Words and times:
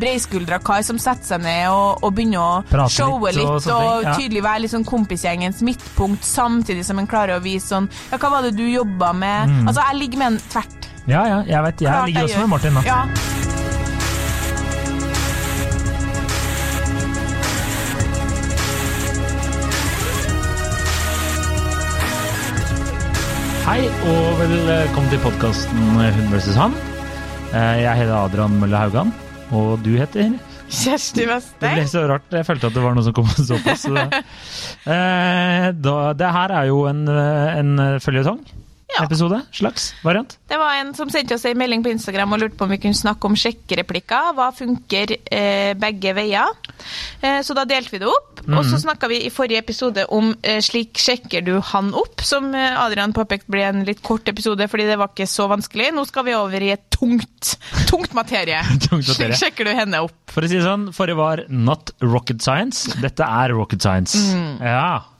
breiskuldra 0.00 0.58
kar 0.58 0.82
som 0.82 0.98
setter 0.98 1.26
seg 1.34 1.42
ned 1.44 1.68
og, 1.70 2.02
og 2.02 2.14
begynner 2.16 2.40
å 2.42 2.62
Prate 2.70 2.90
showe 2.96 3.30
litt 3.30 3.38
litt, 3.38 3.46
og 3.46 3.54
og, 3.58 3.62
sånne 3.62 4.08
ja. 4.08 4.14
tydelig 4.18 4.42
være 4.42 4.64
litt 4.64 4.74
sånn 4.74 4.86
kompisgjengens 4.88 5.62
midtpunkt, 5.66 6.24
samtidig 6.26 6.82
som 6.88 6.98
en 6.98 7.06
klarer 7.10 7.38
å 7.38 7.44
vise 7.44 7.70
sånn 7.70 7.86
Ja, 8.10 8.18
hva 8.18 8.32
var 8.36 8.48
det 8.48 8.56
du 8.58 8.64
jobba 8.66 9.12
med? 9.14 9.52
Mm. 9.54 9.68
Altså, 9.70 9.84
jeg 9.92 10.00
ligger 10.02 10.24
med 10.24 10.32
en 10.32 10.40
tvert. 10.50 10.90
Ja, 11.06 11.22
ja, 11.28 11.38
jeg 11.46 11.62
vet. 11.68 11.80
Jeg 11.84 11.92
Klart 11.92 12.06
ligger 12.08 12.20
jeg 12.20 12.30
også 12.30 12.34
gjør. 12.34 12.46
med 12.46 12.54
Martin, 12.56 12.74
da. 12.74 12.82
Ja. 12.88 13.00
Hei, 23.64 23.80
og 24.04 24.40
velkommen 24.42 25.08
til 25.10 25.20
podkasten 25.24 25.86
Hun 25.96 26.26
vs. 26.34 26.56
han. 26.58 26.74
Eh, 27.54 27.80
Jeg 27.84 27.96
heter 28.02 28.14
Adrian 28.18 28.58
Mølle 28.60 28.76
Haugan, 28.76 29.12
og 29.54 29.84
du 29.84 29.92
heter 29.98 30.34
Kjersti 30.74 31.22
Det 31.60 31.70
ble 31.76 31.86
så 31.90 32.02
rart. 32.08 32.26
Jeg 32.32 32.46
følte 32.48 32.70
at 32.70 32.74
det 32.74 32.82
var 32.82 32.96
noe 32.96 33.04
som 33.06 33.14
kom 33.14 33.28
såpass. 33.52 33.84
Så. 33.84 33.94
Eh, 34.90 35.66
da, 35.76 35.96
det 36.18 36.30
her 36.38 36.54
er 36.58 36.70
jo 36.70 36.84
en, 36.90 37.04
eh, 37.08 37.58
en 37.60 37.74
føljetong. 38.02 38.40
Ja. 38.94 39.04
Episode. 39.08 39.40
Slags 39.54 39.88
variant. 40.04 40.36
Det 40.48 40.58
var 40.60 40.76
en 40.78 40.92
som 40.94 41.10
sendte 41.10 41.34
oss 41.34 41.44
en 41.48 41.58
melding 41.58 41.82
på 41.84 41.90
Instagram 41.90 42.36
og 42.36 42.44
lurte 42.44 42.58
på 42.58 42.66
om 42.68 42.74
vi 42.74 42.80
kunne 42.82 42.98
snakke 42.98 43.26
om 43.26 43.36
sjekkereplikker. 43.38 44.34
Hva 44.36 44.50
funker 44.54 45.16
eh, 45.18 45.72
begge 45.78 46.14
veier? 46.16 46.52
Eh, 47.20 47.40
så 47.42 47.56
da 47.56 47.64
delte 47.68 47.94
vi 47.94 48.02
det 48.02 48.10
opp. 48.10 48.44
Og 48.44 48.60
så 48.68 48.76
snakka 48.82 49.08
vi 49.08 49.22
i 49.24 49.32
forrige 49.32 49.62
episode 49.62 50.04
om 50.12 50.34
eh, 50.44 50.60
slik 50.64 51.00
sjekker 51.00 51.44
du 51.46 51.54
han 51.72 51.92
opp, 51.96 52.20
som 52.26 52.50
eh, 52.54 52.76
Adrian 52.76 53.14
påpekte 53.16 53.50
ble 53.50 53.64
en 53.66 53.84
litt 53.88 54.02
kort 54.04 54.28
episode 54.30 54.68
fordi 54.70 54.86
det 54.90 54.98
var 55.00 55.12
ikke 55.14 55.28
så 55.30 55.48
vanskelig. 55.50 55.90
Nå 55.96 56.04
skal 56.08 56.28
vi 56.28 56.36
over 56.36 56.66
i 56.66 56.74
et 56.74 56.84
tungt, 56.94 57.54
tungt 57.90 58.14
materie. 58.16 58.60
Tungt 58.84 59.08
materie. 59.08 59.32
Slik 59.34 59.40
sjekker 59.40 59.70
du 59.70 59.74
henne 59.74 60.04
opp. 60.04 60.16
For 60.34 60.44
å 60.44 60.50
si 60.50 60.58
det 60.60 60.66
sånn, 60.66 60.90
forrige 60.94 61.18
var 61.18 61.44
not 61.48 61.94
rocket 62.04 62.44
science. 62.44 62.92
Dette 63.02 63.26
er 63.26 63.56
rocket 63.56 63.82
science. 63.82 64.20
Mm. 64.34 64.62
Ja. 64.62 65.13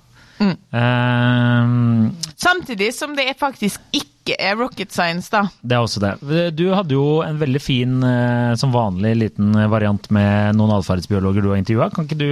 Eh, 0.50 1.64
Samtidig 2.36 2.94
som 2.94 3.14
det 3.16 3.28
er 3.28 3.38
faktisk 3.40 3.80
ikke 3.92 4.10
er 4.32 4.56
rocket 4.56 4.90
science, 4.90 5.28
da. 5.28 5.42
Det 5.60 5.76
er 5.76 5.84
også 5.84 6.00
det. 6.00 6.54
Du 6.56 6.72
hadde 6.72 6.96
jo 6.96 7.20
en 7.20 7.36
veldig 7.38 7.60
fin, 7.60 8.02
eh, 8.02 8.54
som 8.56 8.72
vanlig, 8.72 9.12
liten 9.20 9.52
variant 9.68 10.08
med 10.10 10.56
noen 10.56 10.72
atferdsbiologer 10.78 11.42
du 11.44 11.50
har 11.50 11.60
intervjua. 11.60 11.90
Kan 11.92 12.08
ikke 12.08 12.16
du 12.16 12.30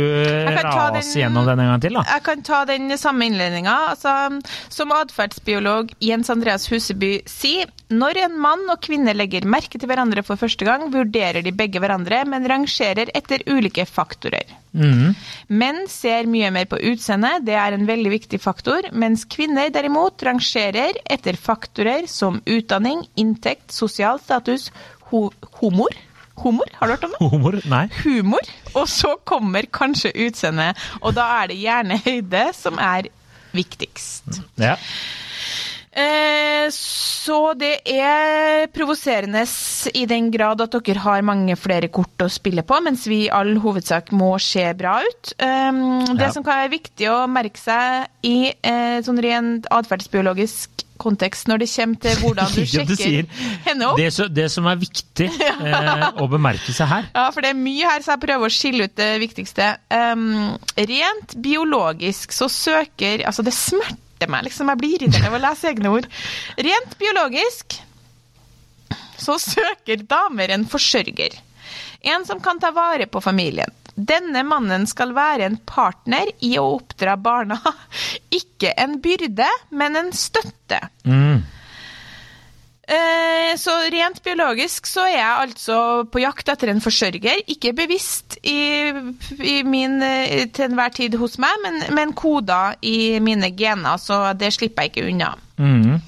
rase 0.56 1.12
den- 1.12 1.22
gjennom 1.22 1.44
den 1.44 1.60
en 1.60 1.66
gang 1.74 1.80
til, 1.84 1.92
da? 1.92 2.02
Jeg 2.08 2.22
kan 2.22 2.42
ta 2.42 2.64
den 2.64 2.88
samme 2.96 3.28
innledninga. 3.28 3.76
Altså, 3.92 4.40
som 4.72 4.88
atferdsbiolog 4.92 5.92
Jens 6.00 6.30
Andreas 6.30 6.66
Huseby 6.72 7.22
sier, 7.26 7.66
når 7.90 8.16
en 8.24 8.40
mann 8.40 8.64
og 8.70 8.80
kvinne 8.80 9.12
legger 9.14 9.44
merke 9.44 9.78
til 9.78 9.88
hverandre 9.88 10.24
for 10.24 10.36
første 10.36 10.64
gang, 10.64 10.90
vurderer 10.90 11.42
de 11.44 11.52
begge 11.52 11.78
hverandre, 11.78 12.24
men 12.26 12.48
rangerer 12.48 13.10
etter 13.14 13.44
ulike 13.46 13.84
faktorer. 13.84 14.48
Mm. 14.72 15.14
Menn 15.48 15.86
ser 15.88 16.24
mye 16.24 16.50
mer 16.50 16.64
på 16.64 16.78
utseendet, 16.80 17.44
det 17.44 17.52
er 17.52 17.74
en 17.76 17.84
veldig 17.84 18.10
viktig 18.10 18.40
faktor, 18.40 18.88
mens 18.92 19.26
kvinner 19.28 19.68
derimot 19.68 20.16
rangerer 20.24 20.96
etter 21.04 21.36
faktorer 21.36 21.81
som 22.10 22.40
utdanning, 22.46 23.04
inntekt, 23.16 23.70
sosial 23.72 24.18
status, 24.20 24.70
ho 25.10 25.30
humor. 25.60 25.90
Humor, 26.42 26.66
har 26.78 26.88
du 26.88 26.92
hørt 26.94 27.04
om 27.04 27.12
det? 27.12 27.30
Humor? 27.30 27.58
Nei. 27.68 27.84
humor, 28.02 28.40
og 28.74 28.86
så 28.88 29.16
kommer 29.28 29.66
kanskje 29.70 30.10
utseendet. 30.26 30.76
Og 31.02 31.12
da 31.14 31.26
er 31.42 31.52
det 31.52 31.58
gjerne 31.60 31.98
høyde 32.02 32.46
som 32.56 32.78
er 32.82 33.10
viktigst. 33.52 34.40
Ja. 34.56 34.78
Eh, 35.92 36.70
så 36.72 37.52
det 37.60 37.82
er 37.92 38.64
provoserende 38.72 39.42
i 39.92 40.06
den 40.08 40.30
grad 40.32 40.62
at 40.64 40.72
dere 40.86 41.02
har 41.04 41.20
mange 41.26 41.52
flere 41.60 41.90
kort 41.92 42.24
å 42.24 42.30
spille 42.32 42.64
på, 42.64 42.78
mens 42.80 43.04
vi 43.06 43.26
i 43.26 43.30
all 43.30 43.52
hovedsak 43.60 44.08
må 44.16 44.30
se 44.40 44.64
bra 44.78 45.02
ut. 45.04 45.34
Eh, 45.36 45.72
det 46.16 46.28
Ja. 46.28 46.32
som 46.32 46.42
kan 46.42 46.64
være 46.64 46.72
viktig 46.78 47.10
å 47.12 47.26
merke 47.28 47.60
seg 47.60 48.08
i 48.24 48.54
eh, 48.62 49.02
sånn 49.04 49.20
rent 49.20 49.66
atferdsbiologisk 49.70 50.81
kontekst 51.02 51.50
når 51.50 51.64
det 51.64 51.68
kommer 51.72 52.00
til 52.06 52.20
hvordan 52.22 52.52
du 52.54 52.60
Ja, 52.72 52.84
du 52.86 52.94
sjekker 52.96 53.28
henne 53.66 53.90
opp 53.90 54.00
Det, 54.00 54.08
så, 54.14 54.28
det 54.30 54.48
som 54.54 54.68
er 54.70 54.80
viktig 54.80 55.28
eh, 55.68 56.06
å 56.22 56.28
bemerke 56.30 56.74
seg 56.74 56.90
her 56.90 57.10
Ja, 57.10 57.26
for 57.34 57.44
det 57.44 57.52
er 57.52 57.60
mye 57.60 57.90
her, 57.90 58.04
så 58.04 58.14
jeg 58.14 58.24
prøver 58.24 58.48
å 58.48 58.52
skille 58.52 58.88
ut 58.88 58.96
det 58.98 59.10
viktigste. 59.22 59.68
Um, 59.92 60.54
rent 60.76 61.36
biologisk 61.42 62.34
så 62.36 62.48
søker 62.52 63.24
Altså, 63.28 63.44
det 63.46 63.54
smerter 63.56 64.30
meg, 64.30 64.46
liksom. 64.46 64.70
Jeg 64.70 64.80
blir 64.80 64.96
irritert 64.96 65.26
av 65.28 65.36
å 65.36 65.40
lese 65.42 65.70
egne 65.70 65.92
ord. 65.92 66.06
Rent 66.58 66.94
biologisk 67.00 67.78
så 69.22 69.38
søker 69.42 70.02
damer 70.08 70.54
en 70.54 70.66
forsørger. 70.68 71.38
En 72.12 72.26
som 72.26 72.40
kan 72.42 72.58
ta 72.62 72.72
vare 72.74 73.06
på 73.10 73.22
familien. 73.22 73.70
Denne 73.94 74.42
mannen 74.48 74.86
skal 74.88 75.12
være 75.16 75.46
en 75.50 75.58
partner 75.68 76.30
i 76.40 76.54
å 76.60 76.66
oppdra 76.78 77.16
barna. 77.20 77.58
Ikke 78.40 78.72
en 78.80 78.98
byrde, 79.04 79.48
men 79.70 79.96
en 80.00 80.12
støtte. 80.16 80.80
mm. 81.04 81.42
Eh, 82.92 83.52
Så 83.56 83.70
rent 83.92 84.18
biologisk 84.24 84.88
så 84.90 85.04
er 85.06 85.14
jeg 85.14 85.36
altså 85.44 85.76
på 86.10 86.18
jakt 86.20 86.48
etter 86.50 86.72
en 86.72 86.80
forsørger. 86.82 87.44
Ikke 87.54 87.70
bevisst 87.78 88.38
i, 88.42 88.90
i 89.38 89.54
min 89.64 90.02
eh, 90.02 90.48
til 90.52 90.66
enhver 90.66 90.90
tid 90.96 91.14
hos 91.20 91.38
meg, 91.40 91.54
men, 91.62 91.78
men 91.94 92.12
koder 92.18 92.74
i 92.82 93.20
mine 93.22 93.52
gener, 93.56 94.00
så 94.02 94.32
det 94.36 94.50
slipper 94.56 94.88
jeg 94.88 94.92
ikke 94.92 95.06
unna. 95.12 95.30
Mm. 95.62 96.00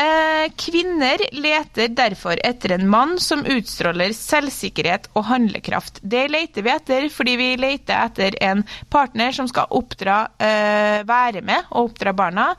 Eh, 0.00 0.52
Kvinner 0.56 1.20
leter 1.32 1.88
derfor 1.92 2.40
etter 2.46 2.72
en 2.72 2.88
mann 2.88 3.18
som 3.20 3.42
utstråler 3.44 4.14
selvsikkerhet 4.16 5.10
og 5.12 5.26
handlekraft. 5.28 6.00
Det 6.00 6.22
leter 6.32 6.64
vi 6.64 6.72
etter 6.72 7.08
fordi 7.12 7.34
vi 7.36 7.48
leter 7.60 7.98
etter 8.06 8.38
en 8.44 8.62
partner 8.92 9.34
som 9.36 9.48
skal 9.50 9.68
oppdra, 9.76 10.22
eh, 10.38 11.02
være 11.04 11.42
med 11.44 11.68
og 11.70 11.90
oppdra 11.90 12.14
barna. 12.16 12.54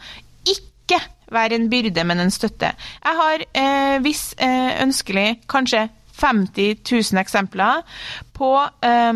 Ikke 0.45 1.01
være 1.31 1.57
en 1.57 1.69
byrde, 1.71 2.03
men 2.03 2.19
en 2.19 2.31
støtte. 2.31 2.73
Jeg 2.75 3.21
har, 3.23 3.45
eh, 3.53 3.97
hvis 4.05 4.35
eh, 4.37 4.83
ønskelig, 4.83 5.41
kanskje 5.49 5.87
50 6.21 6.83
000 6.91 7.21
eksempler 7.23 7.81
på 8.37 8.51
eh, 8.85 9.13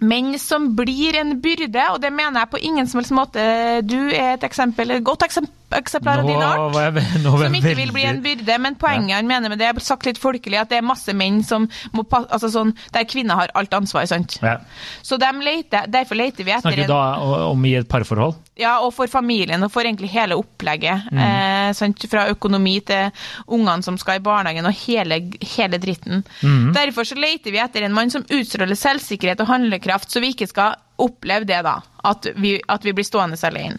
menn 0.00 0.38
som 0.38 0.74
blir 0.76 1.16
en 1.16 1.40
byrde, 1.40 1.86
og 1.94 2.02
det 2.02 2.12
mener 2.12 2.42
jeg 2.42 2.50
på 2.50 2.60
ingen 2.60 2.86
som 2.86 3.00
helst 3.00 3.16
måte. 3.16 3.40
Du 3.88 4.10
er 4.10 4.34
et 4.34 4.44
eksempel, 4.44 4.90
et 4.90 5.04
godt 5.04 5.24
eksempel, 5.24 5.57
eksemplar 5.76 6.22
av 6.22 6.28
din 6.28 6.42
art 6.42 6.98
som 7.22 7.56
ikke 7.58 7.74
vil 7.76 7.92
bli 7.92 8.06
en 8.08 8.22
byrde, 8.24 8.58
men 8.64 8.78
poenget 8.80 9.18
han 9.18 9.28
mener 9.28 9.52
med 9.52 9.60
det 9.60 9.68
er 9.68 9.80
sagt 9.84 10.08
litt 10.08 10.20
folkelig, 10.20 10.58
at 10.60 10.72
det 10.72 10.80
er 10.80 10.86
masse 10.86 11.12
menn 11.16 11.42
som 11.46 11.68
må 11.92 12.04
passe 12.08 12.30
altså 12.34 12.50
sånn, 12.52 12.74
der 12.94 13.06
kvinner 13.08 13.40
har 13.42 13.54
alt 13.58 13.74
ansvar, 13.76 14.06
sant? 14.08 14.38
ja. 14.42 14.58
Så 15.02 15.18
de 15.20 15.30
leter, 15.44 15.88
derfor 15.90 16.18
leter 16.18 16.46
vi 16.46 16.54
etter 16.54 16.70
Snakker 16.70 16.88
du 16.88 16.92
da 16.92 17.48
om 17.50 17.64
i 17.68 17.76
et 17.78 17.88
parforhold? 17.90 18.38
ja, 18.58 18.74
og 18.82 18.90
for 18.96 19.10
familien, 19.10 19.62
og 19.62 19.70
for 19.72 19.86
egentlig 19.86 20.10
hele 20.12 20.36
opplegget. 20.38 21.06
Mm. 21.12 21.20
Eh, 21.22 21.68
sant? 21.78 22.06
Fra 22.10 22.26
økonomi 22.32 22.78
til 22.86 23.12
ungene 23.46 23.86
som 23.86 23.98
skal 24.00 24.18
i 24.18 24.24
barnehagen, 24.24 24.66
og 24.66 24.74
hele, 24.82 25.20
hele 25.54 25.78
dritten. 25.82 26.24
Mm. 26.42 26.72
Derfor 26.76 27.06
så 27.06 27.18
leter 27.18 27.54
vi 27.54 27.62
etter 27.62 27.86
en 27.86 27.94
mann 27.94 28.10
som 28.10 28.26
utstråler 28.26 28.78
selvsikkerhet 28.78 29.44
og 29.44 29.52
handlekraft, 29.52 30.10
så 30.10 30.22
vi 30.24 30.32
ikke 30.34 30.50
skal 30.50 30.78
oppleve 30.98 31.46
det, 31.46 31.60
da. 31.66 31.78
At 32.08 32.26
vi, 32.36 32.56
at 32.66 32.86
vi 32.86 32.96
blir 32.96 33.06
stående 33.06 33.38
alene. 33.46 33.78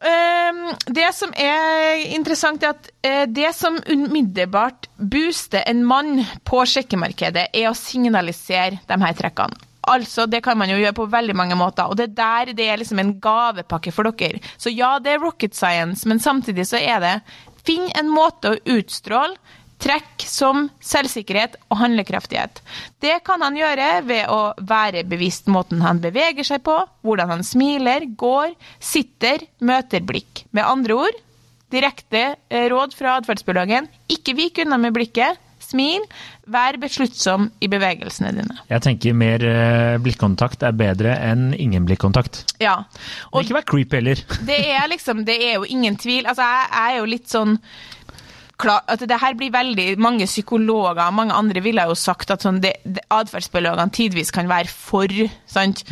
Ehm, 0.00 0.62
det 0.86 1.10
som 1.12 1.32
er 1.36 2.06
interessant, 2.16 2.62
er 2.64 2.76
at 2.76 2.86
eh, 3.04 3.24
det 3.28 3.50
som 3.56 3.76
umiddelbart 3.84 4.88
booster 4.96 5.64
en 5.68 5.82
mann 5.84 6.22
på 6.48 6.62
sjekkemarkedet, 6.64 7.50
er 7.52 7.68
å 7.68 7.76
signalisere 7.76 8.80
de 8.88 9.00
her 9.04 9.18
trekkene. 9.18 9.66
Altså, 9.90 10.26
Det 10.28 10.42
kan 10.44 10.58
man 10.60 10.68
jo 10.68 10.76
gjøre 10.76 10.96
på 10.96 11.08
veldig 11.10 11.34
mange 11.36 11.56
måter, 11.56 11.88
og 11.88 11.96
det 11.96 12.14
der 12.16 12.52
det 12.56 12.66
er 12.68 12.80
liksom 12.80 13.00
en 13.00 13.14
gavepakke 13.20 13.92
for 13.92 14.08
dere. 14.12 14.40
Så 14.56 14.72
ja, 14.72 14.98
det 14.98 15.14
er 15.14 15.24
rocket 15.24 15.56
science, 15.56 16.08
men 16.08 16.20
samtidig 16.20 16.68
så 16.68 16.80
er 16.80 17.00
det 17.00 17.14
Finn 17.60 17.90
en 17.92 18.08
måte 18.08 18.54
å 18.54 18.60
utstråle 18.72 19.36
trekk 19.80 20.24
som 20.28 20.66
selvsikkerhet 20.84 21.56
og 21.70 21.78
handlekraftighet. 21.80 22.60
Det 23.00 23.18
kan 23.26 23.40
han 23.44 23.56
gjøre 23.56 23.88
ved 24.08 24.28
å 24.32 24.40
være 24.60 25.06
bevisst 25.08 25.48
måten 25.50 25.80
han 25.84 26.02
beveger 26.04 26.44
seg 26.46 26.62
på, 26.66 26.76
hvordan 27.06 27.32
han 27.32 27.44
smiler, 27.46 28.04
går, 28.20 28.52
sitter, 28.78 29.46
møter 29.64 30.04
blikk. 30.04 30.44
Med 30.56 30.68
andre 30.68 30.98
ord, 31.06 31.20
direkte 31.72 32.24
eh, 32.50 32.66
råd 32.72 32.96
fra 32.98 33.18
atferdsbiologen, 33.20 33.88
ikke 34.10 34.34
vik 34.36 34.60
unna 34.64 34.76
med 34.82 34.96
blikket, 34.96 35.38
smil, 35.60 36.02
vær 36.50 36.74
besluttsom 36.82 37.44
i 37.62 37.68
bevegelsene 37.70 38.32
dine. 38.34 38.56
Jeg 38.72 38.82
tenker 38.82 39.14
mer 39.14 39.44
eh, 39.46 39.98
blikkontakt 40.02 40.64
er 40.66 40.74
bedre 40.74 41.12
enn 41.28 41.52
ingen 41.54 41.84
blikkontakt. 41.86 42.42
Ja, 42.58 42.80
Og 43.30 43.44
ikke 43.44 43.60
vær 43.60 43.68
creepy 43.70 44.00
heller. 44.00 44.24
det 44.48 44.58
er 44.72 44.88
liksom, 44.90 45.22
det 45.28 45.36
er 45.38 45.60
jo 45.60 45.68
ingen 45.68 45.96
tvil. 46.00 46.26
Altså, 46.26 46.42
jeg, 46.48 46.68
jeg 46.74 46.96
er 46.96 46.98
jo 46.98 47.10
litt 47.12 47.30
sånn 47.30 47.54
klar, 48.60 48.84
at 48.90 49.02
det 49.08 49.18
her 49.20 49.34
blir 49.38 49.52
veldig 49.54 49.86
Mange 50.02 50.26
psykologer 50.28 51.10
mange 51.14 51.34
andre 51.36 51.62
ville 51.64 51.84
jo 51.88 51.96
sagt 51.98 52.30
at 52.34 52.44
sånn, 52.44 52.60
det, 52.62 52.76
det, 52.84 53.02
atferdsbiologene 53.10 53.94
tidvis 53.96 54.32
kan 54.34 54.48
være 54.50 54.70
for 54.70 55.10
sant? 55.50 55.84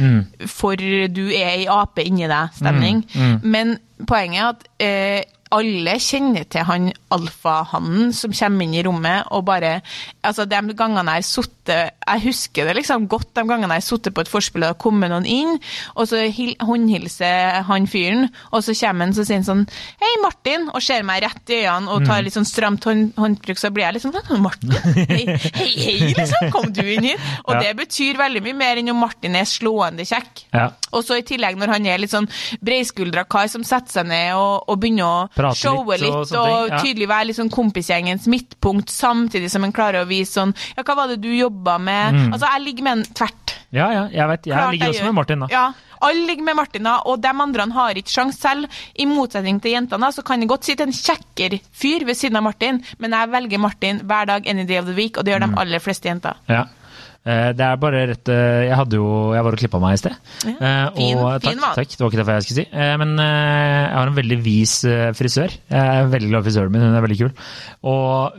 For 0.46 0.78
du 0.78 1.24
er 1.32 1.64
i 1.64 1.68
ape 1.72 2.04
inni 2.06 2.28
deg-stemning. 2.30 3.04
Men 3.42 3.78
poenget 4.06 4.38
er 4.38 4.48
at 4.52 4.66
eh, 4.78 5.37
alle 5.54 5.94
kjenner 6.02 6.44
til 6.50 6.64
han 6.68 6.90
alfahannen 7.14 8.12
som 8.16 8.32
kommer 8.36 8.66
inn 8.66 8.74
i 8.76 8.82
rommet 8.86 9.30
og 9.32 9.44
bare 9.48 9.78
Altså, 10.28 10.44
de 10.50 10.74
gangene 10.76 11.14
jeg 11.16 11.22
har 11.22 11.24
sittet 11.24 11.94
Jeg 12.04 12.22
husker 12.26 12.66
det 12.68 12.74
liksom 12.76 13.06
godt 13.08 13.30
de 13.38 13.44
gangene 13.48 13.76
jeg 13.78 13.82
har 13.82 13.86
sittet 13.86 14.14
på 14.16 14.20
et 14.24 14.28
forspill 14.28 14.62
og 14.62 14.66
det 14.66 14.72
har 14.74 14.80
kommet 14.82 15.12
noen 15.12 15.24
inn, 15.28 15.54
og 15.94 16.08
så 16.10 16.20
håndhilser 16.68 17.62
han 17.68 17.86
fyren, 17.88 18.26
og 18.52 18.64
så 18.64 18.74
kommer 18.76 19.06
han 19.06 19.14
så 19.16 19.24
sier 19.24 19.40
han 19.40 19.46
sånn 19.46 19.64
Hei, 20.02 20.10
Martin, 20.22 20.68
og 20.74 20.82
ser 20.84 21.04
meg 21.06 21.22
rett 21.24 21.52
i 21.54 21.60
øynene 21.64 21.92
og 21.94 22.04
tar 22.08 22.22
litt 22.26 22.36
sånn 22.36 22.48
stramt 22.48 22.84
hånd, 22.88 23.12
håndtrykk, 23.18 23.60
så 23.60 23.70
blir 23.74 23.86
jeg 23.88 23.98
litt 23.98 24.06
sånn 24.06 24.42
Martin? 24.44 24.74
Hei, 25.08 25.24
hei, 25.56 25.68
hei, 25.78 25.96
liksom, 26.16 26.50
kom 26.54 26.68
du 26.74 26.82
inn 26.84 27.08
hit? 27.10 27.24
Og 27.48 27.54
Ja. 27.58 27.60
det 27.64 27.76
betyr 27.78 28.18
veldig 28.18 28.42
mye 28.44 28.56
mer 28.58 28.80
enn 28.80 28.90
om 28.92 28.98
Martin 29.00 29.34
er 29.38 29.46
slående 29.48 30.04
kjekk. 30.06 30.44
Ja. 30.52 30.68
Og 30.92 31.02
så 31.06 31.16
i 31.18 31.24
tillegg 31.26 31.56
når 31.58 31.72
han 31.74 31.86
er 31.88 31.98
litt 32.02 32.12
sånn 32.12 32.28
breiskuldra 32.64 33.24
kar 33.30 33.48
som 33.50 33.64
setter 33.66 33.98
seg 34.00 34.08
ned 34.10 34.34
og, 34.36 34.68
og 34.68 34.78
begynner 34.82 35.06
å 35.06 35.28
Prate 35.38 35.54
litt 35.54 35.62
showe 35.62 35.94
og 35.94 36.02
litt 36.02 36.12
og, 36.12 36.28
ting, 36.28 36.72
ja. 36.74 36.82
tydelig 36.82 37.08
være 37.14 37.28
litt 37.30 37.38
sånn 37.38 37.52
kompisgjengens 37.54 38.26
midtpunkt, 38.28 38.90
samtidig 38.90 39.50
som 39.54 39.64
en 39.64 39.72
klarer 39.76 40.02
å 40.04 40.08
vise 40.10 40.34
sånn 40.40 40.54
Ja, 40.76 40.82
hva 40.84 40.96
var 40.98 41.12
det 41.14 41.20
du 41.22 41.30
jobba 41.32 41.78
med? 41.78 42.14
Mm. 42.18 42.32
Altså, 42.34 42.46
jeg 42.52 42.64
ligger 42.66 42.88
med 42.88 42.98
en 42.98 43.04
tvert. 43.14 43.54
ja, 43.70 43.86
ja, 43.92 44.06
jeg 44.12 44.28
vet. 44.28 44.46
Jeg 44.48 44.56
Klart 44.56 44.72
ligger 44.72 44.86
jeg 44.86 44.94
også 44.94 45.02
gjør. 45.04 45.12
med 45.12 45.14
Martin, 45.22 45.40
da. 45.44 45.48
Ja, 45.52 45.66
alle 46.00 46.26
ligger 46.28 46.44
med 46.46 46.56
Martin, 46.56 46.82
da, 46.86 46.96
og 47.10 47.20
de 47.20 47.28
andre 47.28 47.66
har 47.74 47.94
ikke 47.98 48.12
sjans 48.14 48.38
selv. 48.40 48.68
I 48.96 49.04
motsetning 49.10 49.58
til 49.60 49.72
jentene, 49.74 50.08
så 50.14 50.22
kan 50.24 50.40
det 50.40 50.48
godt 50.48 50.64
sitte 50.64 50.86
en 50.86 50.92
kjekkere 50.94 51.58
fyr 51.74 52.04
ved 52.06 52.16
siden 52.16 52.36
av 52.38 52.44
Martin, 52.46 52.78
men 52.98 53.10
jeg 53.16 53.30
velger 53.34 53.58
Martin 53.58 53.98
hver 54.06 54.26
dag, 54.30 54.46
any 54.48 54.64
day 54.64 54.78
of 54.78 54.86
the 54.86 54.94
week, 54.94 55.18
og 55.18 55.24
det 55.26 55.34
gjør 55.34 55.42
Mm. 55.48 55.54
de 55.54 55.60
aller 55.60 55.78
fleste 55.82 56.08
jenter. 56.08 56.34
Ja. 56.48 56.64
Eh, 57.26 57.52
Det 57.52 57.60
er 57.66 57.76
bare 57.76 58.06
rett 58.08 58.28
eh, 58.32 58.68
Jeg 58.68 58.76
hadde 58.78 58.96
jo 58.96 59.32
Jeg 59.34 59.42
var 59.44 59.52
og 59.52 59.58
klippa 59.60 59.80
meg 59.82 59.94
i 59.96 60.00
sted. 60.00 60.14
Ja, 60.46 60.52
Eh, 60.54 60.90
fin- 60.96 61.18
og, 61.18 61.42
takk, 61.42 61.50
fin 61.50 61.58
den. 61.60 61.74
takk. 61.76 61.88
Det 61.90 62.00
var 62.00 62.10
ikke 62.10 62.20
derfor 62.22 62.32
jeg 62.38 62.46
skulle 62.46 62.62
si. 62.64 62.68
Men 63.02 63.16
jeg 63.18 63.92
har 63.98 64.06
en 64.06 64.14
veldig 64.16 64.38
vis 64.44 64.74
frisør. 65.18 65.50
Jeg 65.68 65.98
er 65.98 66.08
veldig 66.08 66.30
glad 66.30 66.40
i 66.40 66.48
frisøren 66.50 66.72
min, 66.72 66.80
hun 66.86 66.94
er 66.96 67.04
veldig 67.04 67.18
kul. 67.18 67.32
Og 67.84 68.32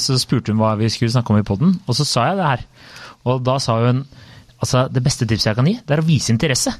så 0.00 0.18
spurte 0.22 0.52
hun 0.54 0.60
hva 0.62 0.76
vi 0.78 0.88
skulle 0.88 1.10
snakke 1.12 1.30
om 1.34 1.38
i 1.40 1.42
poden, 1.46 1.74
og 1.86 1.94
så 1.94 2.06
sa 2.06 2.28
jeg 2.30 2.36
det 2.40 2.46
her. 2.46 2.64
Og 3.26 3.42
da 3.44 3.58
sa 3.58 3.76
hun 3.84 4.06
altså 4.62 4.86
det 4.92 5.02
beste 5.04 5.26
tipset 5.26 5.50
jeg 5.52 5.56
kan 5.56 5.66
gi, 5.66 5.78
det 5.86 5.96
er 5.98 6.02
å 6.02 6.06
vise 6.06 6.30
interesse. 6.32 6.72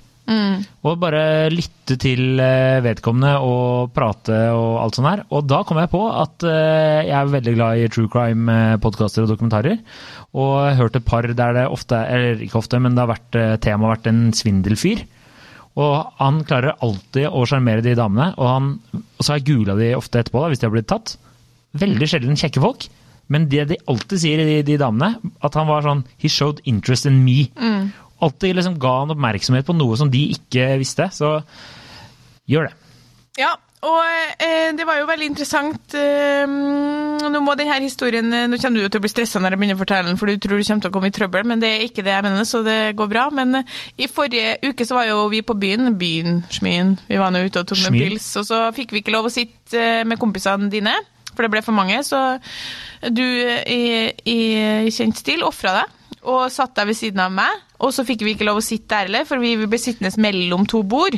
Og 0.87 0.99
bare 1.03 1.51
lytte 1.53 1.97
til 2.01 2.39
eh, 2.41 2.81
vedkommende 2.85 3.33
og 3.43 3.91
prate 3.95 4.37
og 4.55 4.79
alt 4.85 4.99
sånt 4.99 5.11
her. 5.11 5.23
Og 5.35 5.47
da 5.51 5.63
kom 5.67 5.81
jeg 5.83 5.91
på 5.93 6.03
at 6.09 6.47
eh, 6.47 7.09
jeg 7.09 7.17
er 7.19 7.33
veldig 7.35 7.55
glad 7.57 7.81
i 7.83 7.89
true 7.93 8.11
crime-podkaster 8.13 9.27
og 9.27 9.33
dokumentarer. 9.33 9.81
Og 10.31 10.53
jeg 10.63 10.77
har 10.77 10.83
hørt 10.85 11.01
et 11.01 11.09
par 11.09 11.27
der 11.27 11.57
det 11.57 11.67
ofte, 11.67 11.99
eller 11.99 12.45
ikke 12.47 12.61
ofte, 12.63 12.79
men 12.79 12.95
det 12.95 13.03
har 13.03 13.11
vært 13.15 13.31
temaet 13.33 13.65
tema 13.67 13.91
vært 13.95 14.07
en 14.13 14.23
svindelfyr. 14.37 15.03
Og 15.81 16.15
han 16.19 16.41
klarer 16.47 16.79
alltid 16.83 17.29
å 17.31 17.45
sjarmere 17.49 17.83
de 17.85 17.97
damene, 17.99 18.33
og, 18.37 18.47
han, 18.51 18.71
og 19.01 19.23
så 19.23 19.33
har 19.33 19.41
jeg 19.41 19.49
googla 19.53 19.77
de 19.79 19.93
ofte 19.99 20.23
etterpå, 20.23 20.43
da, 20.43 20.51
hvis 20.53 20.63
de 20.63 20.67
har 20.67 20.75
blitt 20.75 20.91
tatt. 20.91 21.15
Veldig 21.79 22.09
sjelden 22.11 22.39
kjekke 22.39 22.63
folk. 22.63 22.89
Men 23.31 23.47
det 23.51 23.69
de 23.71 23.79
alltid 23.87 24.19
sier, 24.19 24.41
de, 24.43 24.57
de 24.67 24.79
damene, 24.81 25.13
at 25.47 25.55
han 25.55 25.69
var 25.71 25.85
sånn 25.87 26.03
He 26.19 26.31
showed 26.31 26.59
interest 26.67 27.07
in 27.07 27.21
me. 27.27 27.53
Alltid 28.21 28.59
liksom 28.59 28.79
ga 28.81 28.99
han 29.03 29.15
oppmerksomhet 29.15 29.67
på 29.69 29.77
noe 29.77 29.97
som 29.99 30.13
de 30.13 30.27
ikke 30.37 30.75
visste. 30.81 31.09
Så 31.15 31.39
gjør 32.51 32.69
det. 32.69 32.77
Ja, 33.41 33.55
og 33.81 34.01
eh, 34.45 34.75
det 34.77 34.85
var 34.85 34.99
jo 35.01 35.07
veldig 35.09 35.27
interessant. 35.31 35.95
Eh, 35.97 36.45
nå 37.31 37.41
må 37.41 37.55
denne 37.57 37.79
historien 37.81 38.27
eh, 38.37 38.49
Nå 38.51 38.59
kommer 38.61 38.83
du 38.83 38.91
til 38.93 39.01
å 39.01 39.05
bli 39.07 39.13
stressa 39.13 39.41
når 39.41 39.55
jeg 39.55 39.61
begynner 39.63 39.79
å 39.79 39.81
fortelle 39.81 40.11
den, 40.11 40.19
for 40.21 40.29
du 40.29 40.37
tror 40.37 40.61
du 40.61 40.67
kommer 40.67 40.85
til 40.85 40.91
å 40.91 40.95
komme 40.97 41.09
i 41.09 41.15
trøbbel, 41.17 41.47
men 41.49 41.63
det 41.63 41.71
er 41.73 41.85
ikke 41.87 42.05
det 42.05 42.13
jeg 42.13 42.27
mener, 42.27 42.49
så 42.49 42.61
det 42.67 42.79
går 42.99 43.09
bra. 43.13 43.29
Men 43.33 43.63
eh, 43.63 43.79
i 44.05 44.11
forrige 44.11 44.59
uke 44.69 44.85
så 44.85 44.99
var 44.99 45.09
jo 45.09 45.23
vi 45.33 45.41
på 45.47 45.57
byen. 45.57 45.95
Byen, 46.01 46.43
Smyen. 46.53 46.99
Vi 47.09 47.21
var 47.21 47.33
nå 47.33 47.41
ute 47.47 47.63
og 47.63 47.71
tok 47.71 47.81
med 47.87 47.97
pils, 47.97 48.29
og 48.41 48.45
så 48.51 48.67
fikk 48.77 48.93
vi 48.93 49.01
ikke 49.01 49.17
lov 49.17 49.31
å 49.31 49.33
sitte 49.33 49.81
eh, 49.81 50.05
med 50.05 50.21
kompisene 50.21 50.69
dine, 50.73 50.99
for 51.33 51.47
det 51.47 51.53
ble 51.55 51.65
for 51.65 51.77
mange. 51.77 52.03
Så 52.05 52.21
du 53.09 53.25
eh, 53.25 53.65
i, 53.65 54.37
i 54.85 54.93
kjent 54.93 55.25
stil 55.25 55.47
ofra 55.49 55.79
deg. 55.81 55.97
Og 56.29 56.51
satt 56.53 56.75
deg 56.77 56.91
ved 56.91 56.99
siden 56.99 57.23
av 57.25 57.33
meg, 57.33 57.63
og 57.81 57.95
så 57.97 58.05
fikk 58.05 58.27
vi 58.27 58.35
ikke 58.35 58.49
lov 58.49 58.61
å 58.61 58.65
sitte 58.65 58.93
der 58.93 59.09
heller, 59.09 59.29
for 59.29 59.41
vi 59.41 59.55
ble 59.61 59.81
sittende 59.81 60.13
mellom 60.21 60.67
to 60.69 60.83
bord. 60.85 61.17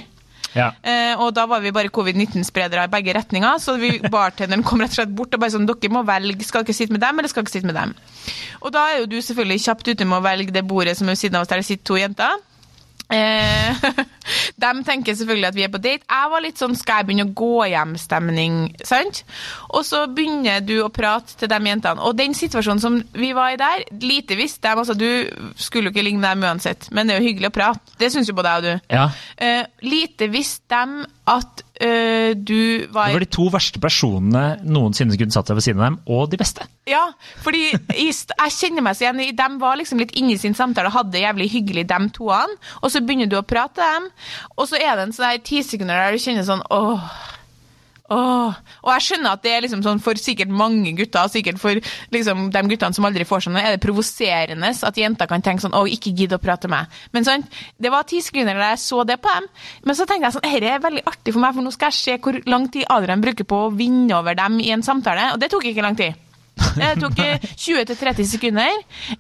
Ja. 0.53 0.69
Eh, 0.85 1.17
og 1.17 1.33
da 1.37 1.47
var 1.49 1.63
vi 1.65 1.73
bare 1.73 1.91
covid-19-spredere 1.93 2.85
i 2.85 2.93
begge 2.93 3.15
retninger, 3.17 3.59
så 3.63 3.79
vi, 3.81 3.95
bartenderen 4.13 4.65
kom 4.67 4.85
rett 4.85 4.93
og 4.95 5.01
slett 5.01 5.17
bort 5.17 5.35
og 5.35 5.43
bare 5.43 5.55
sånn 5.55 5.67
Dere 5.69 5.93
må 5.93 6.05
velge, 6.07 6.47
skal 6.47 6.67
dere 6.67 6.77
sitte 6.77 6.95
med 6.95 7.03
dem, 7.05 7.19
eller 7.19 7.33
skal 7.33 7.47
dere 7.47 7.57
sitte 7.57 7.71
med 7.71 7.79
dem? 7.79 7.95
Og 8.61 8.75
da 8.75 8.87
er 8.91 9.03
jo 9.03 9.11
du 9.11 9.19
selvfølgelig 9.19 9.65
kjapt 9.65 9.93
ute 9.93 10.09
med 10.09 10.21
å 10.21 10.25
velge 10.25 10.55
det 10.55 10.67
bordet 10.69 10.97
som 10.99 11.09
er 11.09 11.17
ved 11.17 11.23
siden 11.25 11.41
av 11.41 11.47
oss 11.47 11.53
der 11.53 11.63
det 11.63 11.69
sitter 11.71 11.89
to 11.89 11.99
jenter. 11.99 12.43
Eh, 13.13 13.83
de 14.65 14.73
tenker 14.87 15.17
selvfølgelig 15.19 15.49
at 15.51 15.59
vi 15.59 15.65
er 15.67 15.73
på 15.73 15.81
date. 15.83 16.07
Jeg 16.09 16.33
var 16.33 16.45
litt 16.45 16.61
sånn 16.61 16.77
skal 16.79 17.03
jeg 17.03 17.11
begynne 17.11 17.29
å 17.29 17.35
gå 17.37 17.67
hjem-stemning, 17.73 18.61
sant? 18.89 19.23
Og 19.73 19.85
så 19.87 20.05
begynner 20.13 20.65
du 20.65 20.79
å 20.85 20.91
prate 20.93 21.37
til 21.41 21.51
de 21.53 21.61
jentene. 21.73 22.03
Og 22.07 22.17
den 22.19 22.37
situasjonen 22.37 22.83
som 22.83 23.01
vi 23.17 23.33
var 23.37 23.55
i 23.55 23.61
der, 23.61 23.85
lite 24.03 24.39
visste 24.39 24.65
de. 24.69 24.79
Altså, 24.83 24.97
du 24.97 25.53
skulle 25.61 25.91
jo 25.91 25.95
ikke 25.95 26.07
ligne 26.07 26.25
dem 26.25 26.47
uansett, 26.49 26.89
men 26.91 27.09
det 27.09 27.17
er 27.17 27.23
jo 27.23 27.29
hyggelig 27.31 27.53
å 27.53 27.57
prate. 27.59 27.97
Det 28.01 28.13
syns 28.15 28.31
jo 28.31 28.37
både 28.39 28.55
jeg 28.55 28.63
og 28.63 28.69
du. 28.69 28.95
ja. 28.97 29.09
Eh, 29.43 29.65
lite 29.83 30.29
visste 30.33 30.73
de 30.73 31.05
at 31.31 31.63
eh, 31.83 32.33
du 32.39 32.87
var, 32.95 33.11
Det 33.11 33.17
var 33.19 33.25
de 33.25 33.31
to 33.35 33.49
verste 33.53 33.83
personene 33.83 34.45
noensinne 34.63 35.19
kunne 35.21 35.35
satt 35.35 35.51
seg 35.51 35.59
ved 35.59 35.67
siden 35.67 35.83
av 35.83 35.91
dem, 35.91 35.99
og 36.15 36.31
de 36.33 36.41
beste. 36.41 36.67
Ja, 36.89 37.05
fordi 37.45 37.69
jeg 37.73 38.55
kjenner 38.57 38.87
meg 38.87 38.99
så 38.99 39.07
igjen 39.07 39.23
i 39.23 39.31
De 39.37 39.49
var 39.61 39.79
liksom 39.81 40.01
litt 40.03 40.15
inne 40.19 40.37
i 40.37 40.41
sin 40.41 40.57
samtale 40.59 40.91
og 40.91 40.97
hadde 40.97 41.15
det 41.17 41.27
jævlig 41.27 41.51
hyggelig, 41.53 41.87
dem 41.91 42.09
toene. 42.15 42.59
Og 42.81 42.95
så 42.95 43.03
begynner 43.03 43.31
du 43.31 43.39
å 43.39 43.47
prate 43.47 43.83
dem, 43.83 44.09
og 44.57 44.67
så 44.71 44.81
er 44.81 44.97
det 44.97 45.09
en 45.09 45.15
sånn 45.17 45.45
ti 45.47 45.63
sekunder 45.67 45.99
der 45.99 46.17
du 46.17 46.23
kjenner 46.23 46.47
sånn 46.49 46.65
åh. 46.73 47.13
Åh. 48.13 48.57
Og 48.83 48.91
jeg 48.93 49.05
skjønner 49.07 49.37
at 49.37 49.45
det 49.45 49.53
er 49.55 49.63
liksom 49.65 49.83
sånn 49.85 50.01
for 50.03 50.19
sikkert 50.21 50.51
mange 50.53 50.93
gutter, 50.99 51.31
sikkert 51.33 51.61
for 51.63 51.79
liksom 52.13 52.49
de 52.53 52.63
guttene 52.69 52.97
som 52.97 53.07
aldri 53.09 53.25
får 53.29 53.47
sånn, 53.47 53.59
er 53.61 53.77
det 53.77 53.83
provoserende 53.85 54.73
at 54.73 54.99
jenter 54.99 55.31
kan 55.31 55.45
tenke 55.45 55.65
sånn 55.65 55.77
'Å, 55.77 55.87
ikke 55.97 56.13
gidd 56.17 56.35
å 56.37 56.41
prate 56.43 56.69
med 56.69 56.83
meg'. 56.83 57.01
Men 57.13 57.25
sånn, 57.25 57.47
det 57.81 57.91
var 57.91 58.03
ti 58.05 58.21
sekunder 58.21 58.59
da 58.59 58.73
jeg 58.73 58.83
så 58.85 59.07
det 59.07 59.21
på 59.23 59.33
dem. 59.33 59.49
Men 59.85 59.97
så 59.97 60.07
tenkte 60.07 60.29
jeg 60.29 60.33
sånn 60.37 60.51
Dette 60.53 60.69
er 60.69 60.83
veldig 60.83 61.05
artig 61.07 61.33
for 61.33 61.41
meg, 61.41 61.55
for 61.55 61.63
nå 61.63 61.73
skal 61.73 61.91
jeg 61.91 62.01
se 62.01 62.19
hvor 62.19 62.37
lang 62.47 62.69
tid 62.69 62.85
Adrian 62.91 63.21
bruker 63.21 63.45
på 63.45 63.57
å 63.67 63.73
vinne 63.75 64.13
over 64.15 64.35
dem 64.35 64.61
i 64.61 64.71
en 64.71 64.83
samtale. 64.83 65.33
Og 65.33 65.41
det 65.41 65.51
tok 65.51 65.65
ikke 65.65 65.83
lang 65.83 65.97
tid. 65.97 66.15
Det 66.77 66.91
tok 67.01 67.19
eh, 67.25 67.41
20-30 67.57 68.29
sekunder 68.29 68.71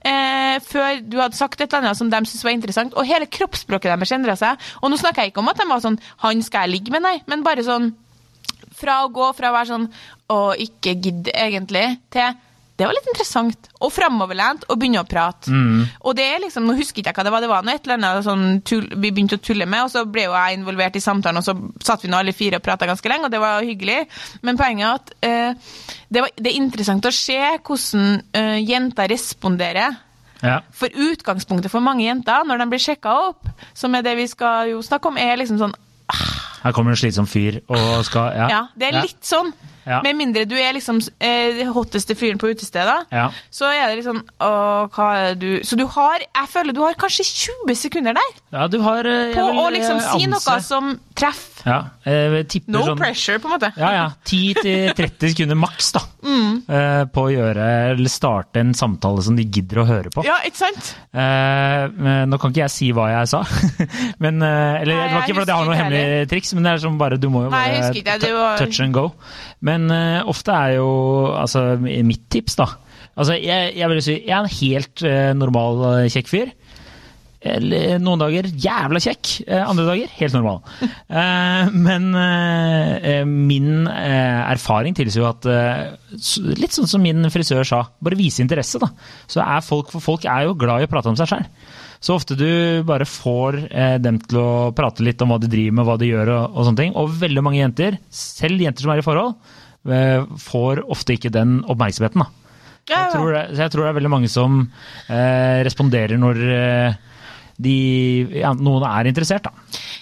eh, 0.05 0.61
før 0.61 1.01
du 1.01 1.19
hadde 1.21 1.37
sagt 1.37 1.61
et 1.61 1.73
eller 1.73 1.89
annet 1.89 1.99
som 1.99 2.11
de 2.13 2.21
syntes 2.27 2.45
var 2.45 2.53
interessant, 2.53 2.95
og 2.95 3.09
hele 3.09 3.27
kroppsspråket 3.27 3.93
deres 3.93 4.13
endra 4.13 4.37
seg. 4.37 4.61
Og 4.83 4.93
nå 4.93 5.01
snakker 5.01 5.25
jeg 5.25 5.33
ikke 5.33 5.41
om 5.41 5.49
at 5.53 5.61
de 5.61 5.69
var 5.69 5.81
sånn 5.81 5.99
'Han 6.23 6.43
skal 6.43 6.69
jeg 6.69 6.71
ligge 6.71 6.93
med', 6.93 7.03
nei, 7.03 7.23
men 7.27 7.43
bare 7.43 7.65
sånn 7.65 7.95
fra 8.83 9.03
å 9.03 9.13
gå 9.15 9.33
fra 9.39 9.51
å 9.51 9.57
være 9.57 9.71
sånn 9.73 9.91
å, 10.33 10.41
ikke 10.67 10.99
gidd 10.99 11.31
egentlig, 11.33 11.87
til 12.13 12.35
det 12.83 12.87
var 12.89 12.97
litt 12.97 13.09
interessant. 13.13 13.69
Og 13.85 13.93
framoverlent, 13.93 14.65
og 14.71 14.79
begynne 14.81 15.03
å 15.03 15.09
prate. 15.09 15.53
Og 16.03 16.17
det 16.19 16.25
er 16.25 16.41
liksom, 16.43 16.65
Nå 16.67 16.75
husker 16.79 17.03
ikke 17.03 17.13
jeg 17.13 17.19
hva 17.19 17.25
det 17.27 17.33
var, 17.35 17.45
det 17.45 17.51
var 17.51 17.67
noe 17.67 17.77
et 17.77 17.85
eller 17.87 17.99
annet 18.01 18.27
sånn 18.27 18.47
tull, 18.67 18.87
vi 18.97 19.11
begynte 19.13 19.39
å 19.39 19.43
tulle 19.45 19.67
med, 19.69 19.85
og 19.85 19.93
så 19.93 20.05
ble 20.09 20.25
jo 20.27 20.35
jeg 20.35 20.59
involvert 20.59 20.97
i 20.99 21.05
samtalen, 21.05 21.39
og 21.39 21.47
så 21.47 21.55
satt 21.85 22.03
vi 22.03 22.11
nå 22.11 22.19
alle 22.19 22.35
fire 22.35 22.59
og 22.59 22.65
prata 22.65 22.89
ganske 22.89 23.13
lenge, 23.13 23.29
og 23.29 23.35
det 23.35 23.43
var 23.43 23.67
hyggelig. 23.67 23.99
Men 24.43 24.59
poenget 24.61 24.89
er 24.89 24.95
at 24.97 25.13
eh, 25.29 25.75
det, 26.09 26.25
var, 26.25 26.33
det 26.39 26.51
er 26.51 26.59
interessant 26.63 27.07
å 27.07 27.15
se 27.15 27.39
hvordan 27.39 28.09
eh, 28.41 28.59
jenter 28.65 29.13
responderer. 29.13 30.01
Ja. 30.43 30.59
For 30.75 30.91
utgangspunktet 30.91 31.71
for 31.71 31.85
mange 31.85 32.09
jenter, 32.09 32.43
når 32.49 32.65
de 32.65 32.71
blir 32.73 32.83
sjekka 32.83 33.15
opp, 33.29 33.53
som 33.79 33.95
er 33.95 34.03
det 34.03 34.17
vi 34.19 34.27
skal 34.31 34.73
jo 34.73 34.83
snakke 34.83 35.13
om, 35.13 35.21
er 35.21 35.39
liksom 35.39 35.61
sånn 35.61 35.77
Her 36.63 36.73
kommer 36.73 36.95
en 36.95 36.97
slitsom 37.01 37.27
fyr 37.27 37.61
og 37.69 38.05
skal 38.07 38.33
Ja. 38.37 38.49
Ja, 38.53 38.61
det 38.79 38.93
er 38.93 39.03
litt 39.03 39.25
sånn. 39.27 39.53
Ja. 39.87 40.01
Med 40.05 40.17
mindre 40.17 40.45
du 40.49 40.55
er 40.59 40.73
liksom 40.77 41.01
eh, 41.19 41.63
hotteste 41.75 42.15
fyren 42.19 42.39
på 42.39 42.53
utestedet, 42.53 43.09
Ja. 43.13 43.29
så 43.51 43.71
er 43.73 43.89
det 43.91 43.97
litt 43.99 44.07
sånn 44.07 44.23
Å, 44.39 44.51
hva 44.95 45.09
er 45.19 45.35
du 45.35 45.49
Så 45.67 45.77
du 45.79 45.85
har 45.91 46.23
Jeg 46.23 46.49
føler 46.53 46.77
du 46.77 46.81
har 46.85 46.95
kanskje 46.95 47.25
20 47.67 47.75
sekunder 47.79 48.15
der 48.15 48.37
ja, 48.53 48.67
du 48.69 48.79
har 48.85 49.07
eh, 49.09 49.33
på 49.35 49.47
vil, 49.49 49.59
å 49.59 49.69
liksom 49.73 50.01
si 50.01 50.23
si 50.23 50.27
noe 50.31 50.59
som 50.63 50.93
treffer. 51.17 51.63
Ja, 51.67 51.79
No 52.73 52.83
sånn 52.87 52.99
pressure, 52.99 53.39
på 53.41 53.49
en 53.49 53.55
måte. 53.55 53.71
Ja, 53.79 53.91
ja. 53.95 54.07
10-30 54.29 55.33
sekunder 55.35 55.59
maks, 55.59 55.93
da. 55.97 56.05
Mm. 56.23 56.61
eh, 56.71 57.01
På 57.11 57.25
å 57.27 57.31
gjøre 57.33 57.65
eller 57.93 58.11
starte 58.13 58.61
en 58.63 58.71
samtale 58.79 59.25
som 59.27 59.35
de 59.35 59.43
gidder 59.43 59.81
å 59.83 59.87
høre 59.89 60.13
på. 60.15 60.23
Ja, 60.23 60.37
ikke 60.47 60.61
sant? 60.61 60.93
Eh, 61.11 62.27
nå 62.31 62.39
kan 62.39 62.53
ikke 62.55 62.63
jeg 62.63 62.71
si 62.71 62.91
hva 62.95 63.09
jeg 63.11 63.31
sa. 63.33 63.41
men, 64.23 64.39
eh, 64.39 64.83
eller 64.85 65.01
Nei, 65.01 65.09
det 65.09 65.17
var 65.17 65.27
ikke 65.27 65.39
fordi 65.41 65.51
jeg 65.51 65.59
har 65.59 65.67
noe 65.67 65.79
hemmelige 65.81 66.05
hemmelig 66.07 66.31
triks, 66.31 66.55
men 66.55 66.69
det 66.69 66.73
er 66.77 66.85
som 66.85 67.01
bare 67.01 67.19
du 67.19 67.27
må 67.33 67.43
jo 67.49 67.51
bare 67.51 67.91
Nei, 67.91 68.57
touch 68.63 68.79
and 68.87 68.95
go. 68.95 69.09
Men 69.61 69.72
eh, 69.93 70.23
ofte 70.29 70.55
er 70.55 70.79
jo 70.79 70.89
altså 71.37 71.77
mitt 71.81 72.29
tips, 72.33 72.59
da 72.61 72.71
Altså, 73.13 73.35
jeg, 73.37 73.75
jeg 73.77 73.89
vil 73.91 73.99
si 74.01 74.15
jeg 74.25 74.33
er 74.33 74.39
en 74.41 74.55
helt 74.57 75.03
uh, 75.05 75.33
normal 75.37 75.83
uh, 75.85 76.07
kjekk 76.09 76.31
fyr. 76.31 76.53
eller 77.43 77.99
noen 78.01 78.21
dager 78.23 78.47
jævla 78.47 79.01
kjekk, 79.03 79.33
andre 79.51 79.85
dager 79.85 80.13
helt 80.15 80.37
normal. 80.37 80.61
Men 81.89 82.05
min 83.27 83.89
erfaring 83.91 84.95
tilsier 84.95 85.25
jo 85.25 85.27
at 85.27 85.49
Litt 86.63 86.77
sånn 86.77 86.87
som 86.87 87.03
min 87.03 87.27
frisør 87.35 87.67
sa, 87.67 87.81
bare 87.99 88.21
vise 88.21 88.45
interesse, 88.47 88.79
da. 88.79 88.93
Så 89.27 89.43
er 89.43 89.67
folk, 89.67 89.91
for 89.91 90.07
folk 90.07 90.25
er 90.31 90.47
jo 90.47 90.55
glad 90.55 90.85
i 90.85 90.87
å 90.87 90.93
prate 90.93 91.11
om 91.11 91.19
seg 91.19 91.33
sjøl. 91.33 91.49
Så 92.03 92.17
ofte 92.19 92.35
du 92.35 92.83
bare 92.87 93.07
får 93.07 93.61
eh, 93.71 93.97
dem 94.03 94.19
til 94.25 94.41
å 94.41 94.71
prate 94.75 95.05
litt 95.07 95.23
om 95.23 95.31
hva 95.31 95.39
de 95.43 95.51
driver 95.51 95.77
med, 95.79 95.87
hva 95.87 95.95
de 96.01 96.09
gjør 96.11 96.33
og, 96.35 96.57
og 96.57 96.67
sånne 96.67 96.81
ting. 96.81 96.97
Og 96.99 97.13
veldig 97.21 97.45
mange 97.47 97.61
jenter, 97.61 97.99
selv 98.11 98.63
jenter 98.65 98.83
som 98.83 98.95
er 98.95 99.03
i 99.03 99.05
forhold, 99.07 99.37
får 99.83 100.85
ofte 100.87 101.17
ikke 101.17 101.33
den 101.35 101.61
oppmerksomheten. 101.67 102.23
da. 102.23 102.43
Jeg 102.91 103.13
tror, 103.15 103.31
det, 103.31 103.43
jeg 103.59 103.71
tror 103.71 103.85
det 103.85 103.91
er 103.93 103.97
veldig 104.01 104.11
mange 104.11 104.29
som 104.31 104.63
eh, 105.07 105.61
responderer 105.63 106.19
når 106.19 106.41
eh, 106.51 106.97
de, 107.63 107.75
ja, 108.41 108.51
noen 108.59 108.85
er 108.89 109.11
interessert. 109.11 109.47
Da. 109.47 109.53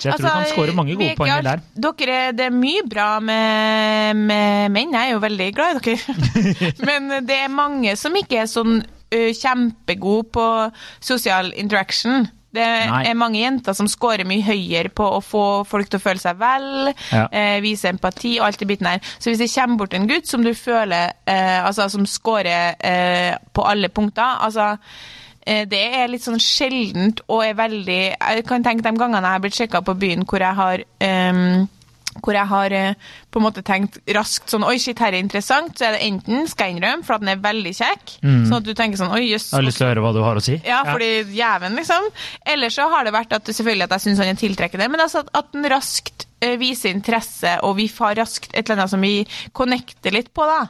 Så 0.01 0.09
jeg 0.09 0.17
tror 0.17 0.25
du 0.25 0.31
kan 0.31 0.49
score 0.49 0.77
mange 0.79 0.97
gode 0.97 1.13
poeng 1.19 1.45
der. 1.45 1.61
Dere, 1.77 2.21
det 2.37 2.47
er 2.47 2.57
mye 2.57 2.87
bra 2.89 3.11
med, 3.21 4.23
med 4.31 4.73
menn, 4.73 4.97
jeg 4.97 5.11
er 5.11 5.13
jo 5.13 5.23
veldig 5.27 5.51
glad 5.59 5.83
i 5.83 5.97
dere. 5.99 6.73
Men 6.89 7.13
det 7.29 7.37
er 7.45 7.53
mange 7.53 7.97
som 8.01 8.17
ikke 8.17 8.41
er 8.47 8.49
sånn 8.51 8.81
uh, 8.81 9.31
kjempegode 9.37 10.31
på 10.33 10.47
sosial 11.05 11.53
interaction. 11.61 12.31
Det 12.53 12.65
Nei. 12.91 13.05
er 13.07 13.15
mange 13.15 13.39
jenter 13.39 13.73
som 13.79 13.87
scorer 13.87 14.25
mye 14.27 14.43
høyere 14.43 14.91
på 14.91 15.05
å 15.07 15.21
få 15.23 15.43
folk 15.71 15.87
til 15.91 16.01
å 16.01 16.03
føle 16.03 16.19
seg 16.19 16.37
vel, 16.41 16.95
Ja. 17.13 17.29
eh, 17.31 17.61
vise 17.63 17.89
empati 17.93 18.39
og 18.41 18.47
alt 18.49 18.59
det 18.59 18.67
biten 18.69 18.89
der. 18.91 18.99
Så 19.19 19.31
hvis 19.31 19.39
det 19.39 19.51
kommer 19.55 19.77
bort 19.85 19.95
en 19.95 20.09
gutt 20.11 20.27
som 20.27 20.43
du 20.43 20.51
føler 20.55 21.13
eh, 21.27 21.61
altså 21.65 21.87
som 21.91 22.07
scorer 22.07 22.75
eh, 22.81 23.37
på 23.55 23.63
alle 23.63 23.89
punkter 23.89 24.41
altså 24.43 24.77
eh, 25.47 25.65
det 25.71 25.83
er 25.95 26.09
litt 26.11 26.23
sånn 26.27 26.41
sjeldent 26.43 27.21
og 27.29 27.45
er 27.47 27.55
veldig 27.55 28.01
Jeg 28.19 28.45
kan 28.47 28.63
tenke 28.67 28.83
de 28.83 28.97
gangene 28.99 29.23
jeg 29.23 29.37
har 29.39 29.41
blitt 29.47 29.55
sjekka 29.61 29.81
på 29.87 29.95
byen 29.99 30.27
hvor 30.27 30.43
jeg 30.43 30.55
har 30.59 30.83
ehm, 31.01 31.69
hvor 32.25 32.37
jeg 32.37 32.49
har 32.51 32.75
eh, 32.77 33.11
på 33.31 33.41
en 33.41 33.47
måte 33.47 33.65
tenkt 33.67 34.01
raskt 34.17 34.53
sånn 34.53 34.67
Oi, 34.67 34.77
shit, 34.83 34.99
her 35.03 35.15
er 35.15 35.23
interessant. 35.23 35.75
Så 35.79 35.89
er 35.89 35.97
det 35.97 36.03
enten, 36.07 36.47
skal 36.51 36.71
jeg 36.71 36.79
innrømme, 36.79 37.07
for 37.07 37.17
at 37.17 37.25
den 37.25 37.33
er 37.35 37.43
veldig 37.43 37.75
kjekk. 37.77 38.17
Sånn 38.23 38.59
at 38.61 38.67
du 38.67 38.73
tenker 38.79 39.01
sånn 39.01 39.15
Oi, 39.17 39.25
jøss. 39.31 39.51
Jeg 39.53 39.59
har 39.59 39.67
lyst 39.67 39.81
til 39.83 39.89
å 39.89 39.93
høre 39.93 40.07
hva 40.07 40.15
du 40.17 40.23
har 40.25 40.41
å 40.41 40.45
si. 40.45 40.57
Ja, 40.67 40.81
fordi 40.89 41.11
jæven, 41.37 41.77
liksom. 41.81 42.11
Eller 42.55 42.75
så 42.75 42.89
har 42.93 43.07
det 43.07 43.15
vært 43.17 43.37
at 43.37 43.51
selvfølgelig 43.51 43.89
at 43.89 43.97
jeg 43.99 44.07
syns 44.09 44.25
han 44.25 44.33
er 44.33 44.41
tiltrekkende, 44.41 44.91
men 44.93 45.05
altså 45.05 45.25
at, 45.25 45.33
at 45.41 45.55
den 45.57 45.69
raskt 45.73 46.27
viser 46.61 46.95
interesse, 46.95 47.53
og 47.67 47.77
vi 47.77 47.87
får 47.93 48.15
raskt 48.21 48.55
et 48.55 48.63
eller 48.65 48.81
annet 48.81 48.93
som 48.95 49.05
vi 49.05 49.27
connecter 49.57 50.15
litt 50.15 50.31
på, 50.37 50.47
da. 50.49 50.61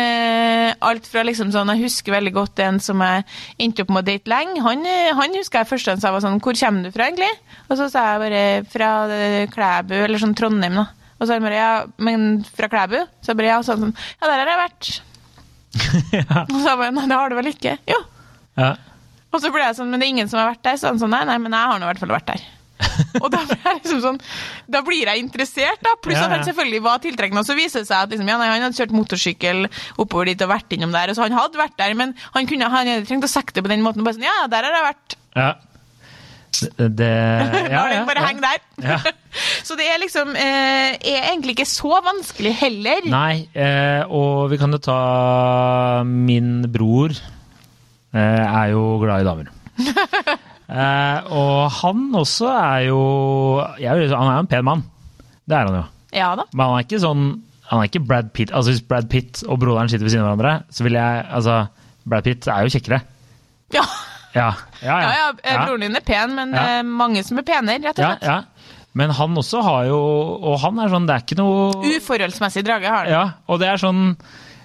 Eh, 0.00 0.68
alt 0.86 1.08
fra 1.10 1.24
liksom 1.26 1.50
sånn 1.50 1.72
Jeg 1.74 1.82
husker 1.84 2.14
veldig 2.14 2.32
godt 2.36 2.62
en 2.62 2.78
som 2.82 3.00
jeg 3.02 3.24
endte 3.58 3.82
opp 3.82 3.90
med 3.90 4.04
å 4.04 4.06
date 4.06 4.30
lenge. 4.30 4.62
Han, 4.64 4.86
eh, 4.86 5.10
han 5.16 5.34
husker 5.34 5.62
jeg 5.62 5.70
først 5.72 5.90
da 5.90 5.96
jeg 5.98 6.14
var 6.14 6.24
sånn 6.24 6.40
Hvor 6.40 6.58
kommer 6.60 6.86
du 6.86 6.94
fra, 6.94 7.08
egentlig? 7.10 7.30
Og 7.68 7.76
så 7.80 7.88
sa 7.90 8.06
jeg 8.12 8.22
bare 8.24 8.44
fra 8.70 8.90
eh, 9.16 9.46
Klæbu, 9.50 9.96
eller 10.04 10.22
sånn 10.22 10.36
Trondheim, 10.38 10.78
da. 10.78 10.86
Og 11.20 11.26
så 11.26 11.36
han 11.36 11.44
bare 11.44 11.58
ja, 11.58 11.72
men 12.00 12.28
fra 12.46 12.70
Klæbu? 12.72 13.00
Så 13.20 13.32
jeg 13.32 13.40
bare 13.42 13.50
ja, 13.52 13.58
sånn 13.66 13.90
Ja, 13.90 14.28
der 14.28 14.38
har 14.38 14.52
jeg 14.54 14.62
vært. 14.62 14.92
Og 16.50 16.56
så 16.62 16.76
bare 16.76 16.94
nei, 16.96 17.08
det 17.10 17.18
har 17.18 17.30
du 17.30 17.36
vel 17.38 17.50
ikke? 17.52 17.76
Jo. 17.90 17.98
Ja. 18.58 18.72
Og 19.30 19.42
så 19.42 19.50
ble 19.54 19.62
jeg 19.62 19.76
sånn, 19.78 19.90
men 19.92 20.02
det 20.02 20.08
er 20.08 20.14
ingen 20.16 20.30
som 20.30 20.40
har 20.40 20.50
vært 20.50 20.64
der. 20.66 20.78
Så 20.80 20.90
han 20.90 20.98
sånn, 21.02 21.12
nei, 21.14 21.22
nei, 21.28 21.36
men 21.42 21.54
jeg 21.54 21.70
har 21.70 21.78
nå 21.78 21.86
i 21.86 21.90
hvert 21.92 22.02
fall 22.02 22.14
vært 22.16 22.32
der. 22.32 22.48
og 23.22 23.28
da 23.32 23.42
blir 23.44 23.60
jeg 23.64 23.78
liksom 23.80 24.02
sånn, 24.04 24.20
da 24.70 24.82
blir 24.86 25.10
jeg 25.10 25.22
interessert, 25.22 25.80
da. 25.84 25.94
Pluss 26.02 26.18
Ja, 26.18 26.26
at 26.26 26.36
han 26.36 26.46
selvfølgelig 26.48 26.82
var 26.84 27.00
tiltrekkende. 27.04 27.44
Og 27.44 27.48
så 27.48 27.56
viser 27.58 27.84
det 27.84 27.90
seg 27.90 28.04
at 28.06 28.14
liksom, 28.14 28.28
ja, 28.30 28.38
nei, 28.40 28.50
han 28.52 28.66
hadde 28.66 28.78
kjørt 28.78 28.94
motorsykkel 28.96 29.66
oppover 30.00 30.30
dit 30.30 30.44
og 30.46 30.52
vært 30.52 30.76
innom 30.76 30.94
der. 30.94 31.12
Og 31.12 31.18
så 31.18 31.26
han 31.26 31.36
hadde 31.36 31.60
vært 31.60 31.78
der, 31.80 31.96
men 31.98 32.14
han 32.34 32.50
kunne, 32.50 32.70
han 32.72 32.92
hadde 32.92 33.08
trengt 33.08 33.26
å 33.26 33.30
sagt 33.30 33.56
det 33.56 33.66
på 33.66 33.72
den 33.72 33.84
måten. 33.86 34.06
Bare 34.06 34.18
sånn, 34.18 34.28
ja, 34.28 34.46
der 34.50 34.68
har 34.68 34.80
jeg 34.80 34.88
vært. 34.92 35.20
ja. 35.38 35.50
Det, 36.60 36.88
det 36.98 37.08
ja, 37.08 37.82
ja, 37.94 38.00
bare 38.04 38.20
ja. 38.20 38.26
henge 38.26 38.42
der. 38.42 38.58
Ja. 38.82 38.96
så 39.66 39.76
det 39.78 39.86
er 39.88 40.00
liksom 40.02 40.34
eh, 40.34 40.96
er 40.98 41.28
egentlig 41.30 41.54
ikke 41.56 41.68
så 41.70 42.00
vanskelig 42.04 42.52
heller. 42.58 43.06
Nei, 43.08 43.46
eh, 43.54 44.02
og 44.04 44.50
vi 44.52 44.58
kan 44.60 44.74
jo 44.74 44.80
ta 44.82 45.00
min 46.04 46.66
bror 46.72 47.14
eh, 47.14 48.44
er 48.44 48.74
jo 48.74 48.98
glad 49.02 49.24
i 49.24 49.28
damer. 49.30 49.52
Eh, 50.70 51.30
og 51.34 51.70
han 51.80 52.06
også 52.14 52.48
er 52.54 52.80
jo 52.88 53.00
jeg, 53.80 54.10
Han 54.10 54.28
er 54.30 54.34
jo 54.38 54.42
en 54.44 54.50
pen 54.50 54.64
mann. 54.66 54.84
Det 55.48 55.56
er 55.58 55.66
han 55.66 55.80
jo. 55.80 55.84
Ja 56.14 56.32
da. 56.38 56.44
Men 56.52 56.66
han 56.66 56.78
er 56.80 56.84
ikke 56.86 57.00
sånn 57.02 57.24
Han 57.70 57.80
er 57.80 57.86
ikke 57.90 58.02
Brad 58.06 58.32
Pitt. 58.34 58.50
Altså 58.50 58.72
Hvis 58.72 58.82
Brad 58.86 59.08
Pitt 59.10 59.42
og 59.46 59.60
broderen 59.62 59.90
sitter 59.90 60.02
ved 60.06 60.10
siden 60.14 60.24
av 60.26 60.32
hverandre, 60.36 60.64
så 60.74 60.82
vil 60.86 60.96
jeg 60.98 61.24
Altså, 61.30 61.58
Brad 62.06 62.24
Pitt 62.26 62.48
er 62.50 62.64
jo 62.66 62.72
kjekkere. 62.74 63.00
Ja, 63.74 63.84
Ja, 64.34 64.48
ja. 64.82 64.96
ja, 65.02 65.10
ja 65.10 65.28
eh, 65.42 65.54
Ja. 65.54 65.64
broren 65.66 65.80
din 65.86 65.96
er 65.98 66.04
pen, 66.06 66.34
men 66.38 66.52
Ja. 66.54 66.64
er 66.78 66.82
mange 66.86 67.22
som 67.26 67.38
er 67.38 67.42
penere, 67.46 67.82
rett 67.82 67.98
og 67.98 68.04
ja, 68.04 68.16
ja. 68.22 68.42
Men 68.94 69.10
han 69.14 69.34
også 69.38 69.62
har 69.62 69.84
jo 69.86 69.98
Og 70.42 70.58
han 70.64 70.78
er 70.82 70.88
sånn 70.90 71.06
Det 71.06 71.14
er 71.14 71.22
ikke 71.22 71.38
noe 71.38 71.76
Uforholdsmessig 71.94 72.64
drage 72.66 72.88
har 72.90 73.04
han. 73.06 73.12
Ja, 73.12 73.24
og 73.46 73.60
det 73.62 73.68
er 73.70 73.78
sånn 73.78 74.16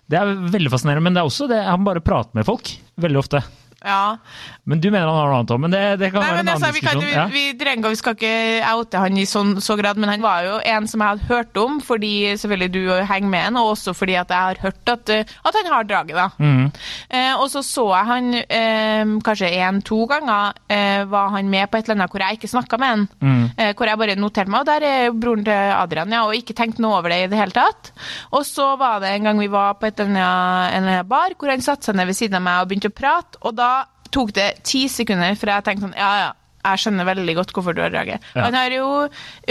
Det 0.10 0.18
er 0.18 0.34
veldig 0.54 0.70
fascinerende, 0.74 1.02
men 1.06 1.14
det 1.14 1.22
er 1.22 1.30
også 1.30 1.48
det 1.50 1.64
han 1.66 1.84
bare 1.86 2.02
prater 2.02 2.34
med 2.38 2.46
folk. 2.46 2.70
Veldig 3.02 3.18
ofte. 3.22 3.44
Ja. 3.86 4.18
Men 4.66 4.80
du 4.82 4.88
mener 4.90 5.06
han 5.06 5.16
har 5.20 5.28
noe 5.30 5.40
annet 5.40 5.52
òg, 5.54 5.60
men 5.62 5.74
det, 5.76 5.82
det 6.02 6.08
kan 6.12 6.24
Nei, 6.24 6.30
være 6.32 6.38
men 6.40 6.48
en 6.48 6.54
altså, 6.56 6.66
annen 6.66 6.76
vi, 6.80 6.82
kan, 6.86 7.00
diskusjon. 7.00 7.12
vi, 7.12 7.16
Ja. 7.16 7.26
vi, 7.54 7.58
trenger, 7.60 7.90
vi 7.94 8.00
skal 8.00 8.16
ikke 8.18 8.72
oute 8.74 9.02
han 9.04 9.18
i 9.22 9.26
sånn, 9.30 9.52
så 9.62 9.76
grad, 9.78 10.00
men 10.02 10.10
han 10.10 10.24
var 10.26 10.44
jo 10.48 10.56
en 10.66 10.88
som 10.90 11.04
jeg 11.04 11.12
hadde 11.14 11.28
hørt 11.30 11.60
om, 11.62 11.78
fordi 11.86 12.14
selvfølgelig 12.42 12.72
du 12.74 12.82
henger 13.12 13.30
med 13.30 13.44
han, 13.50 13.60
og 13.62 13.76
også 13.76 13.94
fordi 13.94 14.16
at 14.18 14.34
jeg 14.34 14.48
har 14.50 14.62
hørt 14.64 14.90
at, 14.96 15.10
eh, 15.14 15.36
at 15.46 15.60
han 15.62 15.70
har 15.72 15.84
draget. 15.86 16.16
da. 16.18 16.30
Mm. 16.42 16.72
Eh, 17.10 17.34
og 17.38 17.46
så 17.54 17.62
så 17.66 17.86
jeg 17.94 18.10
han 18.10 18.32
eh, 18.42 19.14
kanskje 19.26 19.52
én-to 19.54 20.02
ganger 20.10 20.54
eh, 20.70 21.04
var 21.12 21.30
han 21.36 21.50
med 21.50 21.70
på 21.70 21.78
et 21.78 21.86
eller 21.90 22.00
annet 22.02 22.12
hvor 22.16 22.26
jeg 22.26 22.40
ikke 22.40 22.50
snakka 22.56 22.80
med 22.82 22.88
han. 22.96 23.06
Mm. 23.22 23.44
Eh, 23.58 23.74
hvor 23.78 23.86
jeg 23.92 24.02
bare 24.02 24.16
noterte 24.18 24.50
meg, 24.50 24.66
og 24.66 24.70
der 24.72 24.88
er 24.90 25.12
broren 25.14 25.46
til 25.46 25.54
Adrian, 25.78 26.12
ja, 26.18 26.24
og 26.26 26.34
ikke 26.38 26.56
tenkte 26.58 26.82
noe 26.82 26.98
over 27.00 27.14
det 27.14 27.22
i 27.26 27.30
det 27.32 27.38
hele 27.40 27.54
tatt. 27.56 27.92
Og 28.34 28.42
så 28.50 28.72
var 28.82 29.00
det 29.06 29.14
en 29.14 29.30
gang 29.30 29.40
vi 29.46 29.48
var 29.54 29.78
på 29.78 29.86
et 29.92 30.00
eller 30.02 30.18
annet, 30.26 30.74
en 31.02 31.08
bar 31.08 31.38
hvor 31.38 31.52
han 31.54 31.62
satte 31.62 31.86
seg 31.92 31.96
ned 32.00 32.10
ved 32.10 32.18
siden 32.18 32.40
av 32.40 32.46
meg 32.46 32.64
og 32.64 32.70
begynte 32.72 32.90
å 32.90 32.96
prate, 32.98 33.38
og 33.46 33.56
da 33.58 33.75
tok 34.16 34.34
det 34.38 34.50
ti 34.68 34.86
sekunder 34.92 35.36
før 35.40 35.54
jeg 35.58 35.68
tenkte 35.68 35.88
sånn, 35.90 35.96
ja 36.00 36.12
ja, 36.24 36.34
jeg 36.66 36.82
skjønner 36.82 37.06
veldig 37.12 37.36
godt 37.38 37.52
hvorfor 37.54 37.76
du 37.78 37.82
har 37.84 37.92
draget. 37.94 38.24
Ja. 38.34 38.48
Han 38.48 38.56
har 38.58 38.74
jo 38.74 38.86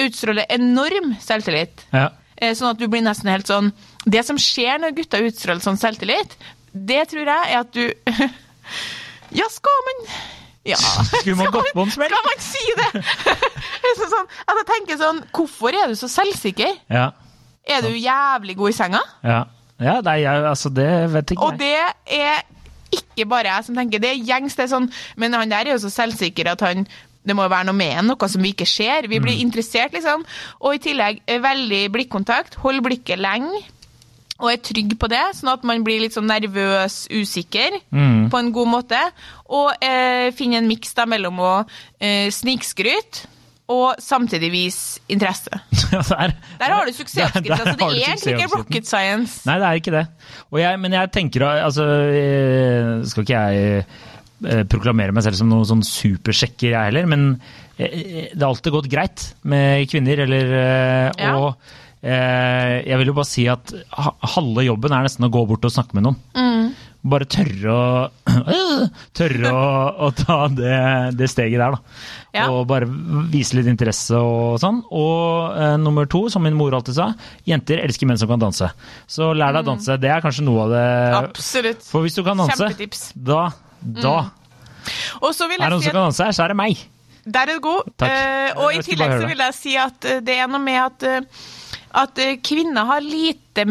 utstråler 0.02 0.48
enorm 0.56 1.12
selvtillit. 1.22 1.84
Ja. 1.94 2.08
Eh, 2.36 2.54
Sånn 2.58 2.72
at 2.72 2.80
du 2.80 2.88
blir 2.90 3.04
nesten 3.06 3.30
helt 3.30 3.46
sånn 3.46 3.68
Det 4.10 4.24
som 4.26 4.34
skjer 4.42 4.80
når 4.82 4.96
gutter 4.96 5.22
utstråler 5.28 5.62
sånn 5.62 5.78
selvtillit, 5.78 6.32
det 6.74 7.04
tror 7.12 7.28
jeg 7.30 7.52
er 7.52 7.60
at 7.60 7.70
du 7.70 7.84
Ja, 9.38 9.46
skal 9.54 9.84
man 9.86 10.00
Ja. 10.66 10.78
Skulle 10.80 11.36
man 11.38 11.52
gått 11.54 11.70
på 11.76 11.84
en 11.86 11.92
smell? 11.94 12.10
Skal 12.10 12.26
man 12.26 12.42
si 12.42 12.64
det? 12.80 13.04
Sånn, 14.00 14.26
at 14.48 14.58
jeg 14.58 14.66
tenker 14.72 14.98
sånn 14.98 15.22
Hvorfor 15.36 15.76
er 15.78 15.92
du 15.92 15.94
så 15.98 16.08
selvsikker? 16.10 16.74
Ja. 16.90 17.12
Er 17.64 17.86
du 17.86 17.92
jævlig 17.94 18.56
god 18.58 18.74
i 18.74 18.76
senga? 18.76 19.04
Ja, 19.22 19.38
ja 19.78 19.94
nei, 20.04 20.18
jeg, 20.24 20.42
altså, 20.50 20.74
det 20.74 20.90
vet 21.14 21.36
ikke 21.36 21.46
Og 21.52 21.62
det 21.62 21.70
er 22.18 22.42
ikke 22.98 23.26
bare 23.28 23.50
jeg 23.52 23.64
som 23.66 23.74
tenker 23.76 24.00
det. 24.02 24.10
er 24.14 24.24
gjengs, 24.24 24.54
det 24.56 24.64
er 24.64 24.72
sånn 24.76 24.90
Men 25.16 25.32
han 25.34 25.48
der 25.52 25.66
er 25.66 25.72
jo 25.76 25.82
så 25.88 25.90
selvsikker 25.92 26.52
at 26.52 26.60
han 26.66 26.86
det 27.24 27.32
må 27.32 27.42
jo 27.46 27.48
være 27.48 27.64
noe 27.70 27.76
med 27.78 27.92
en, 27.98 28.06
noe 28.12 28.28
som 28.28 28.42
vi 28.44 28.50
ikke 28.52 28.66
ser. 28.68 29.06
Vi 29.08 29.16
Mm. 29.18 29.22
blir 29.24 29.38
interessert, 29.40 29.94
liksom. 29.96 30.26
Og 30.60 30.74
i 30.74 30.78
tillegg 30.78 31.22
eh, 31.26 31.38
veldig 31.40 31.90
blikkontakt. 31.94 32.54
Hold 32.60 32.82
blikket 32.84 33.16
lenge. 33.18 33.62
Og 34.40 34.50
er 34.52 34.56
trygg 34.60 34.92
på 35.00 35.08
det, 35.08 35.22
sånn 35.32 35.52
at 35.54 35.64
man 35.64 35.82
blir 35.86 36.00
litt 36.02 36.12
sånn 36.12 36.26
nervøs, 36.28 37.06
usikker 37.08 37.80
Mm. 37.90 38.28
på 38.28 38.38
en 38.38 38.52
god 38.52 38.68
måte. 38.68 39.00
Og 39.48 39.72
eh, 39.80 40.32
finne 40.32 40.58
en 40.58 40.68
miks 40.68 40.92
mellom 41.06 41.38
å 41.40 41.66
eh, 41.98 42.28
snikskryte 42.28 43.24
og 43.72 44.00
samtidig 44.02 44.50
vise 44.52 45.00
interesse. 45.08 45.50
Ja, 45.94 46.00
der, 46.02 46.32
Der 46.58 46.72
har 46.74 46.88
du 46.88 46.92
suksessoppskrifta. 46.92 47.64
Der 47.64 47.76
det 47.78 47.84
er 47.84 47.92
egentlig 48.08 48.32
ikke 48.34 48.56
rocket 48.58 48.88
science. 48.88 49.44
Nei, 49.46 49.58
det 49.60 49.66
er 49.68 49.78
ikke 49.78 49.92
det. 49.94 50.02
Jeg, 50.58 50.80
men 50.82 50.96
jeg 50.96 51.10
tenker 51.14 51.44
altså 51.46 51.84
eh, 52.08 52.88
Skal 53.06 53.22
ikke 53.22 53.42
jeg 53.44 53.84
eh, 53.84 54.64
proklamere 54.70 55.14
meg 55.14 55.22
selv 55.22 55.38
som 55.38 55.52
noen 55.52 55.68
sånn 55.68 55.84
supersjekker, 55.86 56.72
jeg 56.72 56.90
heller, 56.90 57.06
men 57.06 57.28
eh, 57.78 58.26
det 58.32 58.42
har 58.42 58.50
alltid 58.50 58.74
gått 58.74 58.90
greit 58.90 59.28
med 59.46 59.86
kvinner, 59.92 60.24
eller 60.26 60.54
Ja. 61.14 61.32
Og 61.38 61.72
jeg 62.04 62.98
vil 63.00 63.08
jo 63.08 63.14
bare 63.16 63.24
si 63.24 63.46
at 63.48 63.70
halve 64.34 64.60
jobben 64.66 64.92
er 64.92 65.06
nesten 65.06 65.24
å 65.24 65.30
gå 65.32 65.40
bort 65.48 65.64
og 65.64 65.72
snakke 65.72 65.96
med 65.96 66.04
noen. 66.04 66.18
Mm. 66.36 66.66
Bare 67.04 67.26
tørre 67.28 67.68
å 67.68 67.88
Tørre 69.18 69.50
å, 69.52 69.64
å 70.06 70.08
ta 70.16 70.36
det, 70.48 70.76
det 71.18 71.28
steget 71.28 71.60
der, 71.60 71.74
da. 71.76 71.98
Ja. 72.34 72.46
Og 72.50 72.64
bare 72.70 72.88
vise 73.30 73.58
litt 73.58 73.68
interesse 73.70 74.16
og 74.18 74.56
sånn. 74.62 74.80
Og 74.88 75.52
eh, 75.60 75.74
nummer 75.82 76.08
to, 76.10 76.24
som 76.32 76.42
min 76.46 76.56
mor 76.58 76.74
alltid 76.78 76.96
sa, 76.96 77.10
jenter 77.46 77.82
elsker 77.84 78.08
menn 78.08 78.18
som 78.20 78.30
kan 78.32 78.40
danse. 78.42 78.70
Så 79.06 79.30
lær 79.36 79.52
Mm. 79.52 79.58
deg 79.58 79.60
å 79.62 79.68
danse. 79.68 79.98
Det 80.00 80.10
er 80.10 80.24
kanskje 80.24 80.46
noe 80.48 80.64
av 80.64 80.72
det 80.72 80.86
Absolutt. 81.20 81.84
For 81.92 82.02
hvis 82.06 82.16
du 82.18 82.24
kan 82.26 82.40
danse, 82.40 82.56
Kjempetips. 82.58 83.04
da, 83.14 83.42
da 84.00 84.16
Og 85.22 85.30
så 85.36 85.46
vil 85.48 85.60
jeg 85.60 85.66
er 85.66 85.70
det 85.70 85.76
noen 85.76 85.84
som 85.84 85.94
kan 85.94 86.08
danse, 86.08 86.24
her, 86.24 86.32
så 86.34 86.44
er 86.48 86.54
det 86.54 86.56
meg. 86.64 86.80
Der 87.24 87.48
er 87.52 87.60
du 87.60 87.62
god. 87.64 87.92
Eh, 88.04 88.50
og 88.56 88.74
i 88.74 88.80
tillegg 88.84 89.14
så 89.20 89.28
vil 89.30 89.44
jeg 89.46 89.54
si 89.60 89.76
at 89.80 90.04
eh, 90.08 90.18
det 90.24 90.40
er 90.40 90.48
noe 90.50 90.60
med 90.60 90.80
at, 90.82 91.06
uh, 91.24 91.44
at 92.02 92.18
kvinner 92.44 92.88
har 92.90 93.00
lite 93.04 93.64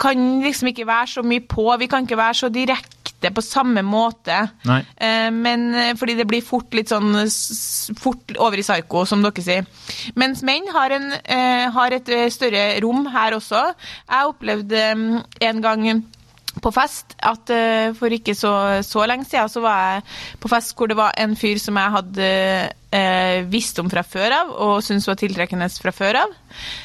Kan 0.00 0.42
liksom 0.44 0.72
ikke 0.72 0.86
være 0.88 1.10
så 1.16 1.24
mye 1.26 1.44
på. 1.46 1.68
Vi 1.80 1.88
kan 1.90 2.06
ikke 2.06 2.18
være 2.18 2.38
så 2.42 2.50
direkte 2.52 3.30
på 3.32 3.42
samme 3.42 3.82
måte. 3.86 4.38
Nei. 4.68 4.80
Eh, 4.96 5.30
men 5.32 5.68
eh, 5.74 5.94
fordi 5.98 6.16
det 6.18 6.26
blir 6.28 6.44
fort 6.44 6.74
litt 6.76 6.92
sånn 6.92 7.14
fort 7.98 8.34
over 8.36 8.60
i 8.60 8.66
psyko, 8.66 9.06
som 9.08 9.24
dere 9.24 9.44
sier. 9.46 9.70
Mens 10.20 10.44
menn 10.46 10.68
har, 10.74 10.94
en, 10.98 11.08
eh, 11.24 11.66
har 11.72 11.96
et 11.96 12.12
større 12.34 12.68
rom 12.84 13.06
her 13.14 13.38
også. 13.38 13.62
Jeg 14.10 14.34
opplevde 14.34 14.84
eh, 14.90 15.48
en 15.48 15.64
gang 15.64 15.88
på 16.62 16.70
fest 16.74 17.14
at 17.22 17.50
eh, 17.52 17.92
for 17.98 18.12
ikke 18.14 18.34
så, 18.36 18.52
så 18.86 19.04
lenge 19.06 19.26
siden 19.28 19.50
så 19.52 19.60
var 19.64 19.78
jeg 19.96 20.02
på 20.42 20.48
fest 20.50 20.74
hvor 20.78 20.88
det 20.90 20.96
var 20.98 21.12
en 21.20 21.36
fyr 21.38 21.58
som 21.62 21.76
jeg 21.78 21.94
hadde 21.96 22.28
eh, 22.96 23.44
visst 23.52 23.78
om 23.82 23.90
fra 23.92 24.02
før 24.06 24.34
av 24.40 24.52
og 24.66 24.82
syntes 24.86 25.08
var 25.10 25.18
tiltrekkende 25.20 25.68
fra 25.82 25.92
før 25.94 26.20
av. 26.24 26.34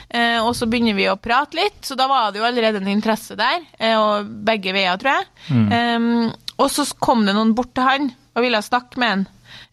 Eh, 0.09 0.39
og 0.43 0.53
så 0.57 0.67
begynner 0.69 0.97
vi 0.97 1.07
å 1.11 1.17
prate 1.21 1.57
litt, 1.59 1.79
så 1.87 1.95
da 1.99 2.07
var 2.11 2.31
det 2.33 2.41
jo 2.41 2.47
allerede 2.49 2.81
en 2.83 2.91
interesse 2.91 3.37
der. 3.39 3.63
Eh, 3.79 3.95
og 3.99 4.31
begge 4.47 4.73
veier, 4.75 4.97
tror 5.01 5.19
jeg. 5.21 5.29
Eh, 5.71 6.31
og 6.61 6.67
så 6.69 6.85
kom 7.01 7.23
det 7.25 7.33
noen 7.37 7.55
bort 7.57 7.71
til 7.77 7.87
han 7.87 8.11
og 8.35 8.43
ville 8.45 8.59
snakke 8.63 8.99
med 9.01 9.09
han. 9.15 9.23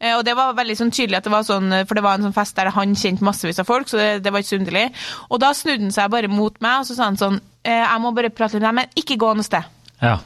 Eh, 0.00 0.14
Og 0.16 0.24
det 0.26 0.32
var 0.38 0.54
veldig 0.58 0.74
sånn 0.78 0.90
tydelig 0.94 1.18
at 1.20 1.26
det 1.26 1.32
var 1.34 1.44
sånn, 1.46 1.68
for 1.86 1.94
det 1.98 2.02
var 2.06 2.16
en 2.18 2.28
sånn 2.28 2.34
fest 2.36 2.56
der 2.56 2.70
han 2.74 2.94
kjente 2.98 3.22
massevis 3.26 3.58
av 3.62 3.66
folk, 3.68 3.88
så 3.90 3.98
det, 3.98 4.08
det 4.24 4.32
var 4.32 4.42
ikke 4.42 4.54
så 4.54 4.60
underlig. 4.62 4.86
Og 5.30 5.40
da 5.42 5.52
snudde 5.54 5.84
han 5.88 5.94
seg 5.94 6.10
bare 6.14 6.30
mot 6.32 6.54
meg, 6.64 6.80
og 6.80 6.86
så 6.88 6.96
sa 6.98 7.04
han 7.10 7.18
sånn 7.20 7.40
eh, 7.64 7.82
Jeg 7.84 8.00
må 8.02 8.10
bare 8.16 8.30
prate 8.34 8.56
litt 8.58 8.62
med 8.62 8.68
deg, 8.70 8.78
men 8.80 9.02
ikke 9.02 9.18
gå 9.20 9.32
noe 9.38 9.46
sted. 9.46 9.66
Ja. 10.02 10.18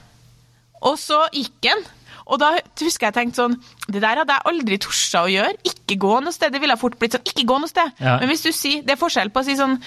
Og 0.83 0.97
så 1.01 1.19
gikk 1.35 1.69
han. 1.71 1.85
Og 2.33 2.39
da 2.39 2.53
husker 2.79 3.09
jeg 3.09 3.15
tenkte 3.17 3.41
sånn 3.41 3.57
Det 3.91 3.99
der 3.99 4.21
hadde 4.21 4.35
jeg 4.37 4.47
aldri 4.47 4.77
torsa 4.81 5.25
å 5.27 5.31
gjøre. 5.31 5.57
Ikke 5.67 5.97
gå 6.01 6.13
noe 6.23 6.35
sted. 6.35 6.53
Det 6.55 6.61
ville 6.63 6.77
fort 6.79 6.95
blitt 7.01 7.17
sånn 7.17 7.27
Ikke 7.27 7.47
gå 7.49 7.57
noe 7.59 7.71
sted. 7.71 7.91
Ja. 7.99 8.17
Men 8.23 8.31
hvis 8.31 8.45
du 8.47 8.53
sier 8.55 8.85
Det 8.87 8.95
er 8.95 9.01
forskjell 9.01 9.33
på 9.35 9.43
å 9.43 9.47
si 9.47 9.57
sånn 9.59 9.79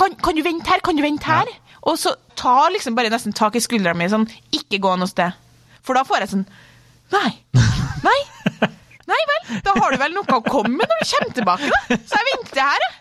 Kan, 0.00 0.16
kan 0.16 0.36
du 0.36 0.42
vente 0.46 0.70
her? 0.72 0.82
Kan 0.84 0.96
du 0.96 1.04
vente 1.04 1.28
her? 1.28 1.50
Og 1.84 1.98
så 2.00 2.14
ta 2.40 2.70
liksom 2.72 2.96
bare 2.96 3.12
nesten 3.12 3.36
tak 3.36 3.58
i 3.58 3.62
skuldra 3.62 3.92
mi 3.96 4.08
sånn 4.10 4.24
Ikke 4.56 4.80
gå 4.82 4.94
noe 4.96 5.10
sted. 5.10 5.36
For 5.84 5.96
da 5.98 6.06
får 6.08 6.24
jeg 6.24 6.32
sånn 6.32 6.46
Nei. 7.12 7.30
Nei. 8.02 8.20
Nei 9.10 9.20
vel. 9.28 9.58
Da 9.66 9.74
har 9.76 9.92
du 9.92 10.00
vel 10.00 10.14
noe 10.16 10.38
å 10.38 10.40
komme 10.46 10.78
med 10.78 10.88
når 10.88 11.02
du 11.02 11.10
kommer 11.10 11.34
tilbake, 11.36 11.68
da. 11.68 11.98
Så 12.08 12.16
jeg 12.16 12.28
venter 12.30 12.62
her, 12.64 12.86
jeg. 12.86 12.94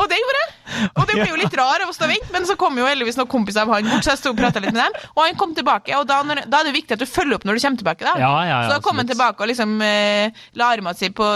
Og 0.00 0.08
det 0.10 0.18
gjorde 0.20 0.42
jeg. 0.42 0.52
Og 0.94 1.06
det 1.08 1.16
ble 1.18 1.26
jo 1.28 1.38
litt 1.38 1.56
rar 1.58 1.84
av 1.84 1.90
å 1.90 1.94
stå 1.94 2.06
og 2.06 2.12
vente, 2.14 2.30
men 2.34 2.46
så 2.48 2.56
kom 2.60 2.78
jo 2.78 2.86
heldigvis 2.88 3.18
noen 3.20 3.30
kompiser 3.30 3.64
av 3.64 3.74
han 3.74 3.90
bort, 3.90 4.06
så 4.06 4.14
jeg 4.14 4.22
sto 4.22 4.32
og 4.32 4.38
prata 4.38 4.62
litt 4.62 4.72
med 4.74 4.80
dem. 4.82 5.10
Og 5.14 5.22
han 5.26 5.38
kom 5.40 5.54
tilbake, 5.56 5.94
og 5.98 6.06
da, 6.08 6.22
når, 6.26 6.44
da 6.50 6.62
er 6.62 6.70
det 6.70 6.74
viktig 6.76 6.96
at 6.96 7.04
du 7.04 7.08
følger 7.08 7.38
opp 7.38 7.46
når 7.48 7.58
du 7.58 7.64
kommer 7.66 7.82
tilbake. 7.84 8.06
da. 8.08 8.16
Ja, 8.20 8.32
ja, 8.32 8.48
ja, 8.48 8.62
så 8.66 8.76
da 8.76 8.80
kom 8.84 9.00
han 9.02 9.10
tilbake 9.10 9.44
og 9.44 9.52
liksom 9.52 9.76
eh, 9.84 10.44
la 10.60 10.72
arma 10.74 10.94
si 10.96 11.10
på 11.14 11.28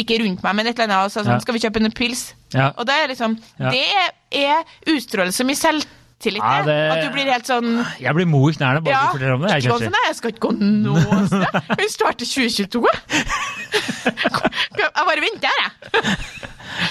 Ikke 0.00 0.20
rundt 0.24 0.44
meg, 0.44 0.58
men 0.58 0.70
et 0.70 0.74
eller 0.76 0.90
annet, 0.90 1.08
og 1.08 1.14
sa 1.14 1.24
sånn. 1.26 1.40
Skal 1.44 1.56
vi 1.56 1.64
kjøpe 1.64 1.82
en 1.82 1.94
pils? 1.94 2.30
Ja. 2.54 2.72
Og 2.76 2.86
det 2.88 2.96
er 2.98 3.12
liksom. 3.12 3.38
Det 3.60 3.86
er 4.40 4.76
utstrålelse 4.90 5.46
med 5.46 5.56
mye 5.56 5.99
selvtillit, 6.20 6.42
Ja, 6.42 6.62
det. 6.64 6.90
At 6.92 7.04
du 7.04 7.12
blir 7.14 7.30
helt 7.32 7.48
sånn 7.48 7.68
Jeg 8.00 8.14
blir 8.16 8.26
mo 8.28 8.42
i 8.48 8.54
knærne 8.56 8.82
bare 8.84 9.00
du 9.00 9.14
forteller 9.16 9.36
om 9.36 9.44
det. 9.44 9.50
Jeg, 9.50 9.64
ikke 9.64 9.92
jeg 10.06 10.16
skal 10.18 10.34
ikke 10.34 10.44
gå 10.46 10.52
noe 10.60 11.20
sted. 11.30 11.60
Vi 11.80 11.88
starter 11.88 12.26
2022. 12.28 12.84
Jeg 14.80 15.06
bare 15.06 15.24
venter 15.24 15.48
her, 15.48 15.62
jeg. 15.64 16.18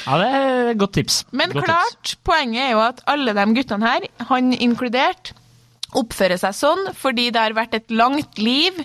Ja, 0.06 0.18
det 0.20 0.30
er 0.30 0.72
et 0.74 0.80
godt 0.80 0.94
tips. 0.98 1.22
Men 1.32 1.54
Godt 1.54 1.66
klart, 1.66 2.16
poenget 2.28 2.66
er 2.66 2.72
jo 2.74 2.82
at 2.84 3.04
alle 3.10 3.34
de 3.38 3.46
guttene 3.56 3.88
her, 3.88 4.08
han 4.30 4.52
inkludert, 4.54 5.34
oppfører 5.98 6.38
seg 6.38 6.54
sånn 6.54 6.84
fordi 6.98 7.30
det 7.34 7.42
har 7.42 7.56
vært 7.58 7.74
et 7.80 7.90
langt 7.90 8.38
liv 8.38 8.76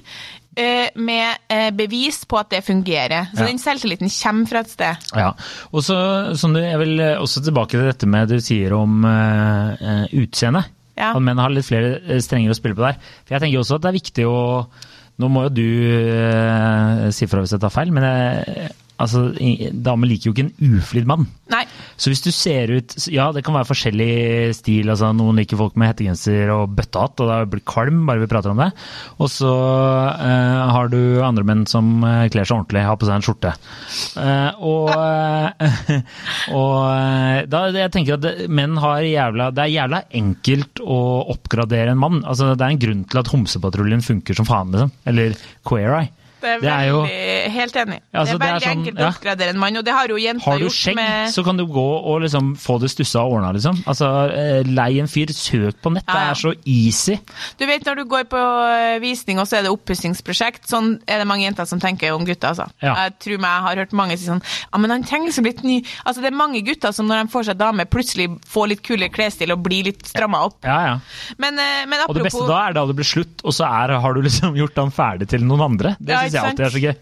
med 0.56 1.38
eh, 1.50 1.70
bevis 1.74 2.22
på 2.28 2.38
at 2.38 2.50
det 2.54 2.62
fungerer. 2.64 3.30
Så 3.34 3.42
Ja. 3.42 3.46
den 3.50 3.58
selvtilliten 3.58 4.10
kommer 4.22 4.46
fra 4.46 4.60
et 4.60 4.70
sted. 4.70 4.96
Ja. 5.16 5.32
Og 5.72 5.82
så, 5.82 5.96
sånn 6.38 6.54
jeg 6.60 6.78
vil 6.78 7.00
eh, 7.00 7.18
også 7.18 7.42
tilbake 7.44 7.74
til 7.74 7.88
dette 7.88 8.06
med 8.06 8.28
det 8.28 8.38
du 8.38 8.44
sier 8.44 8.74
om 8.76 9.04
uh, 9.04 10.06
utseende. 10.14 10.64
Ja. 10.94 11.10
At 11.10 11.22
menn 11.22 11.40
har 11.42 11.50
litt 11.50 11.66
flere 11.66 11.96
eh, 12.06 12.20
strenger 12.22 12.54
å 12.54 12.58
spille 12.58 12.78
på 12.78 12.86
der. 12.86 13.00
For 13.24 13.34
jeg 13.34 13.42
tenker 13.42 13.64
også 13.64 13.80
at 13.80 13.86
det 13.86 13.90
er 13.90 14.00
viktig 14.00 14.28
å 14.30 14.40
Nå 15.14 15.28
må 15.30 15.44
jo 15.44 15.50
du 15.54 15.68
uh, 16.10 17.04
si 17.14 17.28
fra 17.30 17.38
hvis 17.38 17.52
jeg 17.54 17.62
tar 17.62 17.70
feil, 17.70 17.92
men 17.94 18.02
jeg, 18.02 18.64
altså, 18.98 19.28
damer 19.70 20.10
liker 20.10 20.26
jo 20.26 20.32
ikke 20.34 20.48
en 20.48 20.78
uflidd 20.80 21.06
mann. 21.06 21.28
Nei. 21.54 21.60
Så 21.96 22.10
hvis 22.10 22.22
du 22.24 22.30
ser 22.34 22.72
ut 22.74 22.94
Ja, 23.12 23.28
det 23.34 23.44
kan 23.46 23.54
være 23.56 23.68
forskjellig 23.68 24.54
stil. 24.56 24.90
altså 24.90 25.12
Noen 25.16 25.38
liker 25.40 25.58
folk 25.60 25.76
med 25.78 25.92
hettegenser 25.92 26.50
og 26.54 26.74
bøttehatt, 26.76 27.20
og 27.22 27.30
da 27.30 27.38
blir 27.48 27.62
kvalm 27.68 28.02
bare 28.08 28.22
vi 28.22 28.30
prater 28.30 28.52
om 28.54 28.60
det. 28.62 28.70
Og 29.22 29.30
så 29.32 29.52
eh, 30.14 30.62
har 30.74 30.90
du 30.92 30.98
andre 31.24 31.46
menn 31.46 31.64
som 31.70 32.02
eh, 32.06 32.26
kler 32.32 32.48
seg 32.48 32.58
ordentlig, 32.58 32.84
har 32.86 32.98
på 33.00 33.08
seg 33.08 33.18
en 33.18 33.26
skjorte. 33.26 33.54
Eh, 34.20 34.64
og 34.64 34.90
eh, 34.94 36.00
og 36.58 36.76
eh, 36.88 37.44
da 37.50 37.64
jeg 37.74 37.94
tenker 37.94 38.18
at 38.18 38.44
menn 38.50 38.76
har 38.80 39.04
jævla 39.04 39.50
Det 39.54 39.64
er 39.64 39.74
jævla 39.74 40.02
enkelt 40.14 40.82
å 40.82 40.98
oppgradere 41.34 41.94
en 41.94 42.00
mann. 42.00 42.22
Altså 42.24 42.52
Det 42.54 42.66
er 42.66 42.74
en 42.74 42.84
grunn 42.88 43.06
til 43.08 43.22
at 43.22 43.32
Homsepatruljen 43.32 44.04
funker 44.04 44.36
som 44.38 44.48
faen, 44.48 44.74
liksom. 44.74 44.92
Eller 45.08 45.38
Queer 45.66 45.98
Eye. 46.00 46.12
Det 46.44 46.52
er 46.52 46.60
Det 46.60 46.70
er 46.74 46.86
jo- 46.90 47.02
veldig 47.02 47.50
Helt 47.54 47.76
enig. 47.80 47.98
Ja, 48.12 48.20
altså, 48.20 48.34
det 48.34 48.34
er 48.34 48.38
det 48.38 48.44
er 48.44 48.54
veldig 48.54 48.64
sånn- 48.64 48.76
enkelt 48.78 48.98
å 48.98 49.08
oppgradere 49.08 49.48
en 49.54 49.58
mann, 49.58 49.76
og 49.80 49.84
det 49.84 49.94
har 49.94 50.08
jo 50.08 50.16
jenter 50.20 50.44
Har 50.44 50.58
du 50.58 50.68
skjegg, 50.68 50.96
med 50.96 51.28
så 51.34 51.44
kan 51.44 51.56
du 51.56 51.64
gå 51.66 51.84
og 52.04 52.22
liksom 52.22 52.52
få 52.58 52.78
det 52.80 52.90
stussa 52.90 53.22
og 53.24 53.32
ordna, 53.38 53.52
liksom. 53.56 53.82
Altså, 53.86 54.08
eh, 54.32 54.62
lei 54.68 54.98
en 55.00 55.06
fyr, 55.08 55.26
søk 55.32 55.80
på 55.82 55.92
nett. 55.94 56.04
Ja. 56.08 56.14
Det 56.14 56.30
er 56.30 56.34
så 56.42 56.54
easy. 56.66 57.16
Du 57.58 57.64
vet 57.66 57.84
når 57.84 57.96
du 57.96 58.04
går 58.04 58.24
på 58.28 58.40
eh, 58.68 58.98
visning, 59.00 59.38
og 59.40 59.46
så 59.46 59.58
er 59.58 59.62
det 59.62 59.72
oppussingsprosjekt, 59.72 60.66
sånn 60.68 61.00
er 61.08 61.18
det 61.22 61.26
mange 61.26 61.44
jenter 61.46 61.66
som 61.66 61.80
tenker 61.80 62.12
om 62.14 62.24
gutter, 62.26 62.48
altså. 62.52 62.68
Ja. 62.82 62.94
Jeg 63.04 63.18
tror 63.20 63.38
meg 63.40 63.50
jeg 63.54 63.62
har 63.68 63.76
hørt 63.84 63.92
mange 63.96 64.18
si 64.18 64.26
sånn 64.26 64.42
Ja, 64.72 64.78
men 64.78 64.90
han 64.90 65.04
trenger 65.04 65.30
liksom 65.30 65.44
litt 65.48 65.62
ny 65.64 65.80
Altså, 66.06 66.20
det 66.22 66.30
er 66.32 66.36
mange 66.36 66.60
gutter 66.64 66.92
som 66.92 67.06
når 67.08 67.24
de 67.24 67.32
får 67.32 67.44
seg 67.50 67.58
dame, 67.58 67.84
plutselig 67.86 68.28
får 68.50 68.68
litt 68.68 68.82
kulere 68.82 69.10
klesstil 69.14 69.52
og 69.54 69.62
blir 69.62 69.84
litt 69.84 70.02
stramma 70.06 70.44
opp. 70.48 70.58
Ja, 70.64 70.78
ja. 70.86 70.94
Men, 71.38 71.54
men 71.56 72.00
apropos 72.00 72.10
Og 72.10 72.14
det 72.18 72.24
beste 72.28 72.46
da 72.48 72.58
er 72.68 72.72
da 72.76 72.86
det 72.86 72.96
blir 72.98 73.08
slutt, 73.08 73.44
og 73.44 73.52
så 73.56 73.64
er, 73.68 73.94
har 74.00 74.14
du 74.14 74.22
liksom 74.22 74.54
gjort 74.60 74.76
han 74.76 74.90
ferdig 74.94 75.28
til 75.28 75.44
noen 75.46 75.64
andre. 75.70 75.94
Det 76.00 76.14
Ja, 76.14 76.22
syns 76.34 76.42
jeg 76.42 76.50
alltid 76.50 76.66
er 76.66 76.74
så 76.74 76.82
gøy. 76.84 76.94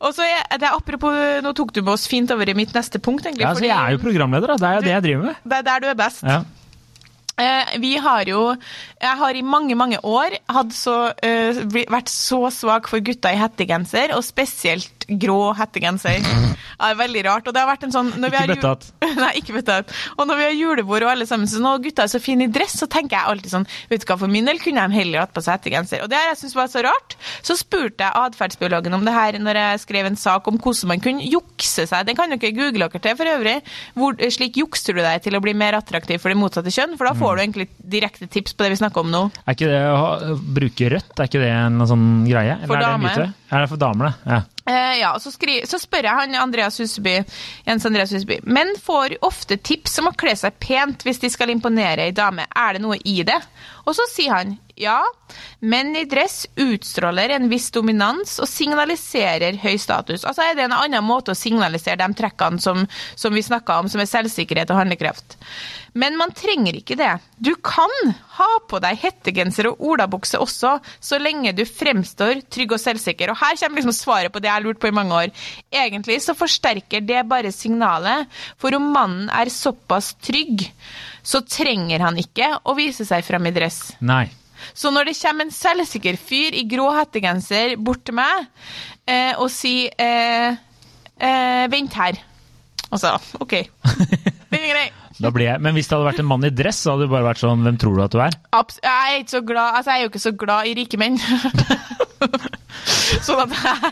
Og 0.00 0.14
så 0.16 0.28
er 0.30 0.62
det 0.62 0.70
apropos 0.72 1.18
Nå 1.44 1.52
tok 1.56 1.74
du 1.76 1.82
med 1.82 1.92
oss 1.94 2.06
fint 2.10 2.30
over 2.34 2.48
i 2.48 2.56
mitt 2.56 2.72
neste 2.76 3.00
punkt, 3.02 3.26
egentlig. 3.26 3.44
Ja, 3.46 3.52
så 3.54 3.66
jeg 3.66 3.76
er 3.76 3.96
jo 3.96 4.00
programleder, 4.02 4.54
da. 4.54 4.56
Det 4.60 4.70
er 4.70 4.80
jo 4.80 4.86
det 4.88 4.96
jeg 4.96 5.06
driver 5.08 5.28
med. 5.30 5.44
det 5.44 5.60
er 5.60 5.68
der 5.68 5.84
du 5.84 5.92
er 5.92 6.00
best. 6.00 6.24
Ja. 6.26 6.40
Eh, 7.40 7.78
vi 7.80 7.96
har 7.96 8.28
jo 8.28 8.56
Jeg 9.00 9.16
har 9.16 9.36
i 9.36 9.42
mange, 9.42 9.74
mange 9.74 9.96
år 10.04 10.36
så, 10.76 10.96
uh, 11.24 11.60
vært 11.72 12.10
så 12.12 12.50
svak 12.52 12.88
for 12.90 13.00
gutter 13.00 13.32
i 13.32 13.38
hettegenser, 13.40 14.12
og 14.12 14.26
spesielt 14.26 15.06
grå 15.08 15.52
hettegenser. 15.56 16.20
Det 16.80 16.88
er 16.88 16.96
veldig 16.96 17.22
rart. 17.26 17.48
Og 17.48 17.52
det 17.52 17.60
har 17.60 17.68
vært 17.68 17.82
en 17.84 17.92
sånn 17.92 18.10
Ikke 18.24 18.40
har. 18.62 18.84
Nei, 19.20 19.30
ikke 19.40 19.56
bøttehatt. 19.58 19.90
Og 20.16 20.28
når 20.28 20.38
vi 20.38 20.44
har 20.46 20.54
julebord 20.56 21.04
og 21.04 21.10
alle 21.12 21.26
sammen 21.28 21.48
så 21.50 21.60
når 21.60 21.82
gutta 21.84 22.06
er 22.06 22.12
så 22.12 22.20
fine 22.22 22.46
i 22.46 22.52
dress, 22.52 22.78
så 22.80 22.88
tenker 22.88 23.18
jeg 23.18 23.32
alltid 23.32 23.52
sånn 23.52 23.66
Vet 23.90 24.04
du 24.04 24.06
hva, 24.08 24.16
for 24.22 24.32
min 24.32 24.48
del 24.48 24.60
kunne 24.62 24.86
de 24.88 24.96
heller 24.96 25.24
hatt 25.24 25.34
på 25.36 25.42
seg 25.44 25.58
hettegenser. 25.58 26.04
Og 26.04 26.08
det 26.12 26.16
her 26.16 26.30
jeg 26.30 26.40
syns 26.40 26.56
var 26.56 26.70
så 26.72 26.84
rart. 26.86 27.16
Så 27.44 27.56
spurte 27.60 28.06
jeg 28.06 28.16
atferdsbiologen 28.22 28.96
om 28.96 29.04
det 29.04 29.14
her 29.16 29.36
når 29.42 29.60
jeg 29.60 29.82
skrev 29.84 30.08
en 30.08 30.18
sak 30.20 30.48
om 30.48 30.56
hvordan 30.60 30.92
man 30.94 31.04
kunne 31.04 31.28
jukse 31.28 31.84
seg. 31.90 32.06
Den 32.08 32.16
kan 32.18 32.32
dere 32.32 32.54
google 32.56 32.88
dere 32.88 33.04
til 33.04 33.18
for 33.20 33.32
øvrig. 33.34 33.56
Hvor, 33.98 34.16
slik 34.32 34.56
jukser 34.62 34.96
du 34.96 35.02
deg 35.04 35.20
til 35.26 35.36
å 35.36 35.42
bli 35.44 35.56
mer 35.56 35.76
attraktiv 35.78 36.22
for 36.22 36.32
det 36.32 36.40
motsatte 36.40 36.72
kjønn? 36.72 36.96
For 36.96 37.10
da 37.10 37.14
får 37.18 37.29
du 37.36 37.42
egentlig 37.42 37.68
direkte 37.78 38.26
tips 38.30 38.54
på 38.54 38.64
det 38.64 38.70
vi 38.74 38.78
snakker 38.80 39.04
om 39.04 39.10
nå. 39.12 39.22
Er 39.44 39.56
ikke 39.56 39.68
det 39.70 39.82
å 39.90 40.36
bruke 40.58 40.90
rødt, 40.94 41.12
er 41.16 41.28
ikke 41.30 41.42
det 41.42 41.50
en 41.54 41.84
sånn 41.90 42.08
greie? 42.28 42.56
For 42.64 42.76
Eller 42.76 42.80
er 42.80 42.80
det 42.80 42.88
en 42.88 42.96
damer. 42.96 43.20
myte? 43.20 43.50
Er 43.50 43.64
det 43.64 43.70
for 43.72 43.82
damer, 43.82 44.10
det? 44.10 44.32
Ja. 44.34 44.40
Uh, 44.70 44.94
ja, 45.00 45.10
så, 45.18 45.32
skri, 45.34 45.56
så 45.66 45.80
spør 45.82 46.06
jeg 46.06 46.18
han 46.20 46.36
Andreas 46.38 46.78
Huseby, 46.78 47.16
Jens 47.66 47.86
Andreas 47.88 48.12
Huseby. 48.14 48.40
Menn 48.46 48.74
får 48.78 49.16
ofte 49.26 49.56
tips 49.58 49.98
om 50.02 50.10
å 50.12 50.14
kle 50.14 50.36
seg 50.38 50.58
pent 50.62 51.02
hvis 51.06 51.18
de 51.24 51.30
skal 51.32 51.50
imponere 51.50 52.06
ei 52.06 52.14
dame. 52.14 52.46
Er 52.54 52.76
det 52.76 52.84
noe 52.84 53.00
i 53.02 53.22
det? 53.26 53.38
Og 53.88 53.96
så 53.98 54.06
sier 54.12 54.36
han 54.36 54.58
ja, 54.80 54.98
menn 55.60 55.92
i 55.96 56.06
dress 56.08 56.46
utstråler 56.60 57.36
en 57.36 57.48
viss 57.52 57.70
dominans 57.74 58.38
og 58.40 58.48
signaliserer 58.48 59.58
høy 59.60 59.76
status. 59.80 60.24
Altså 60.24 60.46
er 60.46 60.56
det 60.56 60.66
en 60.68 60.76
annen 60.76 61.04
måte 61.04 61.34
å 61.34 61.38
signalisere 61.38 62.00
de 62.00 62.16
trekkene 62.16 62.62
som, 62.62 62.86
som 63.14 63.36
vi 63.36 63.44
snakka 63.44 63.80
om, 63.82 63.90
som 63.92 64.02
er 64.02 64.10
selvsikkerhet 64.10 64.72
og 64.72 64.82
handlekraft. 64.82 65.36
Men 65.92 66.16
man 66.18 66.32
trenger 66.36 66.76
ikke 66.78 66.96
det. 66.98 67.10
Du 67.42 67.52
kan 67.66 67.90
ha 68.36 68.48
på 68.70 68.78
deg 68.82 68.98
hettegenser 69.02 69.70
og 69.70 69.82
olabukse 69.90 70.38
også, 70.38 70.76
så 71.02 71.18
lenge 71.18 71.54
du 71.56 71.64
fremstår 71.66 72.44
trygg 72.52 72.76
og 72.76 72.82
selvsikker. 72.82 73.32
Og 73.32 73.40
her 73.40 73.58
kommer 73.58 73.80
liksom 73.80 73.96
svaret 73.96 74.32
på 74.32 74.42
det 74.42 74.50
jeg 74.50 74.56
har 74.56 74.66
lurt 74.66 74.80
på 74.82 74.90
i 74.90 74.94
mange 74.94 75.18
år. 75.24 75.34
Egentlig 75.74 76.20
så 76.22 76.36
forsterker 76.38 77.02
det 77.06 77.24
bare 77.30 77.52
signalet, 77.54 78.30
for 78.60 78.74
om 78.78 78.90
mannen 78.94 79.30
er 79.34 79.50
såpass 79.52 80.14
trygg, 80.22 80.68
så 81.26 81.42
trenger 81.42 82.06
han 82.06 82.18
ikke 82.20 82.54
å 82.62 82.76
vise 82.78 83.06
seg 83.08 83.26
frem 83.26 83.50
i 83.50 83.54
dress. 83.54 83.82
Nei. 84.00 84.28
Så 84.74 84.92
når 84.94 85.10
det 85.10 85.18
kommer 85.20 85.46
en 85.46 85.54
selvsikker 85.54 86.18
fyr 86.20 86.56
i 86.58 86.66
grå 86.70 86.88
hettegenser 86.96 87.76
bort 87.80 88.04
til 88.06 88.18
meg 88.18 88.48
eh, 89.06 89.34
og 89.36 89.48
sier 89.52 89.94
eh, 90.00 90.58
eh, 91.20 91.64
'vent 91.70 91.96
her', 91.98 92.20
altså 92.90 93.16
OK. 93.40 93.56
Den 94.50 94.60
er 94.60 94.72
grei. 94.72 94.88
Jeg, 95.20 95.60
men 95.60 95.76
hvis 95.76 95.88
det 95.88 95.98
hadde 95.98 96.06
vært 96.06 96.20
en 96.22 96.28
mann 96.30 96.46
i 96.48 96.50
dress, 96.54 96.78
så 96.80 96.94
hadde 96.94 97.04
det 97.04 97.12
bare 97.12 97.26
vært 97.26 97.42
sånn 97.42 97.60
Hvem 97.66 97.76
tror 97.76 97.98
du 97.98 98.02
at 98.06 98.14
du 98.14 98.22
er? 98.24 98.36
Abs 98.56 98.78
jeg 98.80 98.88
er 98.88 99.18
ikke 99.20 99.34
så 99.34 99.42
glad 99.44 99.74
Altså, 99.76 99.90
jeg 99.90 99.98
er 99.98 100.06
jo 100.06 100.10
ikke 100.12 100.22
så 100.22 100.32
glad 100.32 100.70
i 100.70 100.72
rike 100.78 101.00
menn. 101.00 101.18
Sånn 103.26 103.40
at 103.42 103.52
jeg, 103.54 103.90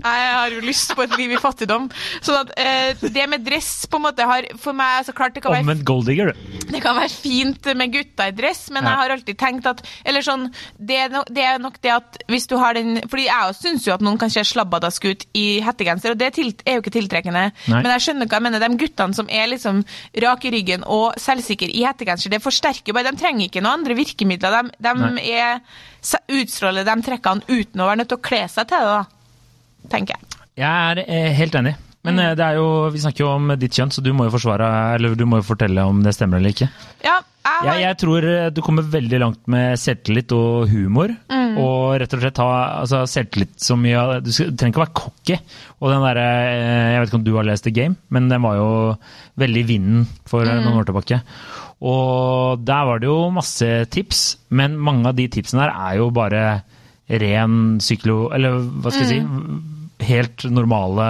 jeg 0.00 0.28
har 0.34 0.54
jo 0.54 0.62
lyst 0.64 0.94
på 0.96 1.04
et 1.04 1.14
liv 1.18 1.34
i 1.34 1.40
fattigdom. 1.40 1.88
Sånn 2.24 2.40
at 2.40 2.52
eh, 2.60 3.04
det 3.12 3.26
med 3.30 3.44
dress 3.46 3.84
på 3.90 3.98
en 4.00 4.06
måte 4.06 4.26
har 4.28 4.46
For 4.60 4.76
meg 4.76 5.04
så 5.06 5.14
klart 5.16 5.36
det 5.36 5.42
kan 5.44 5.54
Omvendt 5.54 5.84
golddigger, 5.86 6.32
du. 6.32 6.68
det 6.72 6.80
kan 6.84 6.96
være 6.98 7.12
fint 7.12 7.68
med 7.76 7.92
gutter 7.94 8.32
i 8.32 8.36
dress, 8.36 8.66
men 8.74 8.84
Ja. 8.84 8.90
jeg 8.94 9.00
har 9.02 9.14
alltid 9.16 9.38
tenkt 9.40 9.68
at 9.70 9.82
Eller 10.04 10.24
sånn, 10.24 10.48
det 10.78 10.98
er, 11.04 11.12
nok, 11.12 11.30
det 11.34 11.44
er 11.44 11.60
nok 11.62 11.78
det 11.84 11.92
at 11.94 12.18
hvis 12.30 12.48
du 12.50 12.56
har 12.60 12.76
den 12.78 13.02
Fordi 13.10 13.26
jeg 13.28 13.56
syns 13.60 13.86
jo 13.88 13.94
at 13.94 14.04
noen 14.04 14.18
kan 14.20 14.32
se 14.32 14.44
slabbadask 14.44 15.04
ut 15.04 15.26
i 15.34 15.46
hettegenser, 15.64 16.14
og 16.14 16.20
det 16.20 16.30
er, 16.32 16.76
jo 16.76 16.82
ikke 16.82 16.92
tiltrekkende. 16.94 17.44
Nei. 17.70 17.80
Men 17.82 17.90
jeg 17.94 18.04
skjønner 18.06 18.28
hva 18.28 18.38
jeg 18.38 18.44
mener. 18.46 18.62
De 18.62 18.80
guttene 18.80 19.16
som 19.16 19.28
er 19.32 19.48
liksom 19.50 19.82
rak 20.24 20.44
i 20.48 20.52
ryggen 20.54 20.84
og 20.90 21.18
selvsikre 21.20 21.68
i 21.70 21.84
hettegenser, 21.86 22.32
det 22.32 22.42
forsterker 22.44 22.96
bare. 22.96 23.12
De 23.12 23.20
trenger 23.20 23.48
ikke 23.48 23.62
noen 23.64 23.80
andre 23.80 23.96
virkemidler. 23.98 24.70
De, 24.78 24.94
de 24.94 25.24
er, 25.34 25.60
utstråler 26.40 26.86
de 26.86 26.96
trekkene 27.06 27.58
uten 27.64 27.82
å 27.82 27.88
være 27.90 28.02
nødt 28.02 28.12
til 28.12 28.20
å 28.20 28.26
kle 28.30 28.44
seg 28.52 28.70
til 28.70 28.84
det, 28.84 28.94
da. 28.94 29.90
Tenker 29.92 30.16
jeg. 30.16 30.40
Jeg 30.60 30.70
er 30.70 31.02
eh, 31.04 31.32
helt 31.36 31.58
enig. 31.60 31.74
Men 32.04 32.20
mm. 32.20 32.24
det 32.36 32.46
er 32.46 32.58
jo, 32.60 32.66
vi 32.92 33.00
snakker 33.00 33.24
jo 33.24 33.30
om 33.32 33.54
ditt 33.58 33.76
kjønn, 33.76 33.92
så 33.94 34.04
du 34.04 34.10
må 34.16 34.26
jo 34.28 34.34
forsvare, 34.34 34.66
eller 34.96 35.16
du 35.16 35.24
må 35.28 35.40
jo 35.40 35.46
fortelle 35.46 35.86
om 35.88 36.02
det 36.04 36.12
stemmer 36.16 36.40
eller 36.40 36.52
ikke. 36.52 36.68
Ja, 37.04 37.22
jeg 37.44 37.54
har 37.56 37.66
Jeg, 37.68 37.80
jeg 37.84 37.96
tror 38.00 38.26
eh, 38.28 38.50
du 38.52 38.60
kommer 38.64 38.86
veldig 38.92 39.20
langt 39.20 39.40
med 39.52 39.80
selvtillit 39.80 40.32
og 40.36 40.68
humor. 40.72 41.12
Og 41.54 41.94
rett 42.00 42.14
og 42.16 42.22
slett 42.22 42.40
ha 42.42 42.50
altså, 42.80 43.04
selvtillit 43.06 43.52
så 43.62 43.76
mye 43.78 44.20
Du 44.24 44.30
trenger 44.32 44.72
ikke 44.72 44.80
å 44.80 44.84
være 44.84 44.96
cocky. 44.98 45.36
Og 45.80 45.92
den 45.92 46.06
derre 46.06 46.24
eh, 46.48 46.92
Jeg 46.94 47.02
vet 47.02 47.12
ikke 47.12 47.20
om 47.20 47.26
du 47.26 47.34
har 47.36 47.48
lest 47.48 47.66
The 47.68 47.74
Game, 47.74 47.98
men 48.14 48.30
den 48.32 48.42
var 48.44 48.58
jo 48.58 48.70
veldig 49.40 49.62
i 49.64 49.68
vinden 49.68 50.08
for 50.28 50.46
mm. 50.46 50.64
noen 50.64 50.80
år 50.80 50.88
tilbake. 50.88 51.20
Og 51.84 52.64
der 52.64 52.88
var 52.88 53.02
det 53.02 53.10
jo 53.10 53.18
masse 53.34 53.68
tips, 53.92 54.24
men 54.56 54.78
mange 54.80 55.10
av 55.10 55.18
de 55.18 55.28
tipsene 55.28 55.66
der 55.66 55.74
er 55.74 55.98
jo 56.00 56.08
bare 56.14 56.44
ren 57.08 57.78
syklo... 57.84 58.28
Eller 58.34 58.58
hva 58.58 58.92
skal 58.92 59.06
jeg 59.06 59.20
si? 59.20 60.08
Helt 60.08 60.46
normale 60.52 61.08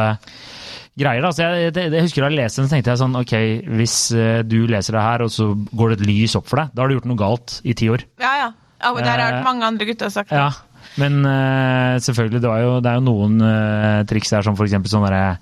greier. 0.98 1.22
Da. 1.24 1.32
Så 1.34 1.44
jeg, 1.44 1.72
det, 1.74 1.86
det, 1.92 2.02
husker 2.04 2.24
jeg 2.24 2.36
leste 2.38 2.62
den, 2.62 2.68
så 2.68 2.76
tenkte 2.76 2.92
jeg 2.92 3.02
sånn 3.02 3.18
Ok, 3.18 3.34
hvis 3.80 3.96
eh, 4.16 4.42
du 4.46 4.60
leser 4.70 4.98
det 4.98 5.06
her, 5.06 5.24
og 5.26 5.32
så 5.34 5.50
går 5.74 5.92
det 5.92 5.98
et 6.00 6.06
lys 6.10 6.36
opp 6.38 6.46
for 6.50 6.62
deg, 6.62 6.74
da 6.74 6.84
har 6.84 6.90
du 6.90 6.98
gjort 6.98 7.10
noe 7.10 7.20
galt 7.24 7.58
i 7.66 7.74
ti 7.78 7.90
år. 7.92 8.06
Ja, 8.22 8.36
ja. 8.42 8.52
ja 8.82 8.92
og 8.92 9.02
der 9.02 9.18
har 9.18 9.40
Eh, 9.40 9.46
mange 9.46 9.66
andre 9.66 9.88
gutter 9.90 10.12
sagt 10.12 10.30
det. 10.30 10.38
Ja, 10.38 10.52
men 11.00 11.20
uh, 11.26 11.98
selvfølgelig, 11.98 12.42
det, 12.44 12.50
var 12.50 12.62
jo, 12.62 12.78
det 12.84 12.92
er 12.92 13.00
jo 13.00 13.06
noen 13.08 13.42
uh, 13.42 14.04
triks 14.08 14.30
der, 14.34 14.46
som 14.46 14.58
eksempel 14.58 14.92
sånn 14.92 15.06
derre 15.08 15.38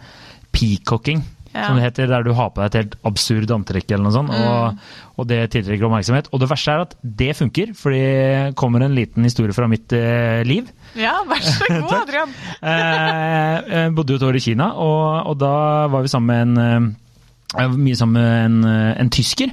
peacocking. 0.52 1.24
Ja. 1.52 1.66
Som 1.66 1.76
det 1.76 1.84
heter, 1.84 2.08
der 2.08 2.24
du 2.24 2.32
har 2.36 2.48
på 2.52 2.62
deg 2.62 2.70
et 2.70 2.78
helt 2.80 2.94
absurd 3.08 3.50
antrekk 3.52 3.90
eller 3.90 4.06
noe 4.06 4.14
sånt, 4.14 4.32
og, 4.32 4.78
og 5.20 5.28
det 5.28 5.40
tiltrekker 5.52 5.84
oppmerksomhet. 5.84 6.30
Og 6.32 6.40
det 6.40 6.48
verste 6.48 6.72
er 6.72 6.84
at 6.86 6.96
det 7.02 7.28
funker, 7.36 7.74
for 7.76 7.92
det 7.92 8.54
kommer 8.56 8.84
en 8.86 8.96
liten 8.96 9.28
historie 9.28 9.52
fra 9.56 9.68
mitt 9.68 9.92
eh, 9.96 10.40
liv. 10.48 10.70
Ja, 10.96 11.18
vær 11.28 11.44
så 11.44 11.68
god, 11.68 11.94
Adrian. 12.02 12.32
Eh, 12.64 13.54
jeg 13.68 13.94
bodde 13.98 14.16
jo 14.16 14.22
et 14.22 14.26
år 14.30 14.40
i 14.40 14.44
Kina, 14.48 14.72
og, 14.80 15.32
og 15.32 15.38
da 15.44 15.54
var 15.92 16.04
vi 16.06 16.12
sammen 16.12 16.32
med 16.32 16.44
en 16.48 16.90
eh, 16.90 16.98
Mye 17.52 17.96
sammen 18.00 18.16
med 18.16 18.44
en, 18.46 18.54
eh, 18.64 18.92
en 19.02 19.10
tysker. 19.12 19.50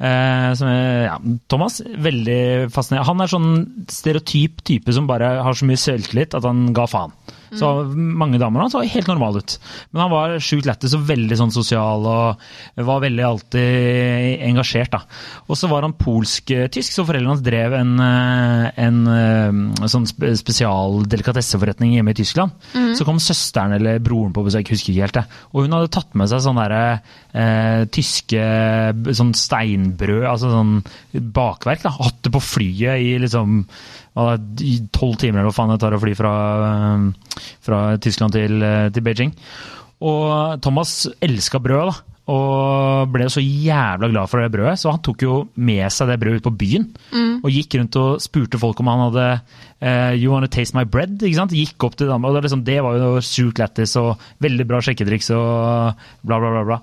Eh, 0.00 0.50
som 0.60 0.68
ja, 0.68 1.14
Thomas, 1.48 1.78
veldig 1.80 2.68
fascinerende. 2.72 3.08
Han 3.08 3.24
er 3.24 3.32
sånn 3.32 3.50
stereotyp 3.88 4.60
type 4.68 4.92
som 4.92 5.08
bare 5.08 5.38
har 5.44 5.56
så 5.56 5.64
mye 5.68 5.80
selvtillit 5.80 6.36
at 6.36 6.44
han 6.44 6.68
ga 6.76 6.84
faen. 6.88 7.16
Så 7.58 7.70
mange 7.94 8.38
damer 8.40 8.62
han 8.64 8.72
så 8.72 8.82
helt 8.86 9.08
normal 9.10 9.40
ut. 9.40 9.56
Men 9.90 10.04
han 10.04 10.12
var 10.12 10.36
sjukt 10.44 10.68
lættis 10.68 10.94
og 10.96 11.06
veldig 11.08 11.38
sånn 11.40 11.54
sosial 11.54 12.06
og 12.06 12.44
var 12.90 13.02
veldig 13.02 13.24
alltid 13.26 14.44
engasjert. 14.46 14.92
da. 14.94 15.00
Og 15.48 15.58
så 15.58 15.70
var 15.70 15.86
han 15.86 15.96
polsk-tysk, 15.98 16.94
så 16.94 17.06
foreldrene 17.08 17.34
hans 17.34 17.44
drev 17.44 17.74
en, 17.80 17.94
en, 18.00 19.00
en 19.10 19.74
eh, 19.80 19.88
sånn 19.90 20.06
spesialdelikatesseforretning 20.06 21.96
hjemme 21.96 22.14
i 22.14 22.20
Tyskland. 22.20 22.54
Så 22.98 23.06
kom 23.08 23.20
søsteren 23.22 23.76
eller 23.78 24.02
broren 24.04 24.34
på 24.36 24.44
besøk, 24.46 24.70
husker 24.74 24.92
ikke 24.94 25.06
helt 25.06 25.18
det. 25.20 25.26
Og 25.54 25.66
hun 25.66 25.76
hadde 25.76 25.92
tatt 25.94 26.14
med 26.18 26.30
seg 26.30 26.44
sånne 26.44 26.68
der, 26.70 27.00
eh, 27.34 27.84
tyske 27.94 28.44
sånn 29.16 29.34
steinbrød, 29.36 30.26
altså 30.30 30.52
sånn 30.52 30.76
bakverk. 31.34 31.82
da, 31.86 31.94
Hatt 32.00 32.22
det 32.26 32.32
på 32.34 32.42
flyet 32.42 33.02
i 33.02 33.18
liksom 33.22 33.64
i 34.64 34.76
tolv 34.94 35.18
timer 35.20 35.40
eller 35.40 35.50
hva 35.50 35.56
faen 35.56 35.74
det 35.74 35.80
tar 35.82 35.96
å 35.96 36.02
fly 36.02 36.14
fra, 36.18 36.34
eh, 36.68 37.34
fra 37.66 37.80
Tyskland 38.02 38.36
til, 38.36 38.62
eh, 38.62 38.88
til 38.94 39.06
Beijing. 39.06 39.34
Og 40.00 40.60
Thomas 40.64 41.06
elska 41.20 41.60
brød, 41.60 41.90
da. 41.90 42.06
Og 42.30 43.10
ble 43.10 43.26
så 43.32 43.42
jævla 43.42 44.06
glad 44.12 44.30
for 44.30 44.38
det 44.38 44.52
brødet, 44.54 44.78
så 44.78 44.92
han 44.92 45.02
tok 45.02 45.24
jo 45.24 45.48
med 45.56 45.90
seg 45.90 46.12
det 46.12 46.18
brødet 46.20 46.42
ut 46.42 46.46
på 46.46 46.58
byen. 46.60 46.84
Og 47.42 47.50
gikk 47.50 47.74
rundt 47.80 47.96
og 47.98 48.20
spurte 48.22 48.60
folk 48.60 48.78
om 48.80 48.90
han 48.92 49.02
hadde 49.08 49.26
uh, 49.82 50.12
You 50.14 50.30
wanna 50.30 50.46
taste 50.46 50.76
my 50.76 50.84
bread? 50.84 51.18
ikke 51.18 51.40
sant? 51.40 51.56
Gikk 51.56 51.82
opp 51.88 51.96
til 51.96 52.06
Danmark, 52.06 52.30
og 52.30 52.38
det, 52.38 52.44
liksom, 52.46 52.62
det 52.64 52.78
var 52.84 53.00
jo 53.00 53.10
sjukt 53.24 53.58
lættis 53.58 53.96
og 53.98 54.20
veldig 54.44 54.66
bra 54.68 54.82
sjekketriks 54.84 55.32
og 55.34 55.96
bla, 56.22 56.38
bla, 56.38 56.52
bla. 56.54 56.62
bla. 56.68 56.78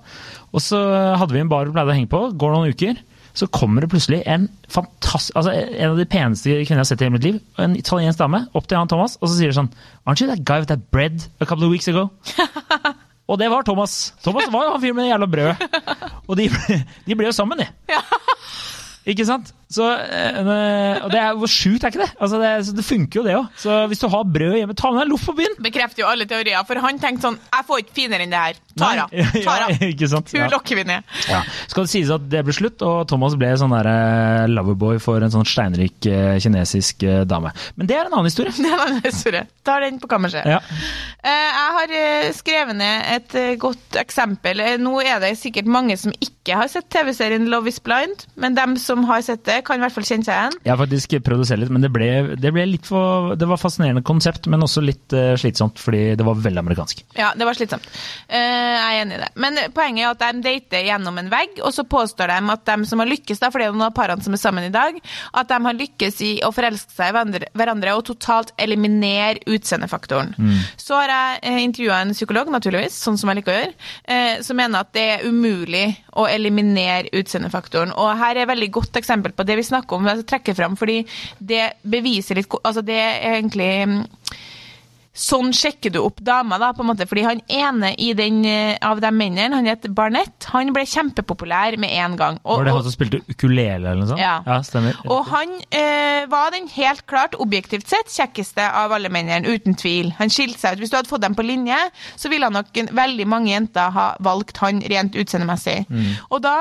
Og 0.52 0.64
så 0.64 0.82
hadde 1.16 1.32
vi 1.32 1.40
en 1.40 1.48
bar 1.48 1.64
vi 1.64 1.72
pleide 1.72 1.94
å 1.94 1.96
henge 1.96 2.12
på. 2.12 2.22
Går 2.36 2.52
noen 2.52 2.74
uker, 2.74 3.00
så 3.38 3.46
kommer 3.54 3.84
det 3.84 3.90
plutselig 3.92 4.20
en 4.26 4.48
fantastisk, 4.72 5.36
altså 5.38 5.52
en 5.54 5.92
av 5.92 5.98
de 5.98 6.06
peneste 6.10 6.50
kvinnene 6.50 6.80
jeg 6.80 6.82
har 6.82 6.88
sett 6.90 7.02
i 7.02 7.06
hele 7.06 7.14
mitt 7.14 7.26
liv. 7.26 7.40
En 7.62 7.76
italiensk 7.78 8.18
dame 8.20 8.44
opp 8.58 8.66
til 8.66 8.80
han 8.80 8.90
Thomas, 8.90 9.14
og 9.20 9.30
så 9.30 9.36
sier 9.38 9.52
de 9.52 9.58
sånn 9.60 9.70
Aren't 10.04 10.22
you 10.22 10.30
that 10.30 10.42
guy 10.42 10.62
with 10.62 10.72
that 10.72 10.88
bread 10.94 11.28
a 11.38 11.46
couple 11.46 11.68
of 11.68 11.74
weeks 11.74 11.88
ago? 11.90 12.08
Og 13.28 13.36
det 13.36 13.50
var 13.52 13.60
Thomas. 13.60 14.14
Thomas 14.24 14.46
var 14.48 14.62
jo 14.64 14.70
han 14.72 14.80
fyren 14.80 14.96
med 14.96 15.04
det 15.04 15.10
jævla 15.10 15.26
brødet. 15.28 15.80
Og 16.24 16.38
de 16.38 16.46
ble, 16.48 16.78
de 17.04 17.16
ble 17.18 17.26
jo 17.28 17.34
sammen, 17.36 17.60
de. 17.60 17.66
Ikke 19.12 19.26
sant? 19.28 19.52
Så, 19.68 19.84
eh, 19.84 20.96
og 21.04 21.10
det 21.12 21.18
er 21.20 21.34
jo 21.36 21.48
sjukt, 21.50 21.82
er 21.84 21.92
ikke 21.92 22.00
det? 22.00 22.10
Altså 22.24 22.38
det, 22.40 22.50
det 22.78 22.84
funker 22.86 23.18
jo, 23.20 23.24
det 23.26 23.34
òg. 23.36 23.48
Så 23.60 23.74
hvis 23.90 24.00
du 24.00 24.06
har 24.08 24.24
brød 24.24 24.54
hjemme, 24.56 24.76
ta 24.78 24.88
med 24.90 25.02
deg 25.02 25.06
en 25.06 25.12
loff 25.12 25.26
på 25.28 25.34
byen. 25.36 25.56
Bekrefter 25.66 26.02
jo 26.04 26.08
alle 26.08 26.24
teorier, 26.30 26.62
for 26.68 26.80
han 26.80 26.96
tenkte 27.02 27.26
sånn 27.26 27.36
Jeg 27.52 27.66
får 27.68 27.82
ikke 27.82 27.96
finere 27.98 28.24
enn 28.24 28.32
det 28.32 28.40
her. 28.46 28.60
Tara. 28.78 29.04
Tara. 29.44 29.66
Ja, 29.78 29.90
ikke 29.90 30.08
sant? 30.08 30.32
Hun 30.32 30.40
Ja. 30.40 30.48
lokker 30.52 30.78
vi 30.78 30.84
ned. 30.88 31.04
Ja. 31.28 31.42
Skal 31.68 31.84
det 31.84 31.92
sies 31.92 32.12
at 32.14 32.24
det 32.32 32.40
ble 32.46 32.54
slutt, 32.56 32.80
og 32.86 33.02
Thomas 33.10 33.36
ble 33.36 33.50
sånn 33.60 33.74
der 33.76 33.88
eh, 33.92 34.46
loverboy 34.54 35.00
for 35.04 35.20
en 35.26 35.32
sånn 35.34 35.44
steinrik 35.48 36.08
eh, 36.08 36.38
kinesisk 36.40 37.04
eh, 37.04 37.22
dame. 37.28 37.52
Men 37.76 37.90
det 37.90 37.98
er 37.98 38.06
en 38.08 38.16
annen 38.16 38.30
historie. 38.30 38.54
Det 38.64 38.72
er 38.72 38.84
en 38.86 39.02
historie. 39.04 39.44
Tar 39.68 39.84
den 39.84 39.98
på 40.00 40.08
kammerset. 40.10 40.46
Ja. 40.48 40.62
Eh, 41.20 41.48
Jeg 41.58 41.76
har 41.76 41.92
eh, 42.00 42.30
skrevet 42.36 42.76
ned 42.78 43.04
et 43.18 43.34
eh, 43.38 43.52
godt 43.60 43.98
eksempel. 44.00 44.60
Eh, 44.64 44.76
Nå 44.80 44.96
er 45.04 45.20
det 45.22 45.34
sikkert 45.40 45.68
mange 45.68 45.96
som 46.00 46.14
ikke 46.24 46.56
har 46.56 46.70
sett 46.72 46.88
TV-serien 46.94 47.48
Love 47.52 47.68
is 47.68 47.80
blind, 47.84 48.24
men 48.40 48.56
dem 48.56 48.76
som 48.80 49.04
har 49.10 49.20
sett 49.26 49.44
det, 49.48 49.57
kan 49.66 49.78
i 49.78 49.84
hvert 49.84 49.94
fall 49.94 50.06
kjenne 50.06 50.26
seg 50.26 50.34
igjen. 50.34 50.58
Jeg 50.64 50.72
har 50.72 50.80
faktisk 50.80 51.16
prøvd 51.26 51.44
å 51.44 51.48
se 51.48 51.58
litt, 51.58 51.72
men 51.74 51.84
det 51.84 51.90
ble, 51.94 52.08
det 52.36 52.52
ble 52.54 52.66
litt 52.68 52.86
for 52.88 53.34
Det 53.38 53.48
var 53.48 53.60
fascinerende 53.60 54.04
konsept, 54.06 54.46
men 54.50 54.64
også 54.64 54.82
litt 54.84 55.14
uh, 55.16 55.34
slitsomt, 55.40 55.80
fordi 55.82 56.14
det 56.18 56.26
var 56.26 56.38
veldig 56.44 56.62
amerikansk. 56.62 57.04
Ja, 57.18 57.32
det 57.38 57.46
var 57.48 57.58
slitsomt. 57.58 57.86
Uh, 58.28 58.36
Jeg 58.38 58.98
er 58.98 59.02
enig 59.02 59.18
i 59.18 59.22
det. 59.24 59.30
Men 59.40 59.60
poenget 59.74 60.04
er 60.04 60.10
at 60.14 60.22
de 60.22 60.44
dater 60.44 60.86
gjennom 60.88 61.18
en 61.20 61.30
vegg, 61.32 61.58
og 61.64 61.74
så 61.74 61.84
påstår 61.88 62.32
de 62.32 62.38
at 62.54 62.64
de 62.68 62.76
som 62.90 63.02
har 63.02 63.10
lykkes, 63.10 63.40
da, 63.42 63.50
for 63.50 63.60
det 63.60 63.68
er 63.68 63.72
jo 63.72 63.78
noen 63.78 63.88
av 63.90 63.96
parene 63.96 64.24
som 64.24 64.36
er 64.36 64.42
sammen 64.42 64.66
i 64.68 64.72
dag, 64.74 64.98
at 65.32 65.50
de 65.50 65.58
har 65.68 65.78
lykkes 65.78 66.20
i 66.26 66.32
å 66.46 66.52
forelske 66.54 66.94
seg 66.94 67.10
i 67.12 67.42
hverandre- 67.58 67.96
og 67.96 68.04
totalt 68.08 68.52
eliminere 68.60 69.42
utseendefaktoren. 69.48 70.34
Så 70.80 70.96
har 70.98 71.12
jeg 71.12 71.40
eh, 71.50 71.60
intervjua 71.64 72.02
en 72.04 72.14
psykolog, 72.16 72.50
naturligvis, 72.52 72.96
sånn 73.04 73.18
som 73.20 73.30
jeg 73.32 73.40
liker 73.40 73.54
å 73.54 73.58
gjøre, 73.58 73.74
uh, 74.08 74.42
som 74.46 74.58
mener 74.58 74.84
at 74.84 74.92
det 74.96 75.06
er 75.16 75.26
umulig 75.28 75.86
å 76.18 76.26
eliminere 76.30 77.10
utseendefaktoren. 77.16 77.92
Og 77.96 78.12
her 78.18 78.36
er 78.36 78.44
et 78.44 78.50
veldig 78.52 78.70
godt 78.78 78.98
eksempel 79.00 79.34
på 79.36 79.47
det 79.48 79.58
vi 79.58 79.66
snakker 79.66 79.98
om, 79.98 80.06
altså, 80.08 80.26
trekker 80.28 80.56
fram, 80.58 80.76
fordi 80.78 81.00
det 81.38 81.72
beviser 81.82 82.38
litt 82.38 82.46
Altså, 82.58 82.82
det 82.84 82.96
er 82.96 83.34
egentlig 83.38 83.70
mm, 83.88 83.98
Sånn 85.18 85.50
sjekker 85.56 85.90
du 85.90 85.98
opp 85.98 86.20
dama, 86.22 86.60
da, 86.62 86.68
på 86.76 86.84
en 86.84 86.88
måte, 86.92 87.06
fordi 87.10 87.24
han 87.26 87.40
ene 87.50 87.90
i 87.98 88.12
den, 88.14 88.38
eh, 88.46 88.76
av 88.86 89.00
de 89.02 89.10
mennene, 89.10 89.56
han 89.56 89.66
het 89.66 89.88
Barnett, 89.90 90.46
han 90.52 90.70
ble 90.76 90.84
kjempepopulær 90.86 91.74
med 91.82 91.90
en 91.90 92.14
gang. 92.20 92.38
Og, 92.44 92.60
Var 92.60 92.68
det 92.68 92.74
han 92.76 92.84
som 92.86 92.94
spilte 92.94 93.20
ukulele 93.26 93.82
eller 93.82 93.98
noe 93.98 94.12
sånt? 94.12 94.22
Ja. 94.22 94.60
stemmer. 94.62 94.94
og 95.10 95.26
han 95.32 95.56
eh, 95.74 96.22
var 96.30 96.54
den 96.54 96.70
helt 96.70 97.02
klart, 97.10 97.34
objektivt 97.42 97.90
sett, 97.90 98.14
kjekkeste 98.14 98.62
av 98.62 98.94
alle 98.94 99.10
mennene, 99.10 99.42
uten 99.48 99.74
tvil. 99.74 100.14
Han 100.20 100.30
skilte 100.30 100.60
seg 100.60 100.76
ut. 100.76 100.84
Hvis 100.84 100.94
du 100.94 101.00
hadde 101.00 101.10
fått 101.10 101.26
dem 101.26 101.34
på 101.34 101.42
linje, 101.42 101.78
så 102.14 102.30
ville 102.30 102.50
nok 102.54 102.70
veldig 102.94 103.26
mange 103.26 103.50
jenter 103.50 103.90
ha 103.90 104.12
valgt 104.22 104.62
han 104.62 104.84
rent 104.86 105.18
utseendemessig. 105.18 105.80
Og 106.30 106.44
da 106.46 106.60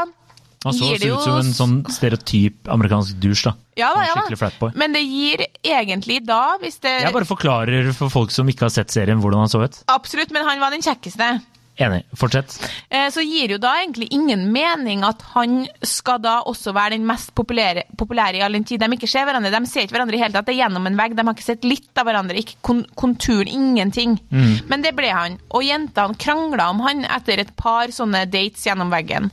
han 0.65 0.73
så 0.73 0.87
gir 0.89 1.01
det 1.03 1.09
ut 1.13 1.21
som 1.21 1.37
en 1.37 1.53
sånn 1.53 1.75
stereotyp 1.93 2.69
amerikansk 2.73 3.19
dusj, 3.21 3.43
da. 3.45 3.53
Ja 3.77 3.91
da, 3.93 4.07
ja 4.07 4.15
da. 4.17 4.69
Men 4.73 4.95
det 4.95 5.03
gir 5.05 5.43
egentlig 5.61 6.23
da, 6.25 6.57
hvis 6.61 6.79
det 6.81 6.95
Jeg 7.03 7.13
bare 7.13 7.29
forklarer 7.29 7.91
for 7.97 8.09
folk 8.13 8.33
som 8.33 8.49
ikke 8.49 8.65
har 8.65 8.73
sett 8.73 8.93
serien, 8.93 9.21
hvordan 9.21 9.45
han 9.45 9.53
så 9.53 9.61
ut. 9.61 9.77
Absolutt, 9.93 10.33
men 10.33 10.47
han 10.47 10.63
var 10.63 10.73
den 10.73 10.81
kjekkeste. 10.85 11.29
Enig. 11.77 12.03
Fortsett. 12.17 12.55
Eh, 12.89 13.07
så 13.13 13.21
gir 13.21 13.53
jo 13.53 13.59
da 13.61 13.75
egentlig 13.81 14.07
ingen 14.15 14.47
mening 14.53 15.03
at 15.05 15.21
han 15.35 15.59
skal 15.85 16.21
da 16.23 16.39
også 16.49 16.73
være 16.73 16.95
den 16.95 17.05
mest 17.05 17.33
populære, 17.37 17.83
populære 17.99 18.39
i 18.39 18.43
all 18.45 18.57
den 18.57 18.65
tid 18.65 18.81
de 18.81 18.89
ikke 18.95 19.09
ser 19.09 19.27
hverandre. 19.29 19.51
De 19.53 19.69
ser 19.69 19.85
ikke 19.85 19.97
hverandre 19.97 20.17
i 20.17 20.21
hele 20.23 20.33
tatt. 20.33 20.47
Det 20.47 20.55
er 20.55 20.63
gjennom 20.63 20.89
en 20.89 20.97
vegg. 20.97 21.13
De 21.17 21.25
har 21.27 21.37
ikke 21.37 21.45
sett 21.45 21.67
litt 21.67 22.01
av 22.01 22.09
hverandre. 22.09 22.39
Ikke 22.41 22.57
kon 22.65 22.81
konturen, 22.97 23.51
ingenting. 23.51 24.17
Men 24.71 24.85
det 24.85 24.95
ble 24.97 25.11
han. 25.13 25.37
Og 25.53 25.65
jentene 25.67 26.17
krangla 26.17 26.69
om 26.73 26.81
han 26.85 27.05
etter 27.05 27.43
et 27.43 27.53
par 27.59 27.93
sånne 27.93 28.25
dates 28.31 28.65
gjennom 28.65 28.89
veggen. 28.93 29.29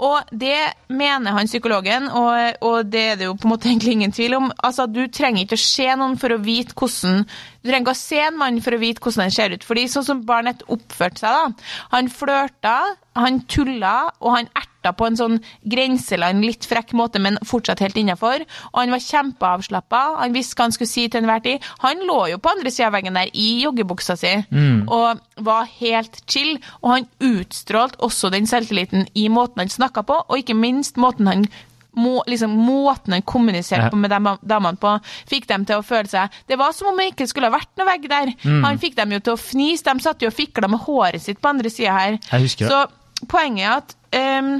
Og 0.00 0.32
det 0.32 0.56
mener 0.88 1.36
han 1.36 1.50
psykologen, 1.50 2.08
og, 2.08 2.60
og 2.64 2.88
det 2.92 3.04
er 3.12 3.20
det 3.20 3.28
jo 3.28 3.36
på 3.36 3.48
en 3.48 3.54
måte 3.54 3.68
egentlig 3.72 3.98
ingen 3.98 4.14
tvil 4.14 4.38
om. 4.40 4.48
Altså, 4.64 4.86
du 4.88 5.04
trenger 5.12 5.44
ikke 5.44 5.60
å 5.60 5.64
se 5.66 5.90
noen 6.00 6.16
for 6.20 6.32
å 6.32 6.40
vite 6.40 6.72
hvordan 6.78 7.24
Du 7.64 7.70
trenger 7.70 7.84
ikke 7.86 7.94
å 7.96 8.00
se 8.00 8.18
en 8.20 8.36
mann 8.40 8.60
for 8.64 8.76
å 8.76 8.80
vite 8.80 9.00
hvordan 9.00 9.26
han 9.26 9.32
ser 9.34 9.54
ut. 9.54 9.64
Fordi 9.64 9.86
sånn 9.88 10.04
som 10.04 10.24
barnet 10.28 10.64
oppførte 10.68 11.22
seg, 11.22 11.32
da. 11.32 11.73
Han 11.94 12.10
flørta, 12.12 12.76
han 13.14 13.40
tulla, 13.50 14.10
og 14.20 14.36
han 14.36 14.48
erta 14.58 14.92
på 14.96 15.06
en 15.06 15.16
sånn 15.18 15.36
grenseland, 15.70 16.44
litt 16.44 16.66
frekk 16.68 16.92
måte, 16.98 17.20
men 17.22 17.38
fortsatt 17.46 17.82
helt 17.84 17.96
innafor. 18.00 18.44
Og 18.72 18.80
han 18.82 18.94
var 18.94 19.04
kjempeavslappa. 19.04 20.02
Han 20.20 20.34
visste 20.36 20.58
hva 20.58 20.68
han 20.68 20.76
skulle 20.76 20.90
si 20.90 21.06
til 21.08 21.22
enhver 21.22 21.44
tid. 21.44 21.68
Han 21.84 22.02
lå 22.08 22.20
jo 22.34 22.40
på 22.42 22.52
andre 22.52 22.72
sida 22.74 22.90
av 22.90 22.96
veggen 22.98 23.18
der 23.18 23.30
i 23.32 23.48
joggebuksa 23.64 24.18
si 24.20 24.34
og 24.94 25.20
var 25.46 25.68
helt 25.80 26.18
chill. 26.30 26.58
Og 26.82 26.90
han 26.96 27.08
utstrålte 27.24 28.02
også 28.04 28.32
den 28.34 28.48
selvtilliten 28.50 29.08
i 29.14 29.28
måten 29.32 29.64
han 29.64 29.72
snakka 29.72 30.04
på, 30.06 30.18
og 30.28 30.40
ikke 30.40 30.58
minst 30.58 31.00
måten 31.00 31.30
han 31.30 31.46
må, 31.96 32.18
liksom, 32.30 32.54
måten 32.66 33.16
han 33.16 33.24
kommuniserte 33.26 33.90
på 33.92 34.00
med 34.00 34.12
de 34.12 34.34
damene 34.42 34.80
på, 34.80 34.94
fikk 35.30 35.48
dem 35.50 35.66
til 35.68 35.80
å 35.80 35.86
føle 35.86 36.10
seg 36.10 36.34
Det 36.48 36.58
var 36.60 36.74
som 36.76 36.90
om 36.90 36.98
det 37.00 37.12
ikke 37.12 37.28
skulle 37.30 37.50
ha 37.50 37.56
vært 37.56 37.72
noe 37.78 37.88
vegg 37.88 38.08
der. 38.10 38.34
Han 38.64 38.80
fikk 38.82 38.96
dem 38.98 39.14
jo 39.16 39.22
til 39.24 39.36
å 39.36 39.40
fnise. 39.40 39.86
De 39.86 40.04
satt 40.04 40.22
jo 40.22 40.30
og 40.30 40.36
fikla 40.36 40.70
med 40.70 40.82
håret 40.84 41.22
sitt 41.22 41.40
på 41.42 41.52
andre 41.52 41.72
sida 41.72 41.94
her. 41.96 42.18
Jeg 42.30 42.46
husker. 42.48 42.70
Så 42.70 43.26
poenget 43.30 43.64
er 43.64 43.74
at 43.78 44.40
um, 44.42 44.54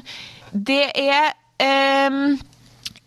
det 0.52 0.84
er 0.94 1.32
um, 2.10 2.36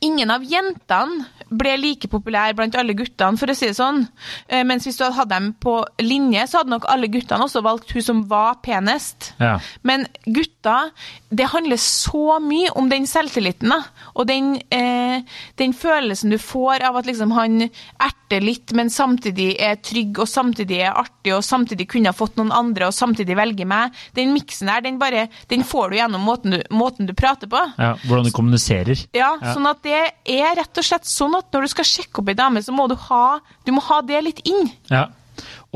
Ingen 0.05 0.29
av 0.29 0.43
jentene 0.45 1.25
ble 1.49 1.77
like 1.77 2.07
populær 2.11 2.53
blant 2.57 2.75
alle 2.75 2.93
guttene, 2.97 3.37
for 3.37 3.47
å 3.47 3.55
si 3.55 3.67
det 3.69 3.75
sånn. 3.77 4.07
Eh, 4.49 4.63
mens 4.63 4.85
hvis 4.87 4.97
du 4.97 5.03
hadde 5.05 5.15
hatt 5.19 5.29
dem 5.29 5.53
på 5.63 5.85
linje, 6.03 6.47
så 6.47 6.59
hadde 6.61 6.73
nok 6.75 6.85
alle 6.91 7.07
guttene 7.07 7.43
også 7.47 7.61
valgt 7.63 7.91
hun 7.95 8.01
som 8.01 8.23
var 8.27 8.55
penest. 8.65 9.33
Ja. 9.39 9.59
Men 9.83 10.07
gutta, 10.25 10.91
det 11.29 11.47
handler 11.53 11.77
så 11.77 12.39
mye 12.43 12.71
om 12.75 12.89
den 12.89 13.07
selvtilliten, 13.07 13.69
da. 13.69 13.81
Og 14.15 14.27
den, 14.27 14.55
eh, 14.71 15.21
den 15.57 15.73
følelsen 15.73 16.29
du 16.31 16.37
får 16.37 16.83
av 16.83 16.97
at 16.97 17.05
liksom 17.05 17.31
han 17.35 17.61
erter 17.99 18.41
litt, 18.43 18.73
men 18.75 18.89
samtidig 18.89 19.55
er 19.63 19.75
trygg, 19.79 20.19
og 20.19 20.27
samtidig 20.27 20.81
er 20.83 20.93
artig, 20.99 21.33
og 21.35 21.43
samtidig 21.43 21.87
kunne 21.87 22.11
ha 22.11 22.13
fått 22.17 22.35
noen 22.37 22.51
andre, 22.51 22.87
og 22.87 22.93
samtidig 22.93 23.35
velge 23.37 23.65
meg. 23.65 23.93
Den 24.15 24.33
miksen 24.33 24.67
der, 24.67 24.81
den 24.81 24.97
bare 24.99 25.27
Den 25.49 25.63
får 25.63 25.89
du 25.91 25.95
gjennom 25.97 26.21
måten 26.21 26.51
du, 26.51 26.61
måten 26.71 27.05
du 27.07 27.13
prater 27.13 27.47
på. 27.47 27.59
ja. 27.77 27.93
Hvordan 28.07 28.25
du 28.25 28.31
kommuniserer. 28.31 29.05
Ja, 29.13 29.37
Ja. 29.41 29.53
sånn 29.53 29.67
at 29.69 29.81
det 29.83 30.11
er 30.25 30.55
rett 30.55 30.77
og 30.77 30.83
slett 30.83 31.03
sånn 31.05 31.35
at 31.41 31.53
når 31.55 31.67
du 31.67 31.71
skal 31.75 31.87
sjekke 31.87 32.21
opp 32.23 32.29
ei 32.33 32.37
dame, 32.39 32.61
så 32.65 32.73
må 32.75 32.87
du 32.91 32.95
ha, 33.07 33.23
du 33.65 33.71
må 33.75 33.81
ha 33.89 34.01
det 34.05 34.23
litt 34.25 34.43
inn. 34.49 34.69
Ja. 34.91 35.07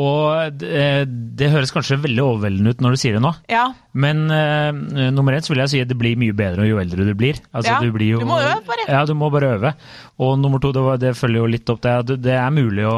Og 0.02 0.56
det, 0.58 1.06
det 1.38 1.50
høres 1.52 1.70
kanskje 1.76 1.98
veldig 2.02 2.24
overveldende 2.24 2.72
ut 2.74 2.80
når 2.82 2.96
du 2.96 3.00
sier 3.02 3.18
det 3.18 3.22
nå. 3.22 3.32
Ja. 3.52 3.68
Men 3.94 4.24
uh, 4.32 4.72
nummer 5.14 5.36
én 5.38 5.44
så 5.46 5.52
vil 5.54 5.62
jeg 5.62 5.74
si 5.74 5.82
at 5.84 5.92
det 5.92 5.98
blir 6.00 6.18
mye 6.18 6.34
bedre 6.38 6.66
jo 6.70 6.80
eldre 6.82 7.06
du 7.06 7.12
blir. 7.20 7.38
Altså, 7.52 7.76
Ja, 7.76 7.80
du, 7.84 7.92
blir 7.94 8.16
jo, 8.16 8.22
du 8.24 8.30
må 8.30 8.40
øve 8.42 8.64
bare. 8.66 8.88
Ja, 8.90 9.04
du 9.06 9.14
må 9.20 9.30
bare 9.34 9.52
øve. 9.60 9.74
Og 10.24 10.38
nummer 10.42 10.64
to, 10.64 10.72
det, 10.74 10.82
var, 10.86 10.98
det 11.02 11.14
følger 11.20 11.44
jo 11.44 11.52
litt 11.54 11.70
opp 11.76 11.84
det. 11.86 12.18
Det 12.24 12.38
er 12.40 12.50
mulig 12.56 12.88
å, 12.90 12.98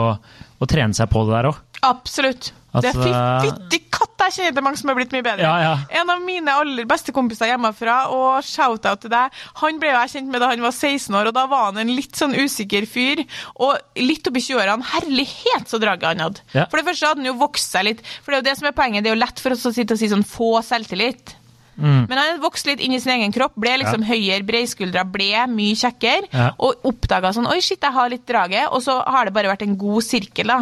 å 0.63 0.69
trene 0.69 0.95
seg 0.95 1.09
på 1.11 1.25
det 1.27 1.35
der 1.35 1.49
òg. 1.51 1.59
Absolutt. 1.83 2.53
det 2.53 2.93
Altså- 2.93 3.09
er 3.09 3.43
fy- 3.43 3.49
fytti 3.51 3.81
jeg 4.27 4.35
kjenner 4.37 4.55
til 4.57 4.65
mange 4.65 4.79
som 4.81 4.89
har 4.91 4.97
blitt 4.99 5.11
mye 5.15 5.25
bedre. 5.25 5.43
Ja, 5.45 5.55
ja. 5.61 5.73
En 6.01 6.09
av 6.13 6.21
mine 6.23 6.55
aller 6.63 6.85
beste 6.89 7.13
kompiser 7.15 7.49
hjemmefra, 7.51 7.97
og 8.13 8.43
shout-out 8.47 9.01
til 9.05 9.13
deg, 9.13 9.35
han 9.61 9.79
ble 9.81 9.91
jo 9.91 9.99
jeg 10.01 10.13
kjent 10.15 10.31
med 10.33 10.41
da 10.43 10.49
han 10.53 10.63
var 10.65 10.71
16 10.75 11.15
år, 11.19 11.29
og 11.31 11.37
da 11.37 11.45
var 11.51 11.65
han 11.71 11.81
en 11.83 11.93
litt 11.95 12.15
sånn 12.19 12.33
usikker 12.37 12.87
fyr, 12.89 13.23
og 13.55 13.77
litt 13.99 14.27
oppi 14.31 14.43
20-årene, 14.47 14.83
herlighet 14.95 15.69
så 15.71 15.79
draget 15.83 16.09
han 16.13 16.25
hadde. 16.27 16.41
Ja. 16.55 16.65
For 16.71 16.79
det 16.81 16.87
første 16.89 17.07
hadde 17.11 17.23
han 17.23 17.31
jo 17.33 17.37
vokst 17.41 17.71
seg 17.75 17.87
litt, 17.91 18.03
for 18.23 18.31
det 18.33 18.39
er 18.39 18.43
jo 18.43 18.49
det 18.51 18.57
som 18.59 18.67
er 18.71 18.75
poenget, 18.77 19.03
det 19.05 19.11
er 19.13 19.17
jo 19.17 19.23
lett 19.25 19.39
for 19.43 19.55
oss 19.55 19.65
å 19.69 19.73
sitte 19.75 19.95
og 19.97 20.01
si 20.03 20.11
sånn 20.11 20.27
få 20.27 20.55
selvtillit. 20.65 21.37
Mm. 21.73 22.03
Men 22.05 22.11
han 22.13 22.27
hadde 22.27 22.43
vokst 22.43 22.67
litt 22.69 22.81
inn 22.85 22.93
i 22.93 22.99
sin 23.01 23.15
egen 23.15 23.31
kropp, 23.33 23.55
ble 23.57 23.71
liksom 23.81 24.03
høyere, 24.05 24.45
breiskuldra, 24.45 25.01
ble 25.09 25.31
mye 25.49 25.73
kjekkere, 25.79 26.27
Ja. 26.29 26.51
og 26.61 26.83
oppdaga 26.85 27.31
sånn 27.33 27.47
Oi, 27.49 27.57
shit, 27.65 27.81
jeg 27.81 27.91
har 27.95 28.11
litt 28.13 28.27
draget. 28.29 28.67
Og 28.71 28.83
så 28.85 28.99
har 29.01 29.25
det 29.25 29.33
bare 29.33 29.49
vært 29.49 29.63
en 29.65 29.73
god 29.75 30.03
sirkel, 30.05 30.51
da. 30.53 30.59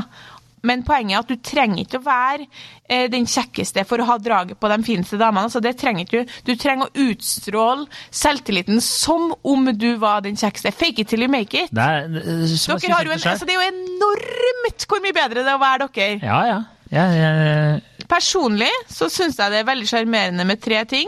Men 0.68 0.84
poenget 0.86 1.16
er 1.16 1.24
at 1.24 1.32
du 1.32 1.40
trenger 1.42 1.84
ikke 1.84 2.02
å 2.02 2.06
være 2.06 2.46
eh, 2.86 3.08
den 3.12 3.26
kjekkeste 3.30 3.86
for 3.90 4.02
å 4.02 4.08
ha 4.12 4.18
draget 4.22 4.60
på 4.62 4.70
de 4.72 4.78
fineste 4.86 5.18
damene. 5.22 5.48
Altså, 5.50 5.62
det 5.64 5.74
trenger 5.82 6.06
ikke 6.06 6.22
du. 6.22 6.36
Du 6.52 6.54
trenger 6.60 6.90
å 6.90 7.08
utstråle 7.10 7.88
selvtilliten 8.10 8.82
som 8.86 9.32
om 9.42 9.72
du 9.74 9.90
var 10.02 10.22
den 10.26 10.38
kjekkeste. 10.40 10.74
Fake 10.76 11.02
it 11.02 11.10
till 11.10 11.26
you 11.26 11.32
make 11.32 11.58
it. 11.58 11.74
Det 11.74 11.88
er, 11.88 12.06
eh, 12.22 12.46
Dere 12.78 12.94
har 12.94 13.10
jo 13.10 13.16
en, 13.16 13.26
altså, 13.34 13.48
det 13.48 13.56
er 13.56 13.62
jo 13.62 13.72
enormt 13.72 14.86
hvor 14.92 15.02
mye 15.04 15.16
bedre 15.16 15.42
det 15.42 15.50
er 15.50 15.58
å 15.58 15.64
være 15.66 15.90
dere. 15.96 16.22
Ja, 16.22 16.44
ja. 16.50 16.62
Ja, 16.92 17.06
ja, 17.16 17.80
Personlig 18.12 18.72
så 18.92 19.08
syns 19.08 19.38
jeg 19.40 19.54
det 19.54 19.62
er 19.62 19.68
veldig 19.70 19.88
sjarmerende 19.88 20.44
med 20.44 20.60
tre 20.60 20.84
ting. 20.86 21.08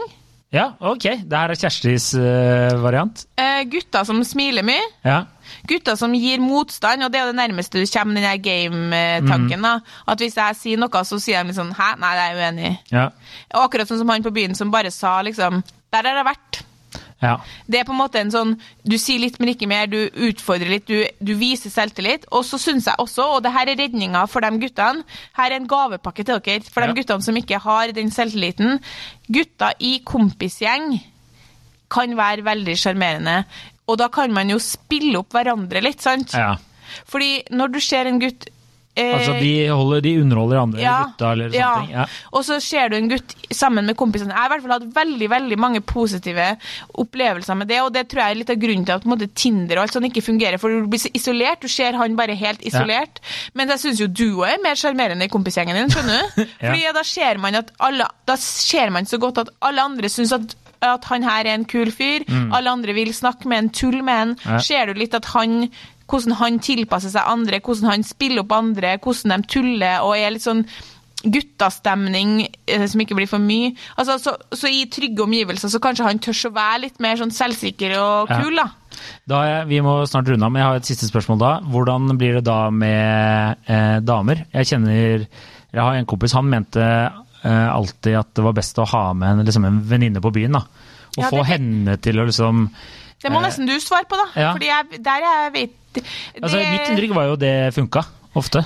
ja, 0.54 0.70
ok. 0.80 1.04
Det 1.28 1.36
her 1.36 1.52
er 1.52 1.60
Kjerstis 1.60 2.06
uh, 2.16 2.72
variant. 2.80 3.26
Eh, 3.36 3.66
gutter 3.68 4.06
som 4.08 4.22
smiler 4.24 4.64
mye. 4.64 4.86
Ja. 5.04 5.18
Gutter 5.68 5.96
som 5.96 6.12
gir 6.12 6.38
motstand, 6.44 7.02
og 7.06 7.12
det 7.12 7.20
er 7.20 7.30
det 7.32 7.36
nærmeste 7.38 7.80
du 7.80 7.86
kommer 7.92 8.14
den 8.14 8.22
der 8.26 8.36
game-tanken. 8.42 9.62
da. 9.62 9.78
At 10.06 10.18
hvis 10.18 10.36
jeg 10.36 10.56
sier 10.56 10.76
noe, 10.76 11.04
så 11.04 11.18
sier 11.20 11.42
de 11.42 11.48
liksom 11.52 11.72
'hæ, 11.72 11.96
nei, 11.98 12.12
det 12.14 12.22
er 12.22 12.34
jeg 12.34 12.36
uenig 12.54 12.70
i'. 12.70 12.78
Ja. 12.92 13.08
Akkurat 13.54 13.88
sånn 13.88 13.98
som 13.98 14.08
han 14.08 14.22
på 14.22 14.30
byen 14.34 14.54
som 14.54 14.70
bare 14.70 14.90
sa 14.90 15.22
liksom 15.22 15.62
'der 15.92 16.02
har 16.02 16.16
jeg 16.24 16.26
vært'. 16.26 16.62
ja. 17.22 17.36
Det 17.70 17.80
er 17.80 17.84
på 17.84 17.92
en 17.92 17.98
måte 17.98 18.20
en 18.20 18.30
sånn 18.30 18.60
Du 18.86 18.98
sier 18.98 19.18
litt, 19.18 19.40
men 19.40 19.48
ikke 19.48 19.66
mer. 19.66 19.86
Du 19.86 20.10
utfordrer 20.10 20.68
litt, 20.68 20.86
du, 20.86 21.06
du 21.22 21.34
viser 21.34 21.70
selvtillit. 21.70 22.26
Og 22.32 22.44
så 22.44 22.58
syns 22.58 22.84
jeg 22.84 22.94
også, 22.98 23.36
og 23.36 23.42
det 23.42 23.52
her 23.52 23.66
er 23.68 23.76
redninga 23.76 24.26
for 24.28 24.40
de 24.40 24.50
guttene 24.60 25.02
Her 25.36 25.50
er 25.50 25.56
en 25.56 25.66
gavepakke 25.68 26.24
til 26.24 26.38
dere 26.40 26.60
for 26.70 26.80
de 26.82 26.88
Ja. 26.88 26.92
guttene 26.92 27.22
som 27.22 27.34
ikke 27.36 27.58
har 27.58 27.92
den 27.92 28.10
selvtilliten. 28.10 28.80
Gutter 29.32 29.72
i 29.80 30.00
kompisgjeng 30.04 31.00
kan 31.90 32.16
være 32.16 32.42
veldig 32.44 32.74
sjarmerende. 32.76 33.44
Og 33.90 33.98
da 34.00 34.08
kan 34.12 34.32
man 34.32 34.52
jo 34.52 34.60
spille 34.62 35.18
opp 35.20 35.34
hverandre 35.36 35.84
litt, 35.84 36.04
sant? 36.04 36.36
ja. 36.36 36.54
Fordi 37.10 37.40
når 37.50 37.72
du 37.74 37.80
ser 37.82 38.06
en 38.06 38.20
gutt 38.22 38.44
eh, 38.94 39.14
Altså, 39.16 39.32
de, 39.40 39.52
holder, 39.66 40.02
de 40.04 40.12
underholder 40.20 40.60
andre 40.60 40.82
gutta 40.84 41.30
eller 41.34 41.50
sånne 41.50 41.58
ja. 41.58 41.70
ting. 41.80 41.94
Ja. 41.96 42.04
Og 42.30 42.44
så 42.46 42.58
ser 42.62 42.92
du 42.92 42.96
en 42.98 43.08
gutt 43.10 43.34
sammen 43.50 43.88
med 43.88 43.96
kompisene. 43.98 44.30
Jeg 44.30 44.38
har 44.38 44.46
i 44.46 44.52
hvert 44.52 44.64
fall 44.66 44.74
hatt 44.76 44.86
veldig 44.94 45.28
veldig 45.32 45.58
mange 45.58 45.82
positive 45.82 46.46
opplevelser 47.02 47.58
med 47.58 47.70
det, 47.72 47.80
og 47.82 47.90
det 47.96 48.04
tror 48.10 48.22
jeg 48.22 48.36
er 48.36 48.40
litt 48.42 48.54
av 48.54 48.60
grunnen 48.62 48.86
til 48.86 48.94
at 48.94 49.08
måte, 49.10 49.30
Tinder 49.34 49.80
og 49.80 49.86
alt 49.86 49.96
sånt 49.96 50.10
ikke 50.10 50.22
fungerer, 50.28 50.60
for 50.62 50.70
du 50.70 50.90
blir 50.92 51.02
så 51.02 51.10
isolert. 51.16 51.64
Du 51.64 51.72
ser 51.72 51.98
han 51.98 52.18
bare 52.20 52.38
helt 52.38 52.62
isolert. 52.66 53.18
Men 53.58 53.74
jeg 53.74 53.82
syns 53.86 54.02
jo 54.04 54.10
du 54.10 54.44
er 54.46 54.62
mer 54.62 54.78
sjarmerende 54.78 55.26
i 55.26 55.32
kompisgjengen 55.32 55.80
din, 55.80 55.90
skjønner 55.90 56.28
du? 56.36 56.44
Fordi 56.62 56.84
da 56.94 57.06
ser 57.08 57.42
man 57.42 57.58
at 57.58 57.74
alle 57.82 58.06
Da 58.28 58.36
ser 58.40 58.92
man 58.94 59.08
så 59.08 59.18
godt 59.18 59.42
at 59.42 59.50
alle 59.64 59.82
andre 59.82 60.08
syns 60.12 60.32
at 60.36 60.54
at 60.82 61.04
han 61.04 61.22
her 61.22 61.44
er 61.46 61.54
en 61.54 61.64
kul 61.64 61.90
fyr. 61.94 62.24
Alle 62.52 62.70
andre 62.70 62.92
vil 62.96 63.12
snakke 63.14 63.46
med 63.46 63.58
en, 63.58 63.70
tull 63.70 64.02
med 64.02 64.22
en. 64.22 64.36
Ja. 64.44 64.58
Ser 64.58 64.86
du 64.86 64.94
litt 64.98 65.14
at 65.14 65.24
han 65.34 65.68
hvordan 66.10 66.34
han 66.36 66.58
tilpasser 66.60 67.08
seg 67.14 67.24
andre, 67.26 67.60
hvordan 67.64 67.88
han 67.90 68.02
spiller 68.04 68.42
opp 68.42 68.52
andre, 68.52 68.98
hvordan 69.00 69.40
de 69.40 69.48
tuller 69.48 70.02
og 70.04 70.12
er 70.18 70.34
litt 70.34 70.44
sånn 70.44 70.66
guttastemning 71.24 72.42
eh, 72.68 72.84
som 72.90 73.00
ikke 73.00 73.16
blir 73.16 73.28
for 73.30 73.40
mye. 73.40 73.70
Altså, 73.96 74.18
så, 74.20 74.34
så 74.52 74.68
i 74.68 74.82
trygge 74.92 75.24
omgivelser 75.24 75.72
så 75.72 75.80
kanskje 75.82 76.04
han 76.08 76.20
tør 76.22 76.50
å 76.50 76.54
være 76.56 76.82
litt 76.86 77.00
mer 77.00 77.16
sånn 77.20 77.32
selvsikker 77.34 77.94
og 77.98 78.28
kul, 78.34 78.58
da. 78.60 78.66
Da 79.26 79.40
jeg- 79.48 79.66
vi 79.72 79.80
må 79.80 79.96
snart 80.06 80.28
runde 80.28 80.44
av, 80.44 80.52
men 80.52 80.60
jeg 80.60 80.68
har 80.68 80.76
et 80.76 80.90
siste 80.90 81.08
spørsmål 81.08 81.38
da. 81.40 81.52
Hvordan 81.64 82.18
blir 82.20 82.34
det 82.38 82.44
da 82.44 82.68
med 82.70 83.56
eh, 83.66 84.00
damer? 84.00 84.44
Jeg 84.52 84.66
kjenner 84.74 85.26
Jeg 85.74 85.82
har 85.82 85.94
en 85.98 86.06
kompis, 86.06 86.32
han 86.32 86.46
mente 86.46 86.84
alltid 87.50 88.16
at 88.18 88.34
det 88.34 88.44
var 88.44 88.54
best 88.56 88.78
å 88.80 88.86
ha 88.88 89.12
med 89.12 89.28
en, 89.28 89.44
liksom 89.46 89.64
en 89.68 89.80
venninne 89.84 90.20
på 90.24 90.32
byen. 90.32 90.52
da. 90.52 90.64
Og 91.16 91.22
Ja, 91.24 91.30
få 91.30 91.42
det- 91.42 91.46
henne 91.52 91.96
til 92.00 92.16
å 92.16 92.26
liksom 92.26 92.70
Det 93.22 93.30
må 93.32 93.38
Eh, 93.40 93.48
nesten 93.48 93.66
du 93.66 93.78
svare 93.80 94.04
på, 94.08 94.16
da. 94.16 94.40
ja. 94.40 94.52
Fordi 94.52 94.66
jeg, 94.66 95.02
der 95.02 95.20
jeg 95.20 95.52
vet 95.52 95.70
det, 95.94 96.04
Altså, 96.42 96.56
Mitt 96.58 96.88
inntrykk 96.90 97.14
var 97.14 97.24
jo 97.28 97.36
det 97.36 97.72
funka, 97.74 98.04
ofte. 98.34 98.64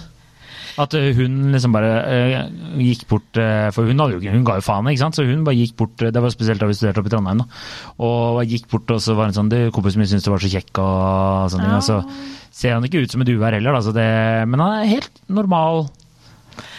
At 0.79 0.95
eh, 0.95 1.13
hun 1.13 1.51
liksom 1.53 1.73
bare 1.75 1.91
uh, 2.07 2.49
gikk 2.79 3.07
bort 3.11 3.37
uh, 3.37 3.71
For 3.75 3.83
hun, 3.85 3.99
jo, 3.99 4.21
hun 4.31 4.45
ga 4.47 4.55
jo 4.61 4.65
faen, 4.65 4.87
ikke 4.87 5.03
sant? 5.03 5.17
Så 5.19 5.27
hun 5.27 5.43
bare 5.45 5.59
gikk 5.59 5.75
bort 5.77 6.01
eh, 6.03 6.13
Det 6.15 6.23
var 6.23 6.31
spesielt 6.31 6.61
da 6.63 6.69
vi 6.71 6.77
studerte 6.79 7.03
oppe 7.03 7.11
i 7.11 7.15
Trondheim. 7.17 7.39
da. 7.43 7.47
Og 7.99 8.45
gikk 8.47 8.69
bort, 8.71 8.89
og 8.95 9.01
så 9.03 9.17
var 9.19 9.27
hun 9.27 9.35
sånn 9.35 9.51
du, 9.51 9.71
'Kompisen 9.75 9.99
min 9.99 10.07
syntes 10.07 10.25
du 10.25 10.31
var 10.31 10.39
så 10.39 10.53
kjekk', 10.55 10.79
og 10.79 11.51
sånn. 11.51 11.67
Ja. 11.67 11.77
Og 11.77 11.83
så 11.83 11.99
ser 12.53 12.75
han 12.75 12.85
ikke 12.85 13.03
ut 13.03 13.11
som 13.11 13.21
en 13.23 13.27
uvær 13.27 13.53
heller, 13.59 13.73
da, 13.73 13.81
så 13.83 13.93
det, 13.93 14.49
men 14.49 14.61
han 14.61 14.83
er 14.83 14.87
helt 14.95 15.11
normal. 15.29 15.91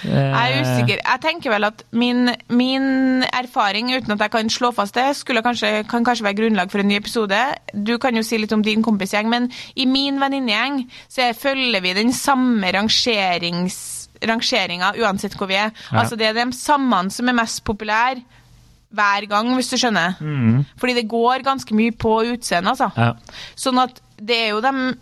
Jeg 0.04 0.54
er 0.54 0.62
usikker. 0.62 0.98
Jeg 1.06 1.22
tenker 1.22 1.50
vel 1.52 1.64
at 1.64 1.84
min, 1.92 2.30
min 2.50 3.24
erfaring, 3.24 3.92
uten 3.96 4.12
at 4.12 4.20
jeg 4.20 4.32
kan 4.32 4.50
slå 4.50 4.72
fast 4.74 4.96
det, 4.96 5.08
kanskje, 5.44 5.88
kan 5.90 6.04
kanskje 6.06 6.24
være 6.24 6.36
grunnlag 6.42 6.72
for 6.72 6.80
en 6.80 6.88
ny 6.88 6.96
episode. 6.98 7.40
Du 7.74 7.98
kan 7.98 8.16
jo 8.16 8.24
si 8.24 8.38
litt 8.38 8.52
om 8.54 8.62
din 8.64 8.84
kompisgjeng, 8.84 9.30
men 9.30 9.52
i 9.76 9.86
min 9.86 10.20
venninnegjeng 10.20 10.84
så 11.10 11.30
er- 11.30 11.34
følger 11.40 11.82
vi 11.82 11.94
den 11.94 12.12
samme 12.14 12.72
rangeringa 14.28 14.94
uansett 15.00 15.36
hvor 15.38 15.48
vi 15.50 15.56
er. 15.60 15.72
Altså 15.92 16.16
Det 16.20 16.28
er 16.28 16.34
de 16.34 16.52
samme 16.56 17.10
som 17.12 17.28
er 17.30 17.34
mest 17.34 17.64
populære 17.64 18.22
hver 18.92 19.28
gang, 19.30 19.52
hvis 19.56 19.70
du 19.70 19.78
skjønner. 19.78 20.16
Fordi 20.80 20.94
det 20.98 21.08
går 21.10 21.44
ganske 21.46 21.76
mye 21.78 21.92
på 21.92 22.16
utseendet, 22.34 22.72
altså. 22.74 22.90
Ja. 22.98 23.14
Sånn 23.56 23.78
at 23.84 24.02
det 24.20 24.36
er 24.48 24.50
jo 24.56 24.62
dem 24.66 24.98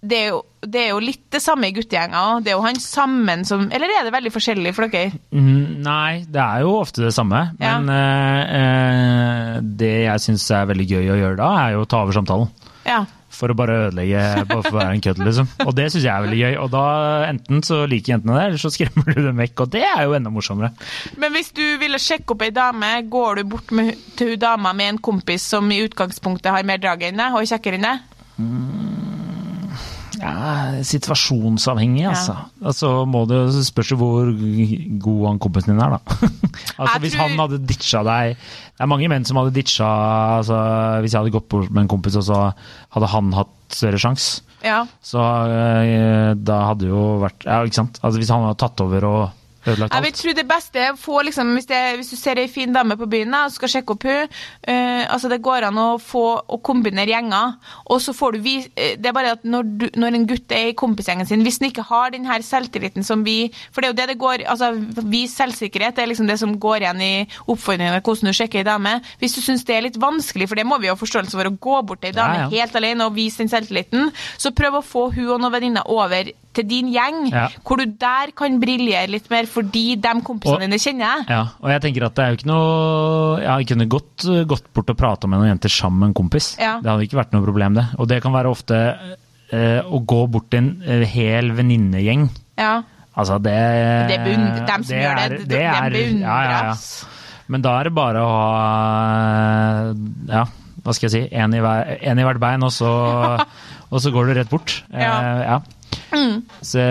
det 0.00 0.16
er, 0.16 0.28
jo, 0.32 0.38
det 0.64 0.80
er 0.80 0.88
jo 0.94 1.00
litt 1.04 1.26
det 1.34 1.42
samme 1.44 1.68
i 1.68 1.74
guttegjenga. 1.76 2.22
Det 2.40 2.54
er 2.54 2.56
jo 2.56 2.64
han 2.64 2.78
sammen 2.80 3.44
som 3.44 3.66
Eller 3.68 3.92
er 3.98 4.06
det 4.06 4.14
veldig 4.14 4.32
forskjellig 4.32 4.72
for 4.76 4.88
dere? 4.88 5.12
Mm, 5.28 5.82
Nei, 5.84 6.22
det 6.24 6.40
er 6.40 6.64
jo 6.64 6.78
ofte 6.78 7.04
det 7.04 7.12
samme. 7.12 7.50
Ja. 7.60 7.76
Men 7.76 7.92
eh, 7.92 8.56
eh, 8.60 9.54
det 9.60 9.94
jeg 10.06 10.24
syns 10.24 10.46
er 10.56 10.68
veldig 10.72 10.86
gøy 10.88 11.12
å 11.12 11.18
gjøre 11.20 11.40
da, 11.42 11.50
er 11.66 11.74
jo 11.76 11.82
å 11.84 11.88
ta 11.90 12.00
over 12.06 12.16
samtalen. 12.16 12.48
Ja. 12.88 13.02
For 13.30 13.52
å 13.52 13.56
bare 13.56 13.76
ødelegge, 13.86 14.22
bare 14.48 14.64
for 14.64 14.74
å 14.74 14.80
være 14.80 14.94
en 14.96 15.02
kødd, 15.04 15.20
liksom. 15.22 15.50
Og 15.66 15.74
det 15.76 15.86
syns 15.92 16.06
jeg 16.06 16.12
er 16.14 16.24
veldig 16.24 16.38
gøy. 16.40 16.56
Og 16.64 16.72
da 16.72 16.84
enten 17.28 17.60
så 17.66 17.82
liker 17.88 18.14
jentene 18.14 18.38
det, 18.38 18.46
eller 18.48 18.62
så 18.64 18.72
skremmer 18.72 19.12
du 19.12 19.20
dem 19.26 19.44
vekk. 19.44 19.66
Og 19.66 19.74
det 19.76 19.84
er 19.86 20.06
jo 20.06 20.16
enda 20.16 20.32
morsommere. 20.32 20.72
Men 21.20 21.36
hvis 21.36 21.52
du 21.56 21.62
ville 21.80 22.00
sjekke 22.00 22.34
opp 22.34 22.46
ei 22.48 22.50
dame, 22.56 22.94
går 23.12 23.42
du 23.42 23.52
bort 23.52 23.76
med, 23.76 24.00
til 24.16 24.32
hun 24.32 24.42
dama 24.48 24.72
med 24.76 24.94
en 24.94 25.02
kompis 25.12 25.44
som 25.52 25.68
i 25.72 25.82
utgangspunktet 25.84 26.50
har 26.56 26.66
mer 26.68 26.80
drag 26.80 27.04
enn 27.10 27.20
deg, 27.20 27.36
og 27.36 27.44
er 27.44 27.52
kjekkere 27.52 27.80
enn 27.80 27.88
deg? 27.90 28.08
Ja, 30.20 30.82
situasjonsavhengig, 30.84 32.04
altså. 32.10 32.34
Altså 32.60 32.90
må 33.08 33.22
det 33.30 33.38
spørs 33.64 33.92
hvor 33.96 34.28
god 35.00 35.22
han 35.30 35.38
kompisen 35.40 35.72
din 35.72 35.80
er, 35.82 35.96
da. 35.96 36.00
altså 36.78 36.92
Jeg 36.94 37.02
Hvis 37.06 37.14
tror- 37.16 37.22
han 37.30 37.40
hadde 37.40 37.60
ditcha 37.70 38.02
deg 38.04 38.34
Det 38.36 38.84
er 38.84 38.90
mange 38.92 39.08
menn 39.08 39.24
som 39.24 39.40
hadde 39.40 39.54
ditcha 39.56 39.88
altså, 40.40 40.58
Hvis 41.00 41.14
jeg 41.16 41.22
hadde 41.22 41.34
gått 41.38 41.48
bort 41.48 41.70
med 41.72 41.84
en 41.86 41.90
kompis, 41.94 42.16
og 42.20 42.26
så 42.28 42.40
hadde 42.96 43.10
han 43.14 43.32
hatt 43.38 43.56
større 43.72 44.00
sjanse, 44.02 44.42
Ja. 44.66 44.82
så 45.00 45.24
eh, 45.48 46.34
da 46.36 46.60
hadde 46.68 46.90
jo 46.90 47.02
vært 47.22 47.46
Ja, 47.48 47.62
ikke 47.64 47.80
sant? 47.80 48.00
Altså 48.04 48.20
Hvis 48.20 48.30
han 48.34 48.44
hadde 48.44 48.60
tatt 48.60 48.80
over 48.84 49.06
og 49.08 49.22
ødelagt 49.66 49.94
Jeg 49.94 50.04
vil 50.06 50.14
tro 50.16 50.34
det 50.36 50.46
beste 50.48 50.80
er 50.80 50.94
å 50.94 50.98
få 51.00 51.20
liksom, 51.26 51.52
hvis, 51.56 51.68
det, 51.70 51.80
hvis 52.00 52.12
du 52.12 52.16
ser 52.18 52.40
ei 52.40 52.48
fin 52.50 52.72
dame 52.72 52.96
på 53.00 53.08
byen 53.10 53.34
og 53.40 53.54
skal 53.54 53.72
sjekke 53.74 53.96
opp 53.96 54.06
hun, 54.08 54.30
uh, 54.68 55.04
altså 55.12 55.30
det 55.32 55.40
går 55.44 55.68
an 55.68 55.80
å 55.80 55.88
få 56.02 56.24
å 56.40 56.60
kombinere 56.64 57.10
gjenger. 57.12 57.56
Og 57.92 58.00
så 58.02 58.14
får 58.16 58.36
du 58.36 58.40
vi, 58.44 58.56
eh, 58.74 58.96
Det 59.00 59.10
er 59.10 59.16
bare 59.16 59.34
at 59.36 59.44
når, 59.44 59.70
du, 59.80 59.86
når 60.00 60.16
en 60.16 60.26
gutt 60.30 60.54
er 60.54 60.70
i 60.70 60.76
kompisgjengen 60.78 61.28
sin, 61.28 61.44
hvis 61.44 61.60
han 61.60 61.70
ikke 61.70 61.86
har 61.88 62.12
den 62.14 62.26
her 62.28 62.42
selvtilliten 62.44 63.04
som 63.06 63.24
vi 63.26 63.50
For 63.72 63.82
det 63.82 63.88
er 63.88 63.92
jo 63.92 63.98
det 63.98 64.08
det 64.10 64.18
går 64.20 64.44
altså 64.50 64.70
Vis 65.10 65.34
selvsikkerhet 65.38 65.96
det 65.96 66.04
er 66.04 66.10
liksom 66.10 66.28
det 66.28 66.38
som 66.40 66.52
går 66.60 66.84
igjen 66.84 67.02
i 67.04 67.12
oppfordringen 67.46 67.96
av 67.96 68.02
hvordan 68.04 68.30
du 68.30 68.36
sjekker 68.36 68.62
ei 68.62 68.68
dame. 68.68 68.96
Hvis 69.20 69.36
du 69.36 69.40
syns 69.44 69.64
det 69.66 69.76
er 69.76 69.86
litt 69.86 69.98
vanskelig, 70.00 70.48
for 70.50 70.58
det 70.58 70.66
må 70.68 70.78
vi 70.82 70.90
ha 70.90 70.96
forståelse 70.98 71.36
for, 71.36 71.48
å 71.48 71.56
gå 71.68 71.80
bort 71.86 72.02
til 72.02 72.12
ei 72.12 72.16
dame 72.16 72.38
Ja, 72.38 72.46
ja. 72.46 72.50
helt 72.60 72.76
alene 72.78 73.08
og 73.08 73.16
vise 73.16 73.42
den 73.42 73.52
selvtilliten, 73.52 74.10
så 74.40 74.54
prøv 74.56 74.80
å 74.80 74.86
få 74.86 75.08
hun 75.14 75.26
og 75.26 75.40
noen 75.40 75.54
venninner 75.56 75.90
over 75.90 76.30
til 76.52 76.64
din 76.66 76.88
gjeng, 76.92 77.28
Ja. 77.32 77.48
hvor 77.64 77.78
du 77.78 77.84
der 77.86 78.32
kan 78.34 78.58
briljere 78.60 79.08
litt 79.08 79.28
mer 79.30 79.46
fordi 79.46 79.94
de 80.00 80.14
kompisene 80.26 80.60
dine 80.66 80.78
kjenner 80.82 81.06
jeg. 81.06 81.26
Ja, 81.28 81.42
og 81.62 81.70
jeg 81.70 81.80
tenker 81.84 82.06
at 82.08 82.14
det 82.16 82.24
er 82.24 82.30
jo 82.32 82.36
ikke 82.40 82.50
noe 82.50 83.40
Jeg 83.40 83.66
kunne 83.70 83.86
godt 83.88 84.26
gått 84.48 84.66
bort 84.74 84.90
og 84.90 84.96
prata 84.98 85.26
med 85.30 85.38
noen 85.38 85.52
jenter 85.52 85.68
sammen 85.70 86.00
med 86.00 86.08
en 86.10 86.14
kompis. 86.14 86.56
Ja. 86.58 86.80
Det 86.82 86.90
hadde 86.90 87.06
ikke 87.06 87.20
vært 87.22 87.32
noe 87.32 87.44
problem, 87.46 87.74
det. 87.74 87.86
Og 87.98 88.08
det 88.08 88.22
kan 88.22 88.32
være 88.32 88.50
ofte 88.50 88.80
eh, 89.52 89.80
å 89.82 89.98
gå 90.06 90.20
bort 90.30 90.50
til 90.50 90.58
en 90.64 90.82
eh, 90.86 91.06
hel 91.06 91.50
venninnegjeng. 91.54 92.28
Ja. 92.58 92.82
Altså, 93.16 93.38
det 93.42 93.54
Det 94.08 94.18
er 94.18 94.24
beund- 94.24 94.66
dem 94.66 94.82
som 94.84 94.96
gjør 94.96 95.16
det, 95.28 95.48
de 95.48 95.56
er- 95.56 95.90
beundrer 95.90 96.20
ja, 96.20 96.42
ja, 96.42 96.62
ja. 96.70 96.74
Men 97.50 97.62
da 97.62 97.80
er 97.80 97.84
det 97.84 97.94
bare 97.94 98.20
å 98.22 98.28
ha 98.30 99.94
Ja, 100.30 100.44
hva 100.84 100.94
skal 100.94 101.08
jeg 101.10 101.14
si. 101.14 101.22
Én 101.36 101.54
i, 101.54 101.60
hver- 101.62 101.98
en 102.02 102.18
i 102.18 102.22
hvert 102.26 102.40
bein, 102.42 102.62
og 102.62 102.70
så, 102.74 102.90
og 103.92 104.00
så 104.00 104.12
går 104.14 104.30
du 104.30 104.34
rett 104.38 104.50
bort. 104.52 104.82
Ja. 104.92 105.12
Eh, 105.20 105.42
ja. 105.48 105.58
Så, 106.66 106.82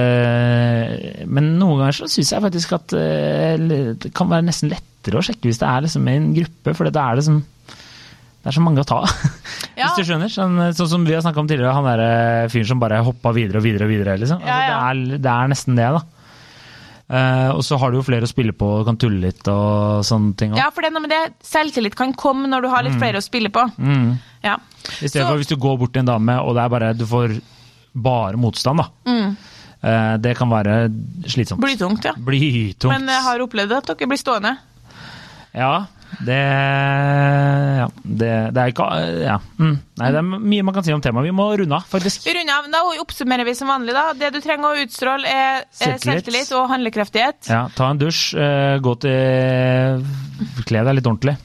men 1.27 1.53
noen 1.59 1.81
ganger 1.81 1.97
så 1.99 2.07
syns 2.11 2.31
jeg 2.33 2.43
faktisk 2.45 2.73
at 2.77 2.93
eh, 2.97 3.59
det 3.99 4.11
kan 4.15 4.29
være 4.31 4.47
nesten 4.47 4.71
lettere 4.71 5.19
å 5.19 5.23
sjekke 5.25 5.49
hvis 5.49 5.59
det 5.61 5.67
er 5.69 5.83
liksom 5.85 6.07
en 6.11 6.29
gruppe, 6.37 6.75
for 6.77 6.89
da 6.93 7.09
er 7.11 7.19
det 7.19 7.25
som 7.27 7.41
det 8.39 8.47
er 8.53 8.55
så 8.55 8.61
mange 8.63 8.79
å 8.79 8.87
ta. 8.87 9.01
Ja. 9.75 9.89
Hvis 9.91 9.97
du 9.99 10.07
skjønner. 10.07 10.31
Sånn, 10.31 10.53
sånn 10.71 10.87
som 10.87 11.03
vi 11.03 11.11
har 11.11 11.19
snakka 11.25 11.41
om 11.41 11.47
tidligere, 11.49 11.73
han 11.75 11.83
der 11.83 12.47
fyren 12.47 12.69
som 12.69 12.79
bare 12.79 13.01
hoppa 13.03 13.33
videre 13.35 13.59
og 13.59 13.65
videre. 13.65 13.83
og 13.83 13.91
videre 13.91 14.13
liksom. 14.21 14.39
Altså, 14.39 14.47
Ja, 14.47 14.61
ja. 14.63 14.77
Det, 14.95 15.17
er, 15.17 15.19
det 15.25 15.33
er 15.33 15.51
nesten 15.51 15.75
det, 15.75 15.89
da. 15.97 16.01
Uh, 17.09 17.49
og 17.57 17.63
så 17.67 17.75
har 17.81 17.91
du 17.91 17.97
jo 17.99 18.05
flere 18.07 18.27
å 18.27 18.29
spille 18.31 18.53
på 18.55 18.67
og 18.79 18.83
kan 18.87 18.97
tulle 19.01 19.19
litt 19.23 19.47
og 19.51 20.05
sånne 20.07 20.35
ting. 20.39 20.51
også. 20.53 20.61
ja, 20.61 20.69
for 20.71 20.85
det 20.85 20.91
er 20.91 20.95
noe 20.95 21.03
med 21.03 21.11
det. 21.11 21.21
Selvtillit 21.51 21.95
kan 21.99 22.15
komme 22.15 22.47
når 22.51 22.63
du 22.63 22.71
har 22.71 22.87
litt 22.87 22.95
flere 23.01 23.19
å 23.19 23.25
spille 23.27 23.51
på. 23.51 23.63
Mm. 23.75 24.11
Ja. 24.45 24.55
I 25.01 25.09
stedet 25.09 25.25
Så- 25.25 25.27
for 25.33 25.41
hvis 25.43 25.49
du 25.51 25.57
går 25.59 25.79
bort 25.83 25.91
til 25.97 26.05
en 26.05 26.11
dame 26.13 26.39
og 26.39 26.55
det 26.55 26.63
er 26.63 26.69
bare, 26.77 26.93
du 26.95 27.03
får 27.09 27.41
bare 28.03 28.39
motstand, 28.39 28.83
da. 28.83 28.89
Mm. 29.09 29.37
det 30.19 30.33
kan 30.35 30.49
være 30.51 30.73
slitsomt. 31.31 31.61
Blytungt, 31.63 32.03
ja. 32.09 32.11
Blytungt. 32.17 32.91
Men 32.91 33.07
jeg 33.07 33.23
har 33.23 33.45
opplevd 33.45 33.77
at 33.77 33.93
dere 33.93 34.09
blir 34.11 34.19
stående. 34.19 34.57
Ja, 35.55 35.85
det 36.25 36.35
Ja, 37.79 37.87
det, 38.03 38.29
det 38.55 38.61
er 38.61 38.71
ikke 38.73 38.87
Ja. 39.23 39.37
Mm. 39.59 39.75
Nei, 39.99 40.09
det 40.13 40.19
er 40.19 40.25
mye 40.25 40.65
man 40.65 40.75
kan 40.75 40.85
si 40.85 40.93
om 40.95 41.01
temaet. 41.03 41.27
Vi 41.29 41.33
må 41.35 41.45
runde 41.61 41.75
av, 41.77 41.85
faktisk. 41.89 42.25
Vi 42.27 42.33
runder 42.37 42.57
av. 42.59 42.69
Da 42.73 42.81
oppsummerer 43.03 43.47
vi 43.47 43.53
som 43.57 43.69
vanlig. 43.71 43.93
da. 43.95 44.05
Det 44.17 44.31
du 44.35 44.39
trenger 44.43 44.71
å 44.71 44.83
utstråle, 44.85 45.27
er 45.29 45.61
eh, 45.61 45.67
Selvtillit. 45.71 46.23
selvtillit 46.25 46.55
og 46.57 46.69
handlekraftighet. 46.73 47.51
Ja, 47.51 47.67
ta 47.75 47.91
en 47.93 48.01
dusj, 48.01 48.33
eh, 48.39 48.79
gå 48.83 48.95
til 49.05 50.03
Kle 50.65 50.83
deg 50.87 50.97
litt 50.99 51.07
ordentlig. 51.07 51.37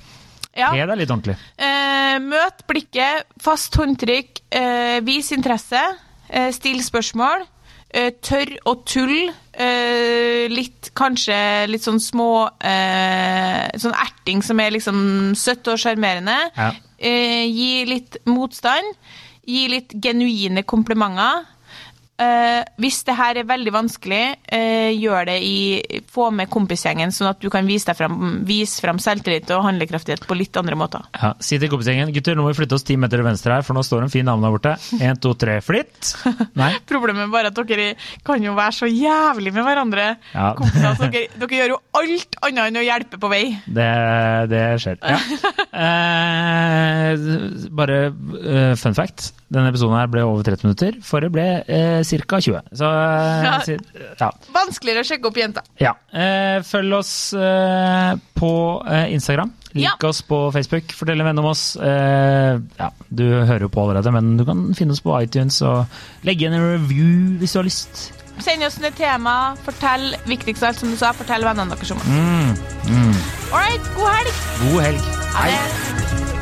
Ja. 0.55 0.71
Kle 0.71 0.87
deg 0.87 1.01
litt 1.03 1.11
ordentlig. 1.11 1.37
Eh, 1.59 2.17
møt 2.23 2.65
blikket, 2.71 3.27
fast 3.43 3.75
håndtrykk, 3.79 4.43
eh, 4.55 5.01
vis 5.07 5.33
interesse, 5.35 5.81
eh, 5.83 6.03
still 6.53 6.81
spørsmål, 6.83 7.45
eh, 7.95 8.11
tørr 8.25 8.57
å 8.67 8.75
tulle, 8.87 9.33
eh, 9.53 10.47
litt 10.51 10.91
kanskje 10.99 11.37
litt 11.71 11.85
sånn 11.87 12.03
små 12.03 12.49
eh, 12.61 13.71
Sånn 13.81 13.95
erting 13.99 14.43
som 14.45 14.61
er 14.61 14.75
liksom 14.75 15.35
søtt 15.39 15.67
og 15.73 15.81
sjarmerende. 15.83 16.37
Ja. 16.55 16.71
Eh, 16.99 17.45
gi 17.51 17.85
litt 17.89 18.21
motstand. 18.31 18.95
Gi 19.45 19.67
litt 19.69 19.97
genuine 20.01 20.63
komplimenter. 20.63 21.45
Eh, 22.15 22.61
hvis 22.79 23.01
det 23.09 23.17
her 23.19 23.41
er 23.41 23.47
veldig 23.49 23.73
vanskelig, 23.75 24.21
uh, 24.55 24.91
gjør 24.95 25.25
det 25.27 25.35
i 25.43 26.03
Få 26.15 26.29
med 26.31 26.47
kompisgjengen, 26.53 27.11
sånn 27.11 27.33
at 27.33 27.41
du 27.43 27.49
kan 27.51 27.67
vise, 27.67 27.89
deg 27.89 27.97
frem, 27.99 28.37
vise 28.47 28.79
frem 28.83 29.01
selvtillit 29.03 29.51
og 29.57 29.65
handlekraftighet 29.67 30.23
på 30.29 30.37
litt 30.39 30.55
andre 30.61 30.79
måter. 30.79 31.03
Ja, 31.19 31.33
si 31.43 31.59
til 31.59 31.73
kompisgjengen 31.73 32.13
gutter, 32.15 32.39
nå 32.39 32.45
må 32.45 32.53
vi 32.53 32.59
flytte 32.61 32.79
oss 32.79 32.87
ti 32.87 32.95
meter 33.01 33.19
til 33.19 33.27
venstre 33.27 33.57
her, 33.57 33.67
for 33.67 33.75
nå 33.75 33.83
står 33.83 34.07
en 34.07 34.15
fin 34.15 34.31
dame 34.31 34.47
der 34.47 34.55
borte. 34.55 34.77
Én, 35.01 35.19
to, 35.19 35.35
tre, 35.39 35.59
flytt! 35.65 36.13
Nei. 36.61 36.71
Problemet 36.93 37.27
er 37.27 37.35
bare 37.35 37.51
at 37.51 37.59
dere 37.59 37.89
kan 38.27 38.47
jo 38.47 38.55
være 38.55 38.79
så 38.79 38.91
jævlig 38.91 39.55
med 39.57 39.67
hverandre. 39.67 40.07
Ja. 40.37 40.53
Kompiser, 40.61 40.95
dere, 41.03 41.27
dere 41.43 41.61
gjør 41.61 41.75
jo 41.75 41.83
alt 41.99 42.41
annet 42.47 42.65
enn 42.69 42.79
å 42.79 42.87
hjelpe 42.87 43.23
på 43.23 43.33
vei. 43.33 43.45
Det, 43.67 43.91
det 44.55 44.65
skjer. 44.85 45.03
Ja. 45.03 45.19
Uh, 45.75 47.75
bare 47.83 47.99
fun 48.79 48.95
fact. 48.95 49.33
Denne 49.53 49.69
episoden 49.71 49.99
her 49.99 50.07
ble 50.11 50.23
over 50.25 50.43
30 50.47 50.65
minutter. 50.67 50.97
Forrige 51.05 51.33
ble 51.35 51.45
eh, 51.69 52.01
ca. 52.27 52.39
20. 52.41 52.63
Så 52.81 52.89
eh, 52.89 53.77
Ja. 54.21 54.31
Vanskeligere 54.55 55.05
å 55.05 55.09
sjekke 55.09 55.29
opp 55.31 55.37
jenta. 55.39 55.63
ja. 55.79 55.93
Eh, 56.15 56.63
følg 56.65 56.93
oss 56.97 57.13
eh, 57.37 58.15
på 58.39 58.51
eh, 58.89 59.13
Instagram. 59.15 59.53
Lik 59.75 59.85
Ja. 59.89 59.95
oss 60.09 60.23
på 60.23 60.51
Facebook. 60.55 60.93
Fortell 60.95 61.21
en 61.21 61.27
venn 61.27 61.39
om 61.43 61.51
oss. 61.51 61.77
Eh, 61.77 62.59
ja, 62.79 62.91
du 63.11 63.25
hører 63.45 63.67
jo 63.67 63.71
på 63.75 63.83
allerede, 63.85 64.13
men 64.15 64.37
du 64.39 64.45
kan 64.47 64.69
finne 64.75 64.93
oss 64.95 65.03
på 65.05 65.15
iTunes 65.23 65.61
og 65.67 65.87
legge 66.25 66.47
igjen 66.47 66.55
en 66.59 66.69
review 66.77 67.39
hvis 67.43 67.53
du 67.53 67.59
har 67.59 67.67
lyst. 67.69 68.05
Send 68.43 68.65
oss 68.67 68.81
ned 68.83 68.97
tema. 68.99 69.55
Fortell 69.67 70.15
viktigst 70.27 70.63
av 70.65 70.73
alt, 70.73 70.81
som 70.83 70.91
du 70.91 70.97
sa, 70.99 71.13
fortell 71.15 71.45
vennene 71.47 71.71
deres 71.75 71.91
om 71.95 71.99
oss. 72.03 72.07
Mm, 72.11 72.55
mm. 72.91 73.19
All 73.53 73.61
right, 73.63 73.91
god 73.95 74.15
helg! 74.17 74.39
God 74.73 74.81
helg. 74.89 75.11
Ha 75.35 75.51
det! 75.53 76.34